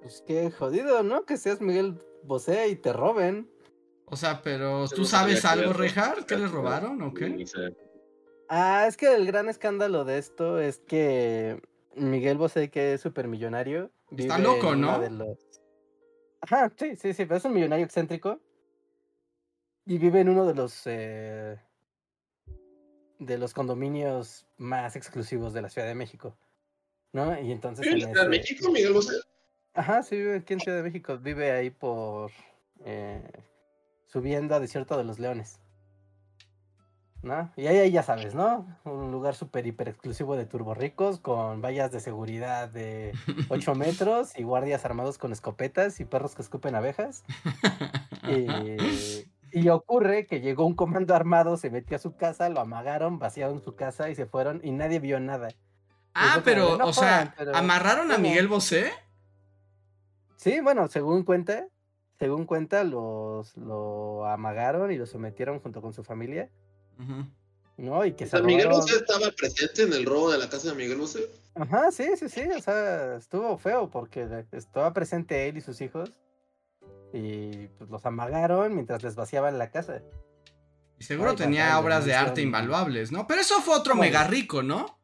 [0.00, 1.24] Pues qué jodido, ¿no?
[1.24, 3.51] Que seas Miguel Bosé y te roben.
[4.12, 6.26] O sea, pero ¿tú sabes algo, Rejar?
[6.26, 7.46] ¿Qué les robaron o qué?
[8.46, 11.62] Ah, es que el gran escándalo de esto es que
[11.96, 13.90] Miguel Bosé, que es supermillonario.
[14.14, 15.00] Está loco, ¿no?
[16.42, 18.38] Ajá, sí, sí, sí, pero es un millonario excéntrico.
[19.86, 20.82] Y vive en uno de los.
[20.84, 21.58] Eh,
[23.18, 26.36] de los condominios más exclusivos de la Ciudad de México.
[27.12, 27.40] ¿No?
[27.40, 27.86] Y entonces.
[27.86, 29.14] ¿En Ciudad de México, Miguel Bosé?
[29.72, 31.16] Ajá, sí, vive aquí en Ciudad de México.
[31.16, 32.30] Vive ahí por.
[32.84, 33.22] Eh,
[34.12, 35.58] subiendo a Desierto de los Leones.
[37.22, 37.52] ¿No?
[37.56, 38.66] Y ahí, ya sabes, ¿no?
[38.84, 43.12] Un lugar súper hiper exclusivo de turborricos con vallas de seguridad de
[43.48, 47.24] 8 metros y guardias armados con escopetas y perros que escupen abejas.
[49.54, 53.62] Y, ocurre que llegó un comando armado, se metió a su casa, lo amagaron, vaciaron
[53.62, 55.48] su casa y se fueron y nadie vio nada.
[56.14, 58.90] Ah, pero, o sea, ¿amarraron a Miguel Bosé?
[60.36, 61.66] Sí, bueno, según cuenta,
[62.22, 66.48] según cuenta, los lo amagaron y lo sometieron junto con su familia.
[67.76, 68.04] ¿No?
[68.04, 71.28] Y que ¿Miguel Bosé estaba presente en el robo de la casa de Miguel Bosé?
[71.56, 72.42] Ajá, sí, sí, sí.
[72.56, 76.12] O sea, estuvo feo porque estaba presente él y sus hijos.
[77.12, 80.00] Y pues los amagaron mientras les vaciaban la casa.
[81.00, 83.26] Y seguro tenía obras de arte invaluables, ¿no?
[83.26, 84.96] Pero eso fue otro mega rico, ¿no?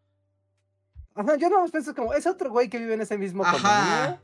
[1.17, 4.21] Ajá, yo no pienso como, es otro güey que vive en ese mismo Ajá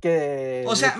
[0.00, 0.96] que o sea,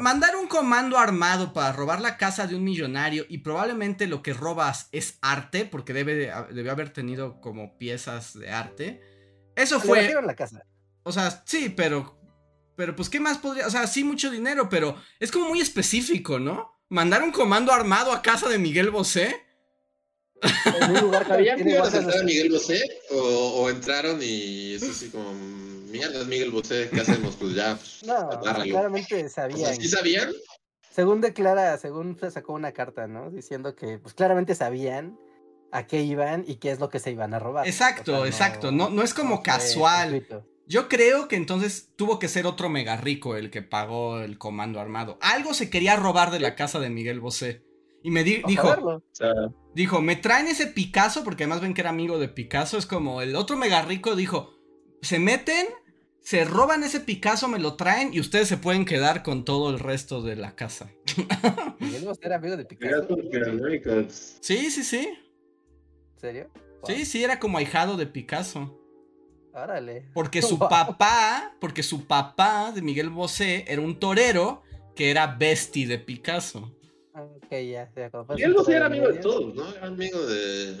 [0.00, 4.32] mandar un comando armado para robar la casa de un millonario y probablemente lo que
[4.32, 9.02] robas es arte, porque debe, debe haber tenido como piezas de arte.
[9.56, 10.14] Eso fue...
[10.22, 10.64] la casa.
[11.02, 12.18] O sea, sí, pero...
[12.76, 13.66] Pero pues, ¿qué más podría?
[13.66, 16.80] O sea, sí, mucho dinero, pero es como muy específico, ¿no?
[16.88, 19.36] Mandar un comando armado a casa de Miguel Bosé.
[21.28, 22.82] ¿Sabían que iba a Miguel Bosé?
[23.10, 25.34] O, o, entraron y eso sí como
[25.90, 27.36] mierda, es Miguel Bosé, ¿qué hacemos?
[27.36, 28.70] Pues ya, No, agárralo.
[28.70, 29.58] claramente O sabían.
[29.58, 30.30] sea, ¿sí sabían?
[30.90, 33.30] Según declara, según se sacó una carta, ¿no?
[33.30, 35.18] Diciendo que pues claramente sabían
[35.72, 37.66] a qué iban y qué es lo que se iban a robar.
[37.66, 40.26] Exacto, exacto, no- no es como casual.
[40.66, 44.80] Yo creo que entonces tuvo que ser otro mega rico el que pagó el comando
[44.80, 45.16] armado.
[45.20, 47.62] Algo se quería robar de la casa de Miguel Bosé.
[48.02, 49.02] Y me di- dijo,
[49.74, 52.78] dijo, me traen ese Picasso, porque además ven que era amigo de Picasso.
[52.78, 54.54] Es como el otro mega rico dijo,
[55.02, 55.66] se meten,
[56.22, 59.78] se roban ese Picasso, me lo traen y ustedes se pueden quedar con todo el
[59.78, 60.90] resto de la casa.
[61.78, 64.16] Miguel Bosé era amigo de era Picasso.
[64.40, 65.08] Sí, sí, sí.
[66.14, 66.50] ¿En serio?
[66.84, 68.76] Sí, sí, era como ahijado de Picasso.
[69.52, 70.08] Órale.
[70.14, 70.68] Porque su Wow.
[70.68, 74.62] papá, porque su papá de Miguel Bosé era un torero
[74.94, 76.74] que era bestie de Picasso.
[77.14, 77.90] Ah, Ok, ya.
[78.28, 79.68] Miguel Bosé era amigo de todos, ¿no?
[79.74, 80.76] Era amigo de.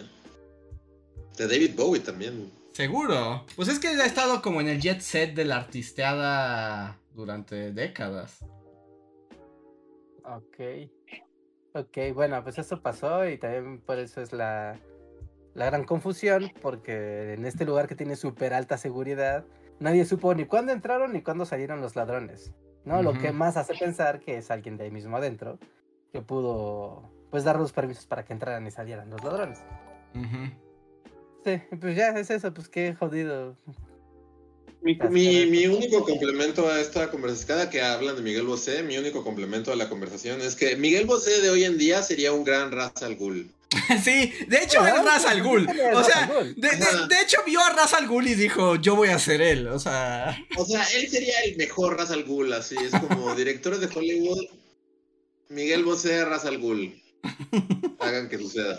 [1.36, 2.50] De David Bowie también.
[2.80, 3.44] Seguro.
[3.56, 8.42] Pues es que ha estado como en el jet set de la artisteada durante décadas.
[10.24, 10.88] Ok.
[11.74, 14.80] Ok, bueno, pues eso pasó y también por eso es la,
[15.52, 19.44] la gran confusión, porque en este lugar que tiene súper alta seguridad,
[19.78, 22.54] nadie supo ni cuándo entraron ni cuándo salieron los ladrones.
[22.86, 23.02] ¿No?
[23.02, 25.58] Lo que más hace pensar que es alguien de ahí mismo adentro
[26.14, 29.62] que pudo pues dar los permisos para que entraran y salieran los ladrones.
[30.14, 30.69] Ujú.
[31.44, 33.56] Sí, pues ya es eso, pues qué jodido.
[34.82, 34.94] Mi,
[35.46, 39.72] mi, único complemento a esta conversación, cada que hablan de Miguel Bosé, mi único complemento
[39.72, 43.02] a la conversación es que Miguel Bosé de hoy en día sería un gran Ra's
[43.02, 43.50] al Ghul.
[44.02, 45.68] Sí, de hecho es Ra's al Ghul.
[45.94, 49.08] O sea, de, de- de hecho vio a Ra's al Ghul y dijo, yo voy
[49.10, 49.68] a ser él.
[49.68, 53.80] O sea, O sea, él sería el mejor Ra's al Ghul, así es como directores
[53.80, 54.46] de Hollywood.
[55.50, 56.94] Miguel Bosé, Ra's al Ghul.
[57.98, 58.78] Hagan que suceda.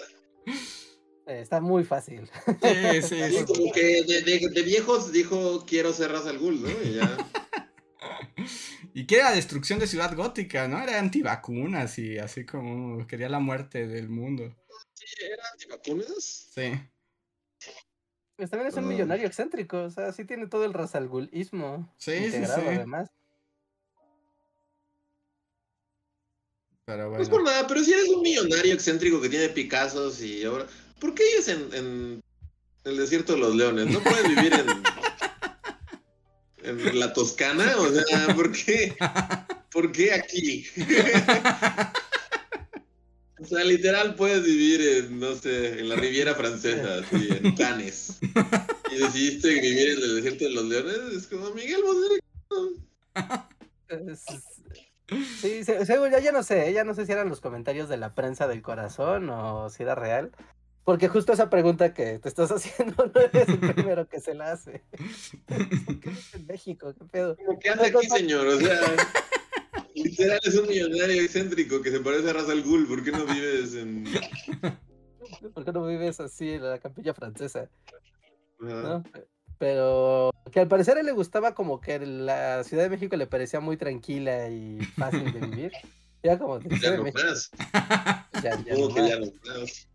[1.31, 2.29] Eh, está muy fácil.
[2.61, 3.45] sí, sí, sí.
[3.45, 6.69] como que de, de- de viejos dijo quiero ser Ra's al Ghul, ¿no?
[6.83, 7.17] Y ya.
[8.93, 10.81] Y que era destrucción de Ciudad Gótica, ¿no?
[10.83, 14.53] Era antivacunas y así como quería la muerte del mundo.
[14.93, 16.49] Sí, era antivacunas.
[16.53, 16.71] Sí.
[18.35, 18.87] Pues también es un Ah.
[18.87, 22.67] millonario excéntrico, o sea, sí tiene todo el rasalgulismo Sí, sí, integrado sí.
[22.67, 23.09] además.
[26.85, 27.55] Pero No es por bueno.
[27.55, 30.65] nada, pero si eres un millonario excéntrico que tiene Picassos y ahora.
[31.02, 32.22] ¿Por qué vives en, en
[32.86, 33.88] el desierto de los leones?
[33.88, 34.68] ¿No puedes vivir en.
[36.94, 37.76] en la Toscana?
[37.78, 38.95] O sea, ¿por qué?
[39.72, 40.65] ¿Por qué aquí?
[43.40, 48.19] O sea, literal puedes vivir en, no sé, en la Riviera Francesa, así, en Cannes.
[48.91, 50.98] Y decidiste vivir en el desierto de los leones.
[51.18, 52.19] Es como Miguel Bosé.
[55.41, 57.98] Sí, se- seguro, ya, ya no sé, ya no sé si eran los comentarios de
[57.98, 60.32] la prensa del corazón o si era real.
[60.83, 64.53] Porque justo esa pregunta que te estás haciendo no eres el primero que se la
[64.53, 64.83] hace.
[65.45, 65.67] ¿Por
[65.99, 66.93] qué vives en México?
[66.97, 67.37] ¿Qué pedo?
[67.59, 68.47] ¿Qué hace aquí, señor?
[68.47, 68.79] O sea,
[69.95, 72.87] literal es un millonario excéntrico que se parece a Ra's al Ghul.
[72.87, 74.05] ¿Por qué no vives en...?
[75.53, 77.69] ¿Por qué no vives así en la capilla francesa?
[79.57, 83.27] Pero que al parecer a él le gustaba como que la Ciudad de México le
[83.27, 85.71] parecía muy tranquila y fácil de vivir.
[86.23, 87.52] Ya como de Ya no más.
[88.43, 89.10] ya- ya no que más.
[89.10, 89.88] ya no más.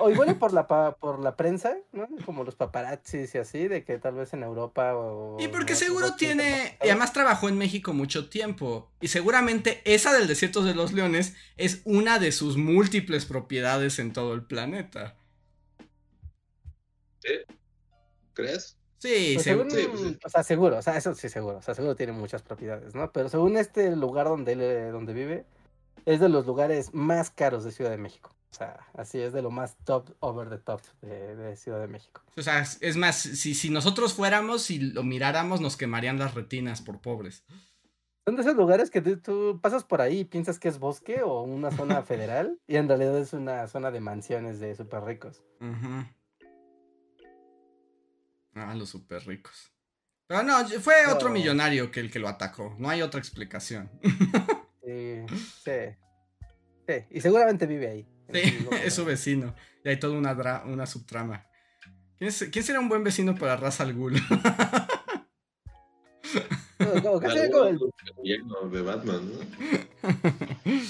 [0.00, 2.06] O igual y por la por la prensa, ¿no?
[2.26, 5.38] Como los paparazzis y así, de que tal vez en Europa o...
[5.40, 8.92] Y porque seguro tiene, y además trabajó en México mucho tiempo.
[9.00, 14.12] Y seguramente esa del Desierto de los Leones es una de sus múltiples propiedades en
[14.12, 15.16] todo el planeta.
[18.34, 18.76] ¿Crees?
[18.98, 19.70] Sí, Pues seguro.
[19.70, 20.18] según, sí, pues sí.
[20.24, 23.10] o sea, seguro, o sea, eso sí seguro, o sea, seguro tiene muchas propiedades, ¿no?
[23.10, 25.44] Pero según este lugar donde él, eh, donde vive,
[26.06, 28.34] es de los lugares más caros de Ciudad de México.
[28.50, 31.88] O sea, así es de lo más top, over the top de, de Ciudad de
[31.88, 32.22] México.
[32.36, 36.82] O sea, es más, si, si nosotros fuéramos y lo miráramos, nos quemarían las retinas
[36.82, 37.44] por pobres.
[38.26, 41.22] Son de esos lugares que tú, tú pasas por ahí y piensas que es bosque
[41.22, 45.42] o una zona federal y en realidad es una zona de mansiones de súper ricos.
[45.60, 46.04] Ujú.
[48.54, 49.72] Ah, los súper ricos.
[50.26, 52.76] Pero no, fue otro millonario que el que lo atacó.
[52.78, 53.90] No hay otra explicación.
[55.26, 55.96] Sí, sí.
[56.88, 58.06] Sí, y seguramente vive ahí.
[58.32, 59.54] Sí, es su vecino.
[59.84, 61.46] Y hay toda una, dra- una subtrama.
[62.18, 64.14] ¿Quién, es- quién será un buen vecino para Ra's al Ghul?
[67.02, 69.38] Como sea como el- de Batman, ¿no?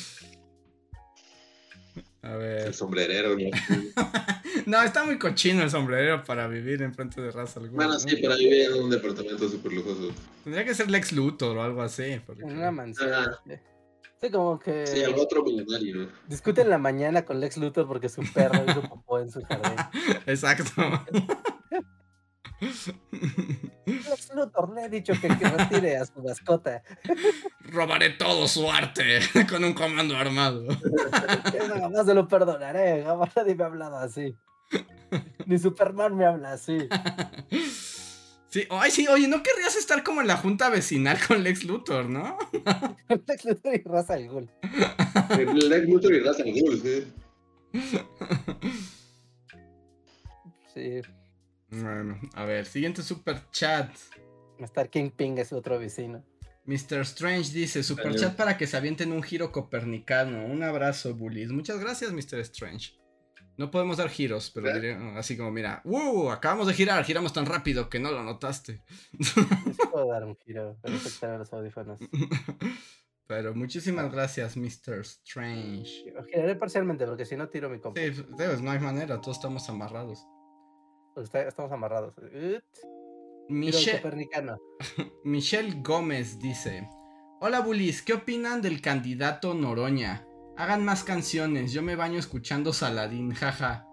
[2.25, 2.75] A El ver.
[2.75, 3.51] sombrerero, ¿no?
[4.67, 7.75] No, está muy cochino el sombrero para vivir enfrente de Ra's al Ghul.
[7.77, 7.99] Bueno, ¿no?
[7.99, 10.13] sí, para vivir en un departamento súper lujoso.
[10.45, 12.21] Tendría que ser Lex Luthor o algo así.
[12.25, 13.13] porque- en una mansión.
[13.13, 13.41] Ajá.
[14.23, 14.31] Sí.
[14.31, 16.09] Como que Sí, otro millonario.
[16.29, 19.77] discuten la mañana con Lex Luthor porque su perro hizo popó en su jardín.
[20.27, 20.73] Exacto.
[22.61, 22.93] Lex
[23.87, 26.83] Lex Luthor le he dicho que, que retire a su mascota.
[27.71, 29.19] Robaré todo su arte
[29.51, 30.65] con un comando armado.
[31.55, 33.03] Eso jamás se lo perdonaré.
[33.05, 34.37] Jamás nadie me ha hablado así.
[35.47, 36.89] Ni Superman me habla así.
[38.53, 42.11] Sí, ay, sí, oye, ¿no querrías estar como en la junta vecinal con Lex Luthor,
[42.11, 42.37] no?
[43.27, 44.51] Lex Luthor y Raza al Ghul.
[45.71, 47.07] Lex Luthor y Ra's al Ghul, sí.
[50.75, 51.01] Sí.
[51.71, 53.91] Bueno, a ver, siguiente super chat.
[54.59, 56.23] Estar Kingpin es otro vecino.
[56.67, 57.01] Mr.
[57.01, 58.21] Strange dice, super Adiós.
[58.21, 60.45] chat para que se avienten un giro copernicano.
[60.45, 61.53] Un abrazo, bullies.
[61.53, 62.41] Muchas gracias, Mr.
[62.41, 63.02] Strange.
[63.59, 64.75] No podemos dar giros, pero ¿Eh?
[64.75, 66.31] diré- así como, mira, ¡uh!
[66.31, 68.83] Acabamos de girar, giramos tan rápido que no lo notaste.
[69.13, 71.99] Yo sí puedo dar un giro, pero tengo que tener los audífonos.
[73.27, 75.01] pero muchísimas gracias, Mr.
[75.01, 76.05] Strange.
[76.31, 78.01] Giraré parcialmente, porque si no tiro mi compu.
[78.01, 80.25] Sí, debes, no hay manera, todos estamos amarrados.
[81.17, 82.15] Está- estamos amarrados.
[83.49, 84.59] Michelle, copernicano.
[85.25, 86.89] Michelle Gómez dice:
[87.41, 90.27] Hola Bulis, ¿qué opinan del candidato Noroña?
[90.57, 93.87] Hagan más canciones, yo me baño escuchando Saladín, jaja.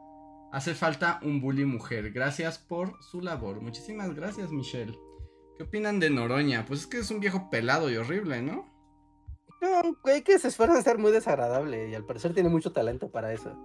[0.51, 3.61] Hace falta un bully mujer, gracias por su labor.
[3.61, 4.97] Muchísimas gracias, Michelle.
[5.57, 6.65] ¿Qué opinan de Noroña?
[6.65, 8.65] Pues es que es un viejo pelado y horrible, ¿no?
[9.61, 12.71] No, un güey que se esfuerza en ser muy desagradable y al parecer tiene mucho
[12.71, 13.55] talento para eso.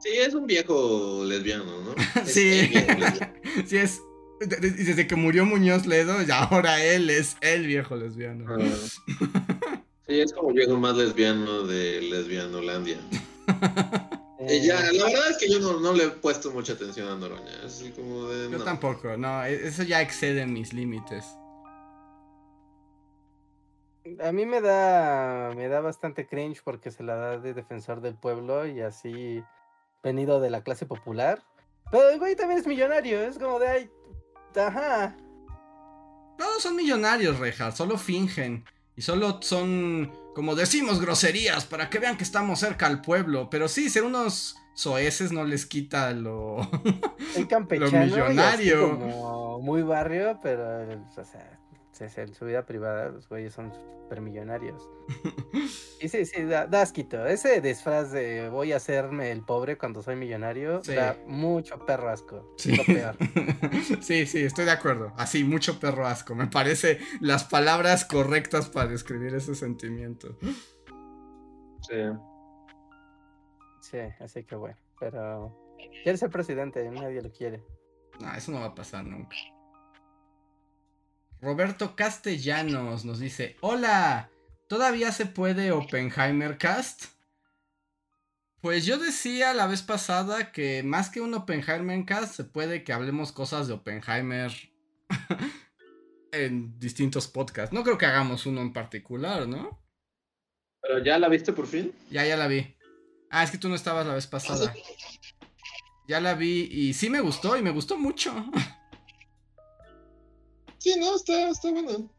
[0.00, 1.94] Sí, es un viejo lesbiano, ¿no?
[2.24, 2.60] Sí.
[2.60, 3.32] el viejo lesbiano.
[3.66, 4.00] sí, es.
[4.40, 8.44] de- Desde que murió Muñoz Ledo, y ahora él es el viejo lesbiano.
[8.48, 9.82] Ah.
[10.06, 12.98] Sí, es como el viejo más lesbiano de Lesbianolandia.
[14.44, 17.14] Eh, ya, la verdad es que yo no, no le he puesto mucha atención a
[17.14, 17.52] Noroña.
[17.64, 18.50] Es así como de.
[18.50, 18.64] Yo no.
[18.64, 21.38] tampoco, no, e- eso ya excede mis límites.
[24.20, 28.16] A mí me da, me da bastante cringe porque se la da de defensor del
[28.16, 29.44] pueblo y así
[30.02, 31.44] venido de la clase popular.
[31.92, 33.90] Pero el güey también es millonario, es como de ay,
[34.56, 35.16] ajá.
[36.36, 38.64] Todos son millonarios, Reja, solo fingen.
[38.96, 43.48] Y solo son, como decimos, groserías para que vean que estamos cerca al pueblo.
[43.50, 46.58] Pero sí, ser unos soeces no les quita lo...
[47.36, 48.90] El campechano y así millonario.
[48.98, 51.61] como muy barrio, pero o sea, se- se-
[52.00, 54.88] en su vida privada los güeyes son super millonarios.
[56.00, 57.24] Y sí, sí, da, da asquito.
[57.26, 60.94] Ese disfraz de voy a hacerme el pobre cuando soy millonario Sí.
[60.96, 62.54] da mucho perro asco.
[62.58, 62.72] Sí.
[62.72, 63.16] Es lo peor.
[64.02, 65.12] sí, sí, estoy de acuerdo.
[65.16, 66.34] Así, mucho perro asco.
[66.34, 70.36] Me parece las palabras correctas para describir ese sentimiento.
[71.88, 72.02] Sí.
[73.80, 74.76] Sí, así que bueno.
[74.98, 75.56] Pero
[76.02, 77.62] quiere ser presidente, nadie lo quiere.
[78.18, 79.36] No, eso no va a pasar nunca.
[81.42, 84.30] Roberto Castellanos nos dice: Hola,
[84.68, 87.06] ¿todavía se puede Oppenheimer Cast?
[88.60, 92.92] Pues yo decía la vez pasada que más que un Oppenheimer Cast, se puede que
[92.92, 94.52] hablemos cosas de Oppenheimer
[96.32, 97.74] en distintos podcasts.
[97.74, 99.82] No creo que hagamos uno en particular, ¿no?
[100.80, 101.92] ¿Pero ya la viste por fin?
[102.08, 102.76] Ya, ya la vi.
[103.30, 104.72] Ah, es que tú no estabas la vez pasada.
[106.08, 108.34] Ya la vi y sí me gustó y me gustó mucho.
[110.82, 112.10] Sí, no, está, está bueno.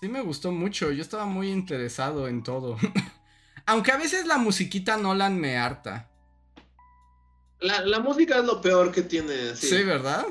[0.00, 2.76] Sí me gustó mucho, yo estaba muy interesado en todo.
[3.66, 6.10] Aunque a veces la musiquita Nolan me harta.
[7.60, 9.54] La, la música es lo peor que tiene.
[9.54, 9.82] Sí, Sí.
[9.84, 10.26] ¿verdad?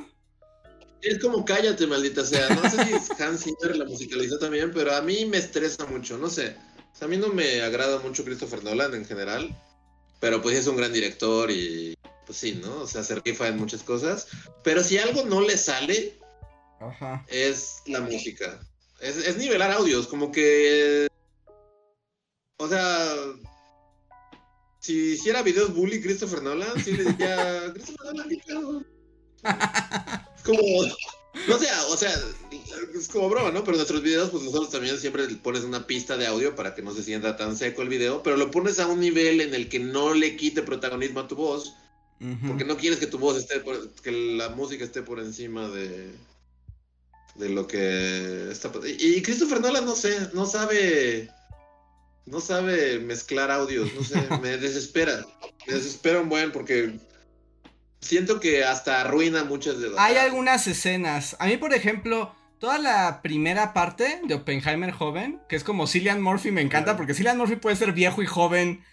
[1.02, 2.49] Es como cállate, maldita sea.
[2.49, 6.18] No sé si Hans Zimmer la musicalizó también, pero a mí me estresa mucho.
[6.18, 6.56] No sé.
[6.94, 9.56] O sea, a mí no me agrada mucho Christopher Nolan en general.
[10.19, 12.81] Pero pues es un gran director y pues sí, ¿no?
[12.81, 14.27] O sea, se rifa en muchas cosas.
[14.64, 16.18] Pero si algo no le sale,
[16.89, 17.26] Ajá.
[17.30, 18.60] es la música.
[18.99, 21.07] Es, es nivelar audios, como que.
[22.57, 23.14] O sea.
[24.80, 27.72] Si hiciera videos bully Christopher Nolan, sí le diría.
[27.73, 28.84] Christopher Nolan, ¿qué pedo?".
[30.35, 30.61] Es como.
[31.47, 32.14] No sé, o sea,
[32.93, 33.64] es como broma, ¿no?
[33.64, 36.93] Pero nuestros videos, pues nosotros también siempre pones una pista de audio para que no
[36.93, 39.80] se sienta tan seco el video, pero lo pones a un nivel en el que
[39.80, 41.73] no le quite protagonismo a tu voz,
[42.47, 46.11] porque no quieres que tu voz esté, por- que la música esté por encima de,
[47.35, 51.30] de lo que está Y Christopher Nolan, no sé, no sabe,
[52.26, 55.26] no sabe mezclar audios, no sé, me desespera,
[55.68, 56.99] me desespera un buen porque
[57.99, 59.99] siento que hasta arruina muchas de las...
[59.99, 61.35] Hay algunas escenas.
[61.39, 66.22] A mí, por ejemplo, toda la primera parte de Oppenheimer joven, que es como Cillian
[66.22, 68.84] Murphy, me encanta porque Cillian Murphy puede ser viejo y joven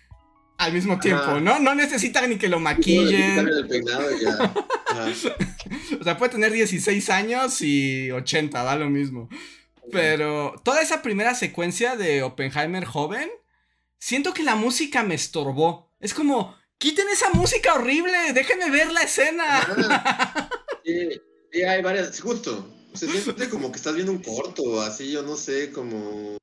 [0.61, 1.01] al mismo Ajá.
[1.01, 1.59] tiempo, ¿no?
[1.59, 3.49] No necesita ni que lo maquillen.
[3.49, 4.55] el peinado ya.
[6.01, 9.28] O sea, puede tener 16 años y 80, da lo mismo.
[9.91, 13.31] Pero toda esa primera secuencia de Oppenheimer joven,
[13.99, 15.91] siento que la música me estorbó.
[15.99, 20.49] Es como, quiten esa música horrible, déjenme ver la escena.
[20.82, 21.11] Sí,
[21.53, 22.66] sí, hay varias, justo.
[22.95, 26.39] Se siente como que estás viendo un corto, así, yo no sé, como...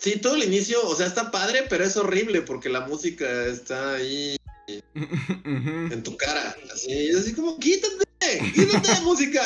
[0.00, 3.94] Sí, todo el inicio, o sea, está padre, pero es horrible porque la música está
[3.94, 4.36] ahí
[4.66, 8.06] en tu cara, así, así como, quítate,
[8.54, 9.42] quítate música.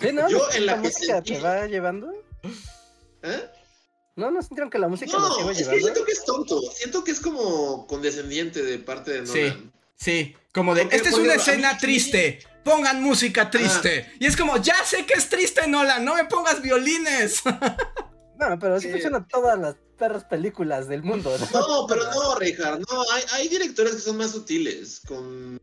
[0.00, 0.28] Sí, ¿no?
[0.28, 2.12] Yo en la que música sentí- te va llevando?
[3.22, 3.44] ¿Eh?
[4.16, 4.32] ¿No?
[4.32, 5.84] ¿No sintieron que la música los No, iba es que llevando?
[5.86, 9.40] siento que es tonto, siento que es como condescendiente de parte de Sí.
[9.42, 9.72] Nolan.
[9.96, 14.12] Sí, como de, Porque, esta es una mí escena sí- triste, pongan música triste.
[14.18, 17.42] Y es como, ya sé que es triste, Nolan, no me pongas violines.
[18.38, 18.92] No, pero sí Sí.
[18.92, 21.36] funcionan todas las perras películas del mundo.
[21.36, 21.60] ¿no?
[21.68, 25.60] No, pero no, Richard, no, hay, hay directores que son más sutiles con,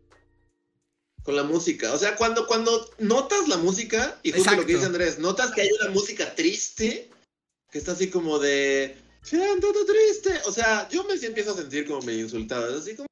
[1.23, 1.93] con la música.
[1.93, 5.61] O sea, cuando, cuando notas la música, y justo lo que dice Andrés, notas que
[5.61, 7.09] hay una música triste,
[7.71, 10.41] que está así como de, siento triste.
[10.45, 13.07] O sea, yo me empiezo a sentir como medio insultado, es así como...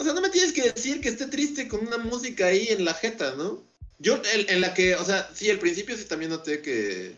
[0.00, 2.84] O sea, no me tienes que decir que esté triste con una música ahí en
[2.84, 3.64] la jeta, ¿no?
[3.98, 7.16] Yo, en, en la que, o sea, sí, al principio sí también noté que...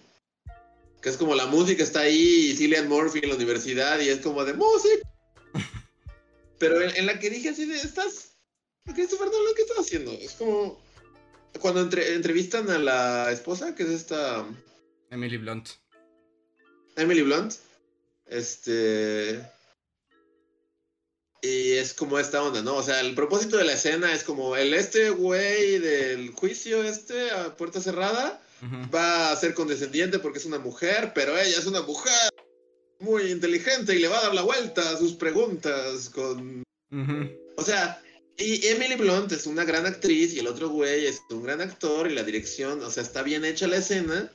[1.01, 4.21] Que es como la música está ahí y Cillian Murphy en la universidad y es
[4.21, 5.09] como de música.
[6.59, 8.37] Pero en, en la que dije así de, estás...
[8.95, 10.13] Christopher Nolan, ¿qué estás haciendo?
[10.13, 10.81] Es como...
[11.61, 14.47] Cuando entre- entrevistan a la esposa, que es esta...
[15.11, 15.69] Emily Blunt.
[16.97, 17.55] Emily Blunt.
[18.27, 19.41] Este.
[21.43, 22.77] Y es como esta onda, ¿no?
[22.77, 27.31] O sea, el propósito de la escena es como el este güey del juicio este
[27.31, 28.41] a puerta cerrada
[28.95, 32.31] Va a ser condescendiente porque es una mujer, pero ella es una mujer
[32.99, 36.63] muy inteligente y le va a dar la vuelta a sus preguntas con...
[36.93, 37.31] Ujú.
[37.57, 38.03] O sea,
[38.37, 42.11] y Emily Blunt es una gran actriz y el otro güey es un gran actor
[42.11, 44.33] y la dirección, o sea, está bien hecha la escena.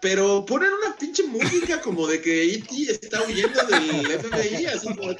[0.00, 2.90] Pero ponen una pinche música como de que E.T.
[2.90, 5.10] está huyendo del FBI, así como...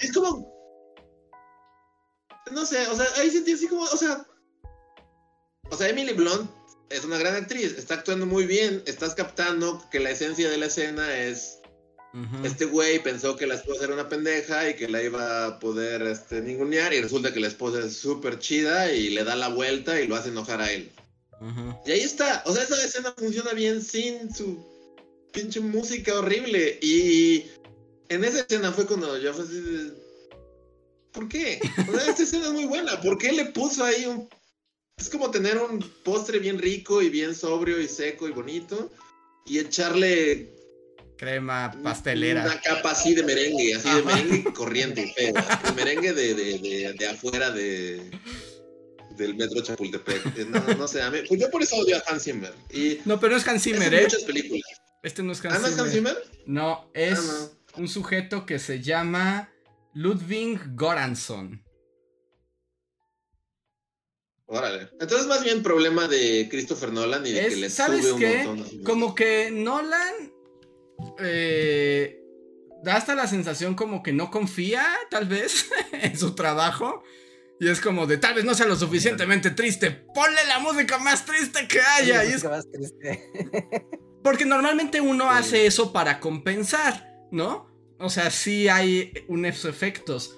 [0.00, 0.57] Es como...
[2.52, 4.26] No sé, o sea, ahí sentí así como, o sea...
[5.70, 6.50] O sea, Emily Blunt
[6.88, 10.66] es una gran actriz, está actuando muy bien, estás captando que la esencia de la
[10.66, 11.58] escena es
[12.42, 16.02] este güey pensó que la esposa era una pendeja y que la iba a poder
[16.02, 20.00] este, ningunear y resulta que la esposa es súper chida y le da la vuelta
[20.00, 20.90] y lo hace enojar a él.
[21.86, 24.58] Y ahí está, o sea, esa escena funciona bien sin su
[25.32, 27.44] pinche música horrible y
[28.08, 29.92] en esa escena fue cuando yo fue así
[31.12, 31.58] ¿Por qué?
[31.88, 34.28] O sea, esta escena es muy buena, ¿por qué le puso ahí un...
[34.96, 38.90] Es como tener un postre bien rico y bien sobrio y seco y bonito
[39.46, 40.50] y echarle
[41.16, 42.44] Crema pastelera.
[42.44, 45.34] una capa así de merengue, así de merengue corriente, feo.
[45.68, 48.10] El merengue de, de, de, de afuera de,
[49.16, 50.26] del metro Chapultepec.
[50.38, 52.52] Eh, No, no sé, a mí, pues yo por eso odio a Hans Zimmer.
[52.72, 54.02] Y No, pero no es Hans Zimmer, ¿eh?
[54.02, 54.62] muchas películas.
[55.02, 56.14] Este no es ¿Ah, Hans no es Hans Zimmer.
[56.14, 56.42] Zimmer?
[56.46, 59.48] No, es Ah, un sujeto que se llama
[60.02, 61.60] Ludwig Goransson.
[64.46, 64.88] Órale.
[65.00, 68.18] Entonces más bien problema de Christopher Nolan y de Es- que le ¿sabes sube un
[68.20, 68.36] qué?
[68.44, 68.62] montón.
[68.64, 70.32] a su Como que Nolan
[71.18, 72.16] eh,
[72.84, 77.02] da hasta la sensación como que no confía, tal vez, en su trabajo.
[77.60, 79.90] Y es como de tal vez no sea lo suficientemente triste.
[80.14, 82.24] Ponle la música más triste que haya.
[82.24, 83.28] Y es Música más triste.
[84.22, 85.30] Porque normalmente uno Sí.
[85.38, 87.67] hace eso para compensar, ¿no?
[87.98, 90.36] O sea, sí hay unos efectos.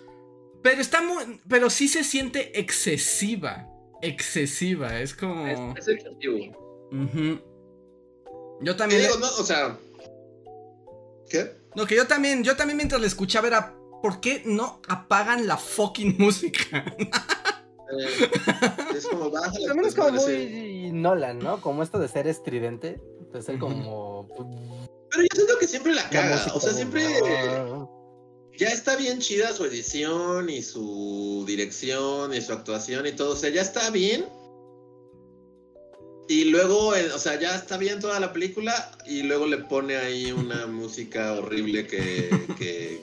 [0.62, 1.40] Pero está muy.
[1.48, 3.68] Pero sí se siente excesiva.
[4.02, 4.98] Excesiva.
[5.00, 5.46] Es como.
[5.46, 6.88] Es, es excesivo.
[6.92, 7.40] Ujú.
[8.62, 9.02] Yo también.
[9.02, 9.78] digo, no, o sea.
[11.28, 11.56] ¿Qué?
[11.76, 12.44] No, que yo también.
[12.44, 13.76] Yo también mientras le escuchaba era.
[14.02, 16.84] ¿Por qué no apagan la fucking música?
[17.92, 18.30] Eh,
[18.94, 21.60] es como baja la También es como muy Nolan, ¿no?
[21.60, 23.00] Como esto de ser estridente.
[23.32, 24.28] De ser como.
[25.10, 26.46] Pero yo siento que siempre la caga.
[26.54, 27.04] O sea, siempre.
[28.58, 33.32] Ya está bien chida su edición y su dirección y su actuación y todo.
[33.32, 34.26] O sea, ya está bien.
[36.28, 39.96] Y luego, eh, o sea, ya está bien toda la película y luego le pone
[39.96, 43.00] ahí una música horrible que, que,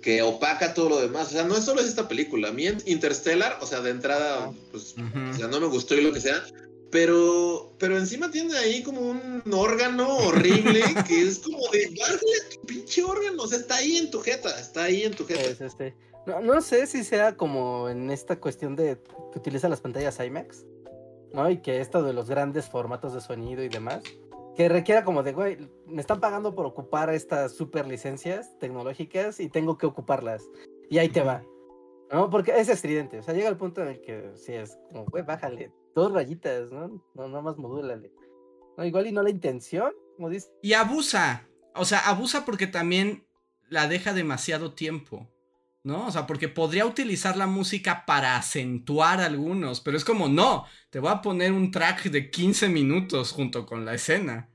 [0.00, 1.28] que opaca todo lo demás.
[1.28, 2.48] O sea, no es solo es esta película.
[2.48, 6.12] A mí Interstellar, o sea, de entrada, pues, o sea, no me gustó y lo
[6.12, 6.44] que sea.
[6.92, 12.18] Pero, pero encima tiene ahí como un órgano horrible que es como de, a
[12.50, 13.42] tu pinche órgano.
[13.42, 15.40] O sea, está ahí en tu jeta, está ahí en tu jeta.
[15.40, 15.96] es este.
[16.26, 18.98] No, no sé si sea como en esta cuestión de
[19.32, 20.66] que utiliza las pantallas IMAX,
[21.32, 21.50] ¿no?
[21.50, 24.02] Y que esto de los grandes formatos de sonido y demás,
[24.54, 25.56] que requiera como de, güey,
[25.86, 30.44] me están pagando por ocupar estas super licencias tecnológicas y tengo que ocuparlas.
[30.90, 31.42] Y ahí te va,
[32.12, 32.28] ¿no?
[32.28, 35.24] Porque es estridente, o sea, llega el punto en el que sí es como, güey,
[35.24, 37.02] bájale, dos rayitas, ¿no?
[37.14, 38.12] No, nada más modúlale.
[38.76, 40.50] No, igual y no la intención, como dices.
[40.62, 41.48] Y abusa.
[41.74, 43.26] O sea, abusa porque también
[43.68, 45.28] la deja demasiado tiempo.
[45.84, 46.06] ¿no?
[46.06, 51.00] O sea, porque podría utilizar la música para acentuar algunos, pero es como, no, te
[51.00, 54.48] voy a poner un track de 15 minutos junto con la escena.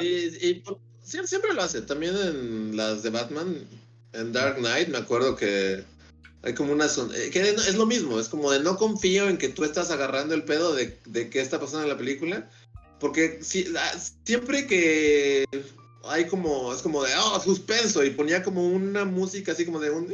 [0.00, 0.62] Sí, y
[1.02, 3.66] siempre lo hace, también en las de Batman,
[4.12, 5.84] en Dark Knight, me acuerdo que
[6.46, 6.86] hay como una...
[6.86, 10.32] Eh, que es lo mismo, es como de no confío en que tú estás agarrando
[10.32, 12.48] el pedo de, de qué está pasando en la película,
[13.00, 13.66] porque si,
[14.24, 15.44] siempre que
[16.04, 19.90] hay como, es como de, oh, suspenso, y ponía como una música así como de
[19.90, 20.12] un...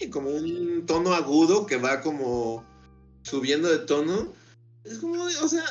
[0.00, 2.64] Y como un tono agudo que va como
[3.22, 4.32] subiendo de tono.
[4.84, 5.64] Es como, de, o sea,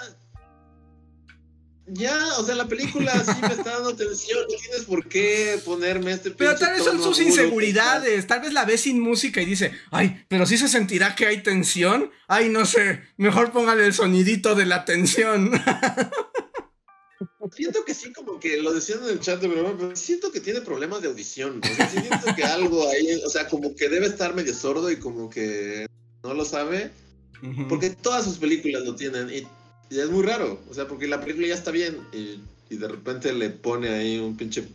[1.87, 6.11] ya, o sea, la película sí me está dando tensión, no tienes por qué ponerme
[6.11, 9.71] este Pero tal vez son sus inseguridades, tal vez la ves sin música y dice,
[9.91, 12.11] ay, pero sí se sentirá que hay tensión.
[12.27, 15.51] Ay, no sé, mejor póngale el sonidito de la tensión.
[17.55, 20.41] Siento que sí, como que lo decían en el chat de broma, pero siento que
[20.41, 21.61] tiene problemas de audición.
[21.63, 24.97] O sea, siento que algo ahí, o sea, como que debe estar medio sordo y
[24.97, 25.85] como que
[26.23, 26.91] no lo sabe.
[27.69, 29.47] Porque todas sus películas lo tienen y,
[29.89, 30.59] es muy raro.
[30.69, 32.41] O sea, porque la película ya está bien y,
[32.75, 34.67] de repente le pone ahí un pinche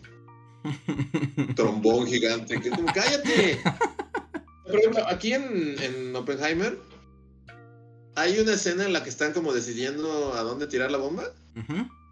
[1.57, 3.61] trombón gigante que como, cállate.
[4.65, 6.79] Por ejemplo, aquí en, en Oppenheimer
[8.15, 11.25] hay una escena en la que están como decidiendo a dónde tirar la bomba.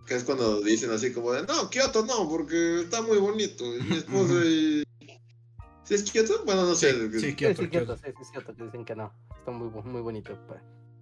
[0.06, 3.64] Que es cuando dicen así como de, no, Kioto no, porque está muy bonito.
[3.76, 4.82] Y mi esposa y...
[5.84, 6.44] ¿Sí es Kioto?
[6.44, 6.92] Bueno, no sé.
[7.18, 9.12] Sí, Kioto, sí, Kioto, sí, sí, Kioto, que dicen que no.
[9.38, 10.38] Está muy, muy bonito.
[10.46, 10.60] Pues.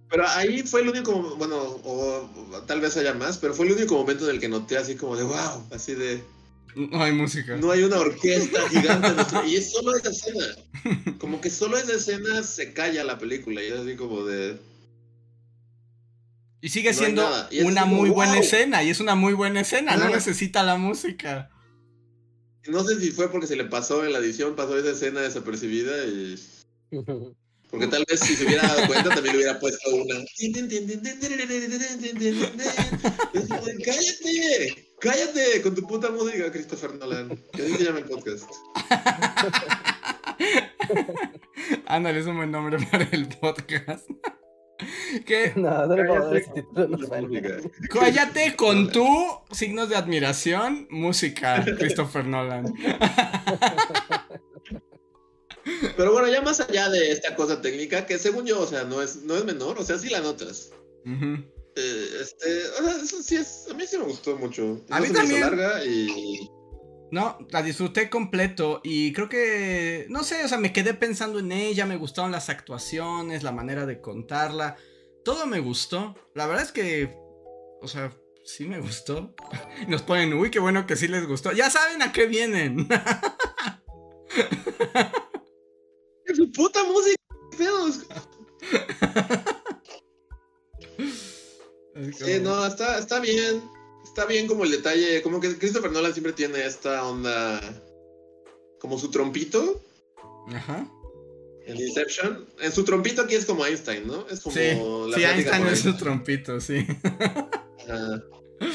[0.09, 3.95] Pero ahí fue el único, bueno, o tal vez haya más, pero fue el único
[3.95, 6.23] momento en el que noté así como de, wow, así de...
[6.75, 7.57] No hay música.
[7.57, 9.09] No hay una orquesta gigante.
[9.47, 10.45] y es solo esa escena.
[11.19, 13.61] Como que solo esa escena se calla la película.
[13.61, 14.59] Y es así como de...
[16.61, 17.27] Y sigue siendo
[17.63, 21.49] una muy buena escena, y es una muy buena escena, no necesita la música.
[22.67, 26.05] No sé si fue porque se le pasó en la edición, pasó esa escena desapercibida
[26.05, 26.37] y...
[27.69, 30.15] Porque tal vez si se hubiera dado cuenta también le hubiera puesto una...
[33.85, 34.87] ¡Cállate!
[34.99, 35.61] ¡Cállate!
[35.61, 37.39] Con tu puta música, Christopher Nolan.
[37.53, 38.49] Que así se llama el podcast.
[41.85, 44.09] Ándale, es un buen nombre para el podcast.
[45.25, 45.53] ¿Qué?
[45.55, 46.45] No, no le
[47.89, 49.07] Cállate con tu
[49.51, 52.73] signos de admiración, música, Christopher Nolan.
[55.97, 59.01] Pero bueno, ya más allá de esta cosa técnica, que según yo, o sea, no
[59.01, 60.71] es, no es menor, o sea, sí la notas.
[61.05, 64.81] Eh, este, o sea, eso sí es, a mí sí me gustó mucho.
[64.89, 65.41] A mí también.
[65.41, 66.49] larga y...
[67.11, 71.51] No, la disfruté completo y creo que, no sé, o sea, me quedé pensando en
[71.51, 74.75] ella, me gustaron las actuaciones, la manera de contarla,
[75.25, 76.15] todo me gustó.
[76.35, 77.17] La verdad es que,
[77.81, 79.33] o sea, sí me gustó.
[79.87, 81.51] Nos ponen, uy, qué bueno que sí les gustó.
[81.51, 82.87] Ya saben a qué vienen.
[86.59, 87.15] ¡Su puta música!
[92.17, 93.61] Sí, no, está, está bien
[94.03, 97.61] está bien como el detalle, como que Christopher Nolan siempre tiene esta onda,
[98.79, 99.81] como su trompito.
[100.49, 100.85] Ajá.
[101.65, 102.45] En Inception.
[102.59, 104.27] En su trompito aquí es como Einstein, ¿no?
[104.29, 106.85] Es como sí, la sí Einstein es su trompito, sí.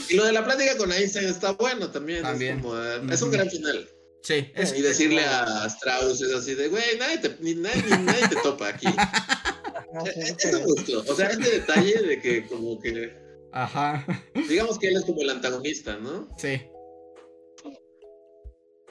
[0.09, 2.23] Y lo de la plática con Einstein está bueno también.
[2.23, 2.57] también.
[2.57, 3.87] Es, como, es un gran final.
[4.25, 4.51] Sí.
[4.57, 8.69] y decirle a Strauss es así de, güey, nadie te, ni, nadie, nadie te topa
[8.69, 8.87] aquí.
[10.17, 11.05] Eso me gustó.
[11.07, 13.25] O sea, este detalle de que como que
[13.55, 14.05] Ajá.
[14.49, 16.29] Digamos que él es como el antagonista, ¿no?
[16.37, 16.61] Sí.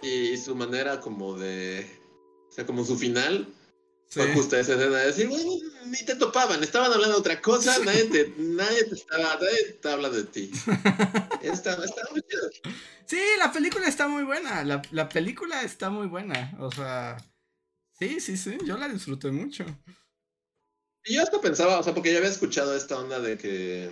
[0.01, 1.85] Y su manera como de.
[2.49, 3.45] O sea, como su final.
[4.13, 5.51] Fue justo esa escena de decir, bueno,
[5.85, 9.89] ni te topaban, estaban hablando de otra cosa, nadie te, nadie te estaba, nadie te
[9.89, 10.51] habla de ti.
[11.41, 11.77] Está,
[12.11, 12.49] muy chido.
[13.05, 14.63] Sí, la película está muy buena.
[14.63, 16.55] La, la película está muy buena.
[16.59, 17.17] O sea.
[17.99, 18.57] Sí, sí, sí.
[18.65, 19.65] Yo la disfruté mucho.
[21.03, 23.91] Y yo hasta pensaba, o sea, porque ya había escuchado esta onda de que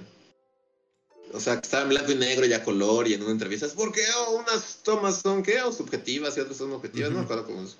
[1.34, 3.66] o sea, que estaba en blanco y negro y a color y en una entrevista.
[3.66, 5.62] Es porque oh, unas tomas son, ¿qué?
[5.62, 7.76] O subjetivas y otras son objetivas, no me acuerdo cómo es.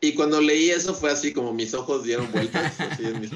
[0.00, 3.30] Y cuando leí eso fue así como mis ojos dieron vueltas, así en mis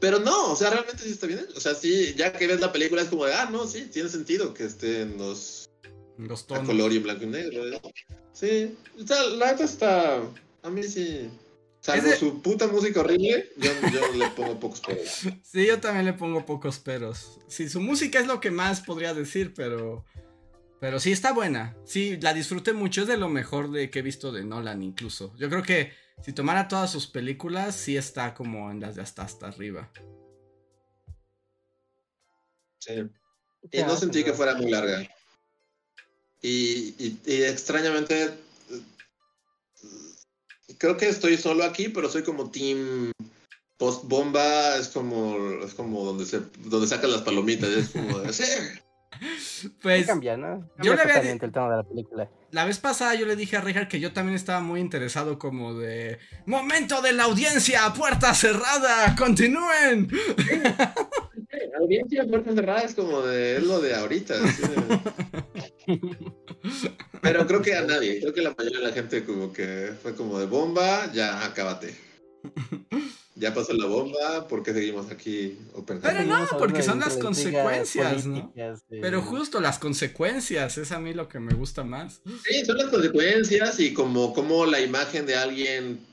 [0.00, 1.46] Pero no, o sea, realmente sí está bien.
[1.56, 4.08] O sea, sí, ya que ves la película es como de, ah, no, sí, tiene
[4.08, 5.68] sentido que esté en los,
[6.18, 6.64] los tonos.
[6.64, 7.68] A color y en blanco y negro.
[7.68, 7.80] ¿eh?
[8.32, 10.22] Sí, o sea, la neta está,
[10.62, 11.28] a mí sí,
[11.82, 13.72] Salvo su puta música horrible, yo,
[14.14, 15.22] le pongo pocos peros.
[15.42, 17.40] Sí, yo también le pongo pocos peros.
[17.48, 20.04] Sí, su música es lo que más podría decir, pero.
[20.82, 21.76] Pero sí está buena.
[21.84, 23.02] Sí, la disfruté mucho.
[23.02, 25.32] Es de lo mejor de que he visto de Nolan, incluso.
[25.38, 25.92] Yo creo que
[26.24, 29.92] si tomara todas sus películas, sí está como en las de hasta hasta arriba.
[32.80, 32.94] Sí.
[33.70, 35.08] Y no sentí que fuera muy larga.
[36.40, 38.34] Y, y- y extrañamente,
[40.78, 43.12] creo que estoy solo aquí, pero soy como team
[43.76, 48.32] post bomba, es como, es como donde se, donde sacan las palomitas, es como, de,
[48.32, 48.42] sí.
[49.82, 50.68] Pues cambia, ¿no?
[50.82, 52.28] yo le había el tema de la película.
[52.50, 55.74] la vez pasada yo le dije a Richard que yo también estaba muy interesado como
[55.74, 60.08] de momento de la audiencia, puerta cerrada, continúen.
[61.72, 64.34] La audiencia puerta cerrada es como de, es lo de ahorita.
[67.22, 70.14] Pero creo que a nadie, creo que la mayoría de la gente como que fue
[70.14, 71.94] como de bomba, ya acábate.
[73.34, 76.16] Ya pasó la bomba, ¿por qué seguimos aquí Oppenheimer?
[76.16, 78.52] Pero no, porque son las consecuencias, ¿no?
[78.88, 82.20] Pero justo las consecuencias, es a mí lo que me gusta más.
[82.44, 86.06] Sí, son las consecuencias y como, como la imagen de alguien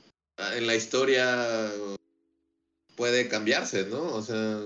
[0.56, 1.70] en la historia
[2.96, 4.02] puede cambiarse, ¿no?
[4.14, 4.58] O sea,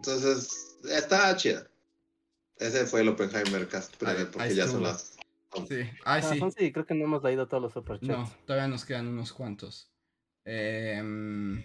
[0.00, 1.66] entonces está chida.
[2.56, 5.17] Ese fue el Oppenheimer cast, porque ya son las...
[5.68, 6.72] Sí, ay Ah, sí.
[6.72, 8.08] creo que no hemos leído todos los superchats.
[8.08, 9.90] No, todavía nos quedan unos cuantos.
[10.44, 11.58] Em,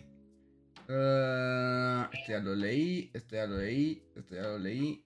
[0.88, 5.06] eh, este ya lo leí, este ya lo leí, este ya lo leí.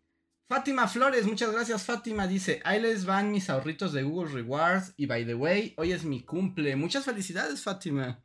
[0.49, 2.25] Fátima Flores, muchas gracias Fátima.
[2.25, 4.93] Dice, ahí les van mis ahorritos de Google Rewards.
[4.95, 6.75] Y by the way, hoy es mi cumple.
[6.75, 8.23] Muchas felicidades Fátima.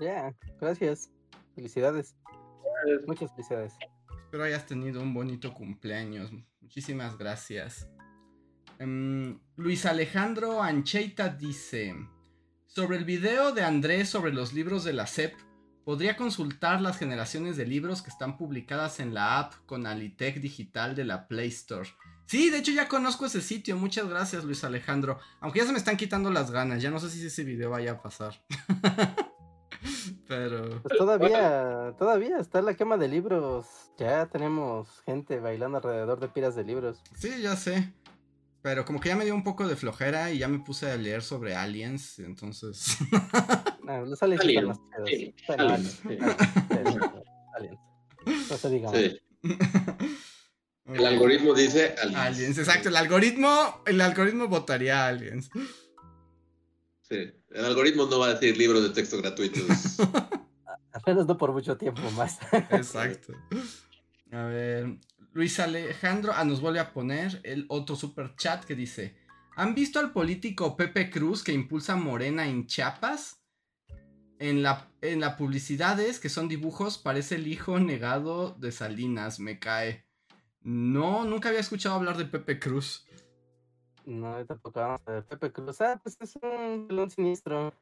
[0.00, 1.10] Ya, gracias.
[1.54, 2.16] Felicidades.
[3.06, 3.74] Muchas felicidades.
[4.24, 6.30] Espero hayas tenido un bonito cumpleaños.
[6.60, 7.88] Muchísimas gracias.
[8.80, 11.94] Em, Luis Alejandro Ancheita dice:
[12.66, 15.34] Sobre el video de Andrés sobre los libros de la SEP,
[15.84, 20.94] podría consultar las generaciones de libros que están publicadas en la app con Alitec Digital
[20.94, 21.90] de la Play Store.
[22.24, 23.76] Sí, de hecho ya conozco ese sitio.
[23.76, 25.18] Muchas gracias, Luis Alejandro.
[25.40, 26.80] Aunque ya se me están quitando las ganas.
[26.80, 28.42] Ya no sé si ese video vaya a pasar.
[30.26, 30.80] Pero.
[30.80, 33.66] Pues todavía, todavía está la quema de libros.
[33.98, 37.02] Ya tenemos gente bailando alrededor de piras de libros.
[37.14, 37.92] Sí, ya sé.
[38.62, 40.96] Pero como que ya me dio un poco de flojera y ya me puse a
[40.96, 42.98] leer sobre aliens, entonces...
[43.88, 46.18] Ah, los aliens Alien, más sí, aliens, sí.
[46.68, 47.02] aliens,
[47.56, 47.80] aliens.
[48.48, 48.90] No se diga.
[48.92, 49.20] Sí.
[50.86, 52.20] El algoritmo dice aliens.
[52.20, 52.88] Aliens, exacto.
[52.88, 55.50] El algoritmo, el algoritmo votaría a aliens.
[57.02, 57.32] Sí.
[57.50, 59.98] El algoritmo no va a decir libros de texto gratuitos.
[60.92, 62.38] Al menos no por mucho tiempo más.
[62.70, 63.32] Exacto.
[64.30, 64.98] A ver,
[65.32, 69.16] Luis Alejandro ah, nos vuelve a poner el otro super chat que dice:
[69.56, 73.42] ¿Han visto al político Pepe Cruz que impulsa Morena en Chiapas?
[74.38, 80.06] En la, en que son dibujos, parece el hijo negado de Salinas, me cae.
[80.62, 83.06] No, nunca había escuchado hablar de Pepe Cruz.
[84.06, 85.24] No, yo tampoco vamos a ver.
[85.24, 87.72] Pepe Cruz, ah, pues es un pelón siniestro.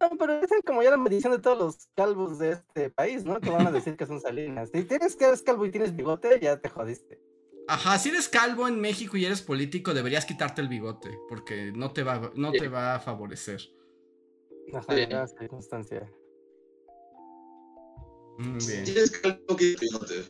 [0.00, 3.40] No, pero es como ya la medición de todos los calvos de este país, ¿no?
[3.40, 4.70] Que van a decir que son salinas.
[4.72, 7.20] Si tienes que eres calvo y tienes bigote, ya te jodiste.
[7.68, 11.92] Ajá, si eres calvo en México y eres político, deberías quitarte el bigote, porque no
[11.92, 13.60] te va, no te va a favorecer.
[14.72, 15.06] Ajá, Sí.
[15.08, 16.10] la circunstancia.
[18.38, 18.84] Muy bien.
[18.84, 20.22] Tienes calvo que bigote.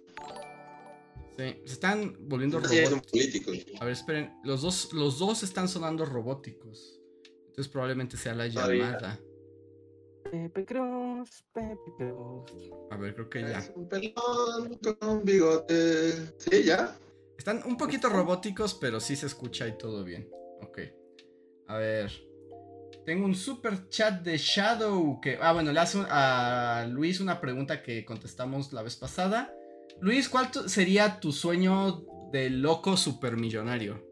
[1.37, 3.11] Sí, se están volviendo Sí, robóticos.
[3.11, 3.51] político.
[3.81, 4.33] A ver, esperen.
[4.45, 7.01] Los dos, los dos están sonando robóticos.
[7.49, 9.19] Entonces probablemente sea la llamada.
[10.37, 12.71] Pepe Cruz, Pepe Cruz.
[12.91, 13.59] A ver, creo que ya.
[13.59, 16.13] Es un pelón con bigote.
[16.39, 16.99] Sí, ya.
[17.39, 20.29] Están un poquito robóticos, pero sí se escucha y todo bien.
[20.63, 20.79] Ok.
[21.69, 22.13] A ver.
[23.07, 25.39] Tengo un super chat de Shadow que...
[25.41, 29.55] Ah, bueno, le hace a Luis una pregunta que contestamos la vez pasada.
[30.01, 34.05] Luis, ¿cuál sería tu sueño de loco supermillonario?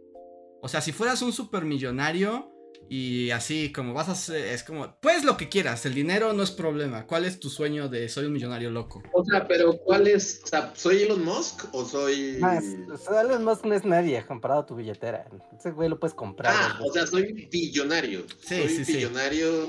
[0.63, 2.54] O sea, si fueras un supermillonario
[2.89, 4.47] y así como vas a ser...
[4.47, 4.99] Es como...
[5.01, 7.07] Pues lo que quieras, el dinero no es problema.
[7.07, 9.03] ¿Cuál es tu sueño de soy un millonario loco?
[9.13, 10.43] O sea, pero ¿cuál es?
[10.45, 12.37] O sea, ¿soy Elon Musk o soy.
[12.41, 15.27] Más, o sea, Elon Musk no es nadie comparado a tu billetera.
[15.59, 16.55] Ese güey lo puedes comprar.
[16.55, 18.25] Ah, o sea, soy billonario.
[18.41, 18.97] Sí, soy sí, sí.
[18.97, 19.67] billonario.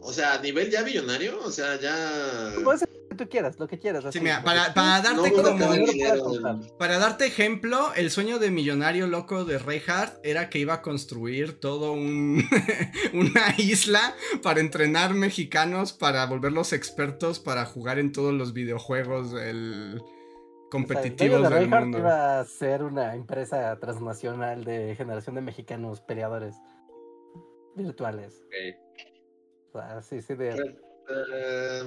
[0.00, 2.52] O sea, a nivel ya billonario, o sea, ya.
[3.18, 4.04] Tú quieras, lo que quieras.
[4.12, 4.70] Sí, mira, para,
[5.02, 6.78] darte como...
[6.78, 11.58] Para darte ejemplo, el sueño de millonario loco de Reinhardt era que iba a construir
[11.58, 12.44] todo un
[13.12, 19.96] una isla para entrenar mexicanos para volverlos expertos para jugar en todos los videojuegos del
[19.96, 21.98] O sea, el competitivos de del mundo.
[21.98, 26.54] iba a ser una empresa transnacional de generación de mexicanos peleadores
[27.74, 28.44] virtuales.
[29.72, 30.50] O sea, sí, sí, de...
[30.52, 31.82] Pues, eh,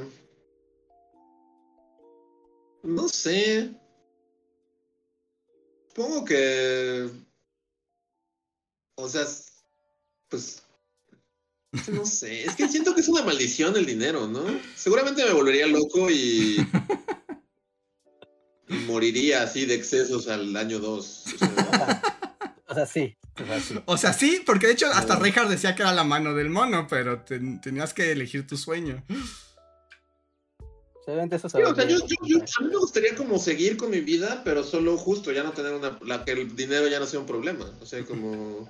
[2.83, 3.71] no sé.
[5.89, 7.09] Supongo que.
[8.95, 9.25] O sea,
[10.29, 10.63] pues.
[11.89, 14.43] No sé, es que siento que es una maldición el dinero, ¿no?
[14.75, 16.57] Seguramente me volvería loco y,
[18.67, 21.25] y moriría así de excesos al año 2.
[21.25, 22.01] O sea,
[22.67, 23.17] O sea, sí.
[23.85, 24.43] O sea, sí.
[24.45, 25.21] Porque de hecho hasta No.
[25.21, 29.05] Reinhardt decía que era la mano del mono, pero te- tenías que elegir tu sueño.
[31.06, 33.76] Obviamente eso se sí, o sea, yo, yo- yo- a mí me gustaría como seguir
[33.78, 35.98] con mi vida, pero solo justo ya no tener una...
[36.03, 37.65] La, que el dinero ya no sea un problema.
[37.82, 38.69] O sea, como...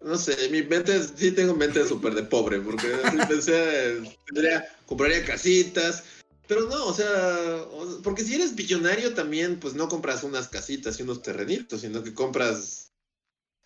[0.00, 4.66] No sé, mi mente, es- sí tengo mente súper de pobre, porque así pensé, tendría,
[4.86, 6.04] compraría casitas,
[6.46, 7.64] pero no, o sea,
[8.02, 12.12] porque si eres billonario también, pues no compras unas casitas y unos terrenitos, sino que
[12.12, 12.92] compras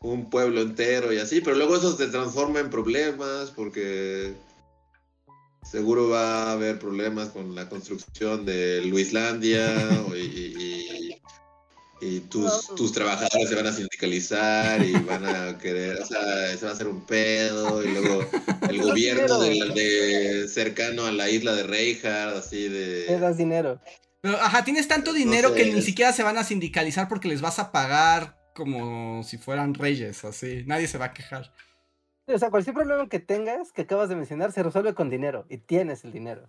[0.01, 4.37] un pueblo entero y así, pero luego eso se transforma en problemas, porque
[5.70, 9.66] seguro va a haber problemas con la construcción de Luislandia
[10.15, 11.15] y, y-
[12.01, 12.74] y tus, No.
[12.77, 16.74] tus trabajadores se van a sindicalizar y van a querer, o sea, se va a
[16.74, 18.24] hacer un pedo y luego
[18.70, 23.19] el gobierno de, la- de cercano a la isla de Reinhardt, así Te de...
[23.19, 23.81] das dinero.
[24.20, 25.55] Pero, ajá, tienes tanto dinero sé.
[25.57, 29.74] que ni siquiera se van a sindicalizar porque les vas a pagar como si fueran
[29.74, 30.62] reyes, así.
[30.66, 31.53] Nadie se va a quejar.
[32.29, 35.47] O sea, cualquier problema que tengas, que acabas de mencionar, se resuelve con dinero.
[35.49, 36.49] Y tienes el dinero.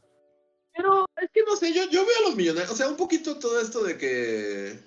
[0.73, 3.37] Pero es que no sé, yo, yo veo a los millonarios, o sea, un poquito
[3.37, 4.79] todo esto de que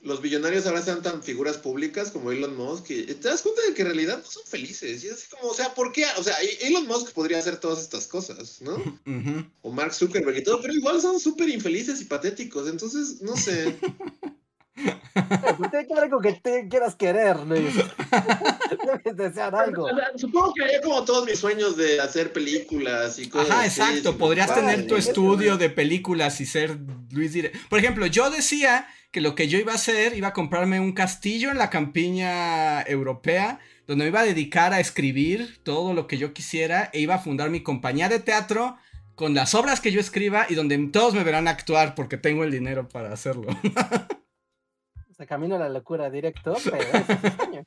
[0.00, 3.74] los billonarios ahora sean tan figuras públicas como Elon Musk y te das cuenta de
[3.74, 5.02] que en realidad no son felices.
[5.02, 6.04] Y es así como, o sea, ¿por qué?
[6.16, 8.76] O sea, Elon Musk podría hacer todas estas cosas, ¿no?
[9.62, 12.68] O Mark Zuckerberg y todo, pero igual son súper infelices y patéticos.
[12.68, 13.76] Entonces, no sé.
[14.76, 17.74] Pero pues tiene que ver algo que te quieras querer, Luis.
[19.04, 19.88] Debes desear algo.
[20.16, 24.10] Supongo que haría como todos mis sueños de hacer películas y cosas Ajá, así, exacto.
[24.10, 24.72] sin Podrías preocuparme.
[24.74, 26.78] tener tu estudio de películas y ser
[27.10, 27.52] Luis Dire.
[27.68, 30.92] Por ejemplo, yo decía que lo que yo iba a hacer, iba a comprarme un
[30.92, 36.18] castillo en la campiña europea, donde me iba a dedicar a escribir todo lo que
[36.18, 38.76] yo quisiera e iba a fundar mi compañía de teatro
[39.14, 42.50] con las obras que yo escriba y donde todos me verán actuar porque tengo el
[42.50, 43.46] dinero para hacerlo.
[45.16, 47.66] Sea, camino a la locura directo, pero es.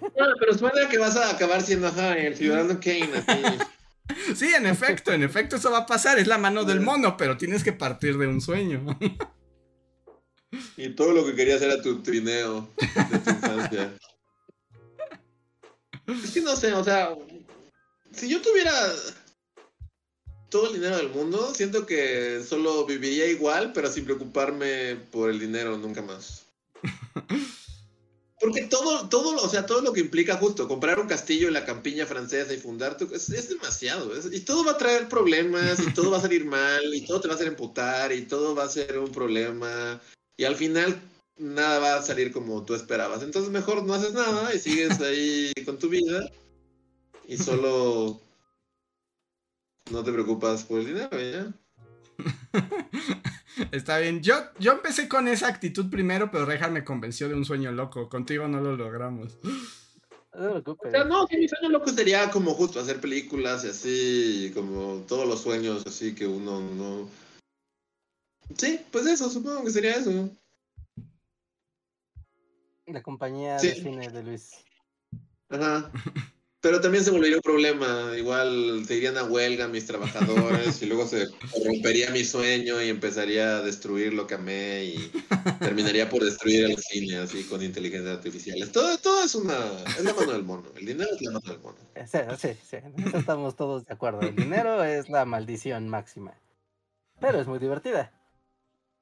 [0.00, 3.42] No, pero suena que vas a acabar siendo ajá, el ciudadano Kane, así.
[4.36, 7.38] Sí, en efecto, en efecto eso va a pasar, es la mano del mono, pero
[7.38, 8.84] tienes que partir de un sueño.
[10.76, 13.94] Y todo lo que querías era tu trineo de tu infancia.
[16.06, 17.16] Es que no sé, o sea,
[18.12, 18.72] si yo tuviera
[20.50, 25.40] todo el dinero del mundo, siento que solo viviría igual, pero sin preocuparme por el
[25.40, 26.43] dinero nunca más.
[28.40, 31.64] Porque todo, todo, o sea, todo lo que implica justo comprar un castillo en la
[31.64, 34.14] campiña francesa y fundar tu, es, es demasiado.
[34.14, 37.20] es- y todo va a traer problemas, y todo va a salir mal, y todo
[37.20, 40.00] te va a hacer emputar, y todo va a ser un problema.
[40.36, 41.00] Y al final
[41.36, 43.22] nada va a salir como tú esperabas.
[43.22, 46.28] Entonces mejor no haces nada y sigues ahí con tu vida
[47.26, 48.20] y solo
[49.90, 51.54] no te preocupas por el dinero, ¿ya?
[53.72, 57.44] Está bien, yo, yo empecé con esa actitud primero, pero Rejar me convenció de un
[57.44, 59.38] sueño loco, contigo no lo logramos.
[60.34, 60.54] No.
[60.64, 65.04] O sea, no, que mi sueño loco sería como justo hacer películas y así, como
[65.06, 67.08] todos los sueños así que uno no...
[68.56, 70.28] Sí, pues eso, supongo que sería eso.
[72.86, 73.68] La compañía Sí.
[73.68, 74.50] de cine de Luis.
[75.48, 75.90] Ajá.
[76.64, 78.16] Pero también se volvería un problema.
[78.16, 81.26] Igual se irían a huelga mis trabajadores y luego se
[81.62, 85.12] rompería mi sueño y empezaría a destruir lo que amé y
[85.60, 88.66] terminaría por destruir el cine así con inteligencia artificial.
[88.72, 89.58] Todo, todo es una...
[89.88, 90.64] Es la mano del mono.
[90.74, 91.76] El dinero es la mano del mono.
[92.06, 92.76] Sí, sí, sí.
[93.08, 94.22] Eso estamos todos de acuerdo.
[94.22, 96.32] El dinero es la maldición máxima.
[97.20, 98.10] Pero es muy divertida.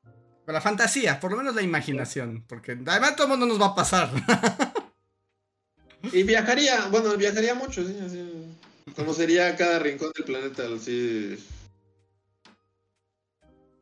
[0.03, 3.67] Pero la fantasía, por lo menos la imaginación, porque además todo el mundo nos va
[3.67, 4.11] a pasar.
[6.13, 8.49] Y viajaría, bueno, viajaría mucho, sí, así.
[8.97, 11.39] Conocería cada rincón del planeta, así.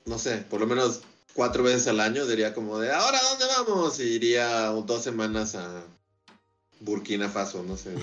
[0.06, 1.02] No sé, por lo menos
[1.34, 3.98] cuatro veces al año diría como de, ¿ahora dónde vamos?
[4.01, 5.82] Y iría dos semanas a
[6.80, 7.94] Burkina Faso, no sé.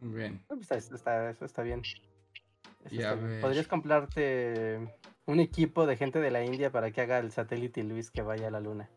[0.00, 0.44] Muy bien.
[0.48, 1.82] Pues, Está, está- eso está bien.
[2.84, 3.40] Eso está bien.
[3.40, 4.78] Podrías comprarte
[5.26, 8.48] un equipo de gente de la India para que haga el satélite Luis que vaya
[8.48, 8.90] a la luna.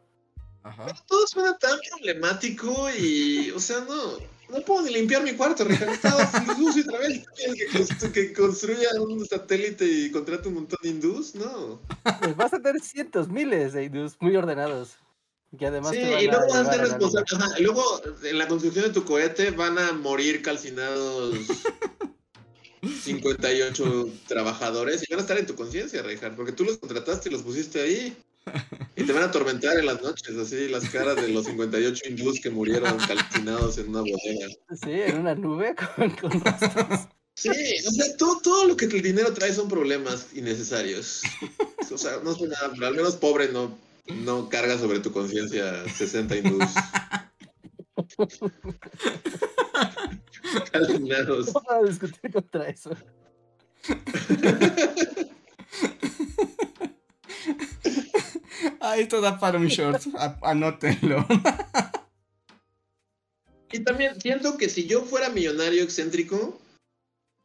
[0.65, 0.87] Ajá.
[1.07, 4.17] Todo suena tan problemático y, o sea, no,
[4.49, 5.93] no puedo ni limpiar mi cuarto, Ricardo.
[5.93, 7.23] Está sucio otra vez.
[7.35, 11.35] ¿Quieres que, constru- que construya un satélite y contrate un montón de hindús?
[11.35, 11.79] No.
[12.19, 14.97] Pues vas a tener cientos, miles de hindús muy ordenados.
[15.57, 16.97] Que además Sí, van y luego a llevar ser a la luna.
[16.97, 17.45] responsable.
[17.45, 21.35] Ajá, y luego en la construcción de tu cohete van a morir calcinados
[23.03, 27.31] 58 trabajadores y van a estar en tu conciencia, Reinhardt, porque tú los contrataste y
[27.31, 28.15] los pusiste ahí.
[28.95, 32.39] Y te van a atormentar en las noches, así las caras de los 58 hindús
[32.39, 34.47] que murieron calcinados en una bodega.
[34.81, 37.07] Sí, en una nube con, con rostros.
[37.33, 41.21] Sí, o sea, todo, todo lo que el dinero trae son problemas innecesarios.
[41.91, 45.83] O sea, no sé nada, pero al menos pobre no, no carga sobre tu conciencia
[45.89, 46.69] 60 hindús.
[50.71, 51.53] Calcinados.
[51.53, 52.91] No para discutir contra eso.
[58.79, 60.01] Ah, esto da para un short.
[60.17, 61.25] a- Anótenlo.
[63.71, 66.61] Y también siento que si yo fuera millonario excéntrico,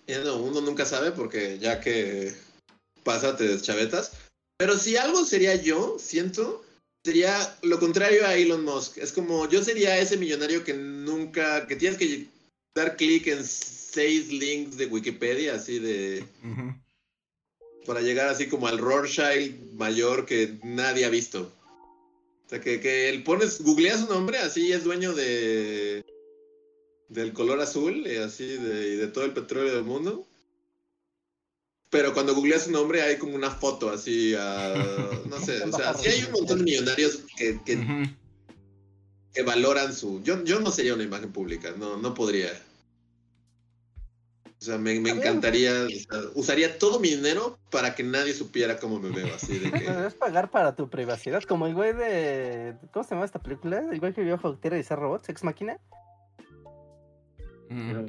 [0.07, 2.33] ya no, uno nunca sabe porque ya que
[3.03, 4.13] pasa te deschavetas.
[4.57, 6.65] Pero si algo sería yo, siento,
[7.05, 8.99] sería lo contrario a Elon Musk.
[8.99, 12.29] Es como yo sería ese millonario que nunca, que tienes que
[12.75, 16.25] dar clic en seis links de Wikipedia, así de,
[17.87, 21.53] para llegar así como al Rorschach mayor que nadie ha visto.
[22.47, 26.05] O sea, que, que él pones, googleas su nombre, así es dueño de
[27.09, 30.27] del color azul y así de, y de todo el petróleo del mundo.
[31.91, 35.93] Pero cuando googleas su nombre hay como una foto así, ah, no sé, o sea,
[35.95, 37.59] sí hay un montón de millonarios que.
[39.35, 40.23] Que valoran su...
[40.23, 42.51] Yo, yo no sería una imagen pública, no, no podría.
[44.61, 48.79] O sea, me, me encantaría, o sea, usaría todo mi dinero para que nadie supiera
[48.79, 49.85] cómo me veo, así de que...
[49.85, 52.77] Deberías pagar para tu privacidad, como el güey de.
[52.93, 53.79] ¿Cómo se llama esta película?
[53.91, 55.79] El güey que vio Tierra y ser robots, Ex Máquina.
[57.71, 58.07] Ujú.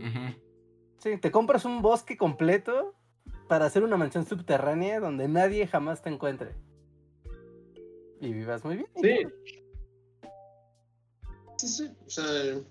[0.98, 2.96] Sí, te compras un bosque completo
[3.48, 6.54] para hacer una mansión subterránea donde nadie jamás te encuentre.
[8.20, 8.90] Y vivas muy bien.
[9.02, 9.61] Sí.
[11.62, 12.26] Sí, sí, o sea,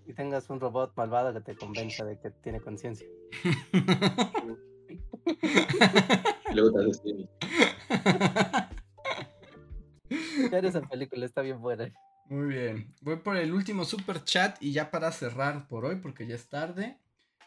[0.05, 3.07] Y tengas un robot malvado que te convenza de que tiene conciencia.
[6.53, 7.29] luego te.
[10.51, 11.93] Ya esa película está bien buena.
[12.27, 12.93] Muy bien.
[13.01, 16.49] Voy por el último super chat y ya para cerrar por hoy, porque ya es
[16.49, 16.99] tarde.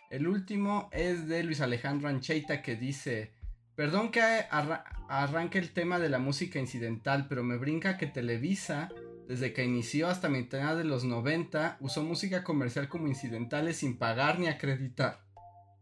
[0.09, 3.33] El último es de Luis Alejandro Ancheita que dice:
[3.75, 8.89] Perdón que arra- arranque el tema de la música incidental, pero me brinca que Televisa,
[9.34, 14.38] desde que inició hasta mitad de los 90, usó música comercial como incidentales sin pagar
[14.38, 15.26] ni acreditar.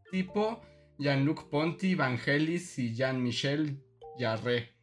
[0.10, 0.62] Tipo
[0.98, 3.84] Jean-Luc Ponty, Vangelis y Jean-Michel
[4.18, 4.74] Jarre.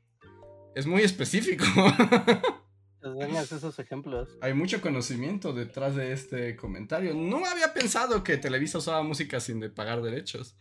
[0.75, 1.65] Es muy específico.
[3.01, 4.29] Pues esos ejemplos.
[4.41, 7.15] Hay mucho conocimiento detrás de este comentario.
[7.15, 10.57] No había pensado que Televisa usaba música sin de pagar derechos.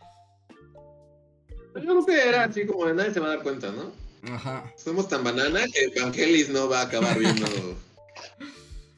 [1.75, 3.91] Yo creo que era así como de nadie se va a dar cuenta, ¿no?
[4.33, 4.71] Ajá.
[4.77, 7.47] Somos tan banana que Evangelis no va a acabar viendo.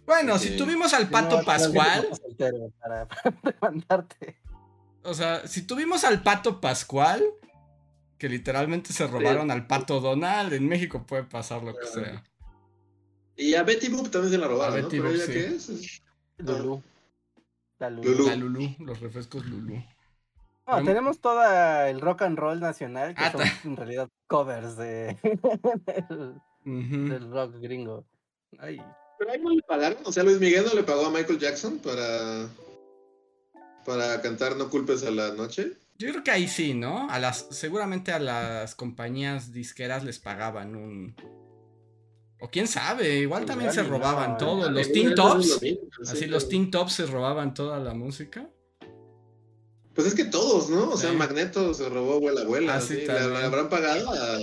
[0.10, 0.48] Bueno, Sí.
[0.50, 2.10] si tuvimos al Pato No, Pascual,
[2.80, 4.38] Para, para demandarte.
[5.04, 7.24] o sea, si tuvimos al Pato Pascual,
[8.18, 12.24] que literalmente se robaron al Pato Donald, en México puede pasar lo que sea.
[13.36, 14.84] Y a Betty Boop también se la robaron, A ¿no?
[14.88, 15.32] Betty Pero Boop, ella sí.
[15.32, 15.70] qué es?
[15.70, 16.02] Es-
[16.40, 16.82] Lulú.
[17.78, 18.10] La Lulú.
[18.10, 18.28] Lulú.
[18.28, 19.82] La Lulú, los refrescos Lulú.
[20.68, 21.44] No, tenemos todo
[21.86, 25.18] el rock and roll nacional que Ah, son en realidad covers de,
[25.86, 27.10] del, Ujú.
[27.10, 28.06] del rock gringo.
[28.60, 28.82] Ay,
[29.20, 30.00] Pero ahí no le pagaron.
[30.06, 32.48] O sea, Luis Miguel no le pagó a Michael Jackson para.
[33.86, 35.74] para cantar No culpes a la noche.
[36.00, 37.10] Yo creo que ahí sí, ¿no?
[37.10, 41.14] A las, seguramente a las compañías disqueras les pagaban un...
[42.40, 44.72] O quién sabe, igual también se robaban todo.
[44.72, 45.60] Los Teen Tops,
[46.02, 48.50] así sí, los Teen Tops se robaban toda la música.
[49.94, 50.92] Pues es que todos, ¿no?
[50.92, 51.12] O sea.
[51.12, 52.76] Magneto se robó abuela abuela.
[52.76, 53.02] Ah, sí, ¿sí?
[53.02, 53.34] ¿Le, también.
[53.34, 54.38] le habrán pagado a,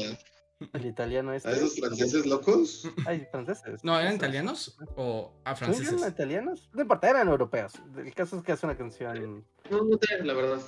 [0.72, 1.48] el italiano este.
[1.48, 2.88] a esos franceses locos?
[3.06, 3.84] Ay, franceses.
[3.84, 5.92] No, ¿eran italianos o a franceses?
[6.00, 6.70] eran italianos?
[6.72, 7.74] No importa, eran europeos.
[7.96, 9.44] El caso es que hace una canción.
[9.70, 10.60] No, no sé, la verdad.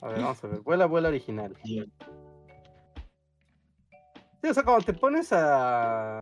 [0.00, 0.60] A ver, vamos a ver.
[0.60, 1.56] Vuela, vuela original.
[1.64, 1.84] Sí,
[4.48, 6.18] o sea, cuando te pones a,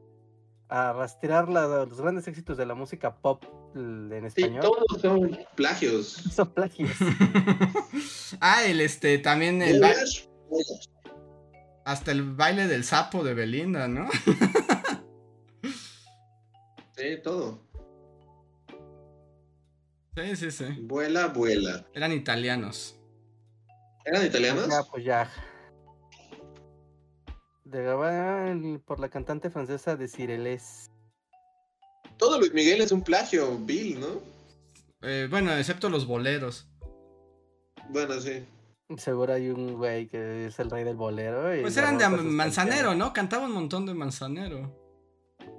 [0.69, 3.44] a rastrear la- los grandes éxitos de la música pop
[3.77, 6.06] en Sí, español, todos son plagios.
[6.35, 6.90] son plagios.
[8.40, 9.81] ah, el este, también el.
[11.89, 14.10] Hasta el baile del sapo de Belinda, ¿no?
[16.94, 17.62] Sí, todo.
[20.16, 20.65] sí, sí, sí.
[20.82, 21.86] Vuela, vuela.
[21.94, 22.98] Eran italianos.
[24.05, 24.69] ¿Eran italianos?
[24.69, 25.31] Ya, pues ya.
[27.65, 30.90] De por la cantante francesa de Cireles.
[32.19, 34.20] Todo Luis Miguel es un plagio, Bill, ¿no?
[35.02, 36.69] Eh, bueno, excepto los boleros.
[37.90, 38.44] Bueno, sí.
[38.97, 41.55] Seguro hay un güey que es el rey del bolero.
[41.55, 42.98] y Pues eran de Manzanero, canciones.
[42.98, 43.12] ¿no?
[43.12, 44.74] Cantaba un montón de Manzanero.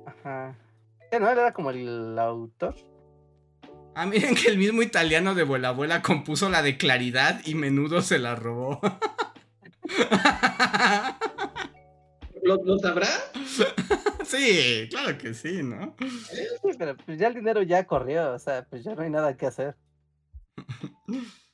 [0.05, 0.57] Ajá.
[1.11, 1.29] ¿no?
[1.29, 2.75] Él era como el autor.
[3.95, 8.01] Ah, miren que el mismo italiano de Vuela Abuela compuso la de Claridad y menudo
[8.01, 8.79] se la robó.
[12.43, 13.09] ¿Lo, lo sabrá?
[14.25, 15.95] sí, claro que sí, ¿no?
[15.99, 19.35] Sí, pero pues ya el dinero ya corrió, o sea, pues ya no hay nada
[19.35, 19.75] que hacer.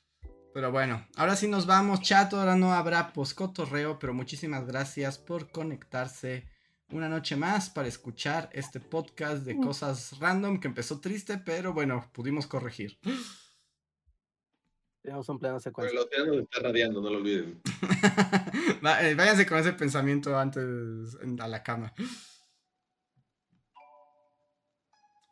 [0.55, 2.33] Pero bueno, ahora sí nos vamos, chat.
[2.33, 6.47] Ahora no habrá poscotorreo, pero muchísimas gracias por conectarse
[6.91, 12.09] una noche más para escuchar este podcast de cosas random que empezó triste, pero bueno,
[12.13, 12.97] pudimos corregir.
[15.01, 15.91] Tenemos un plano secuencia.
[15.91, 17.61] el océano está radiando, no lo olviden.
[19.01, 21.93] Eh, Váyanse con ese pensamiento antes a la cama.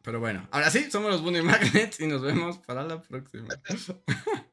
[0.03, 3.47] Pero bueno, ahora sí, somos los Bunny Magnets y nos vemos para la próxima.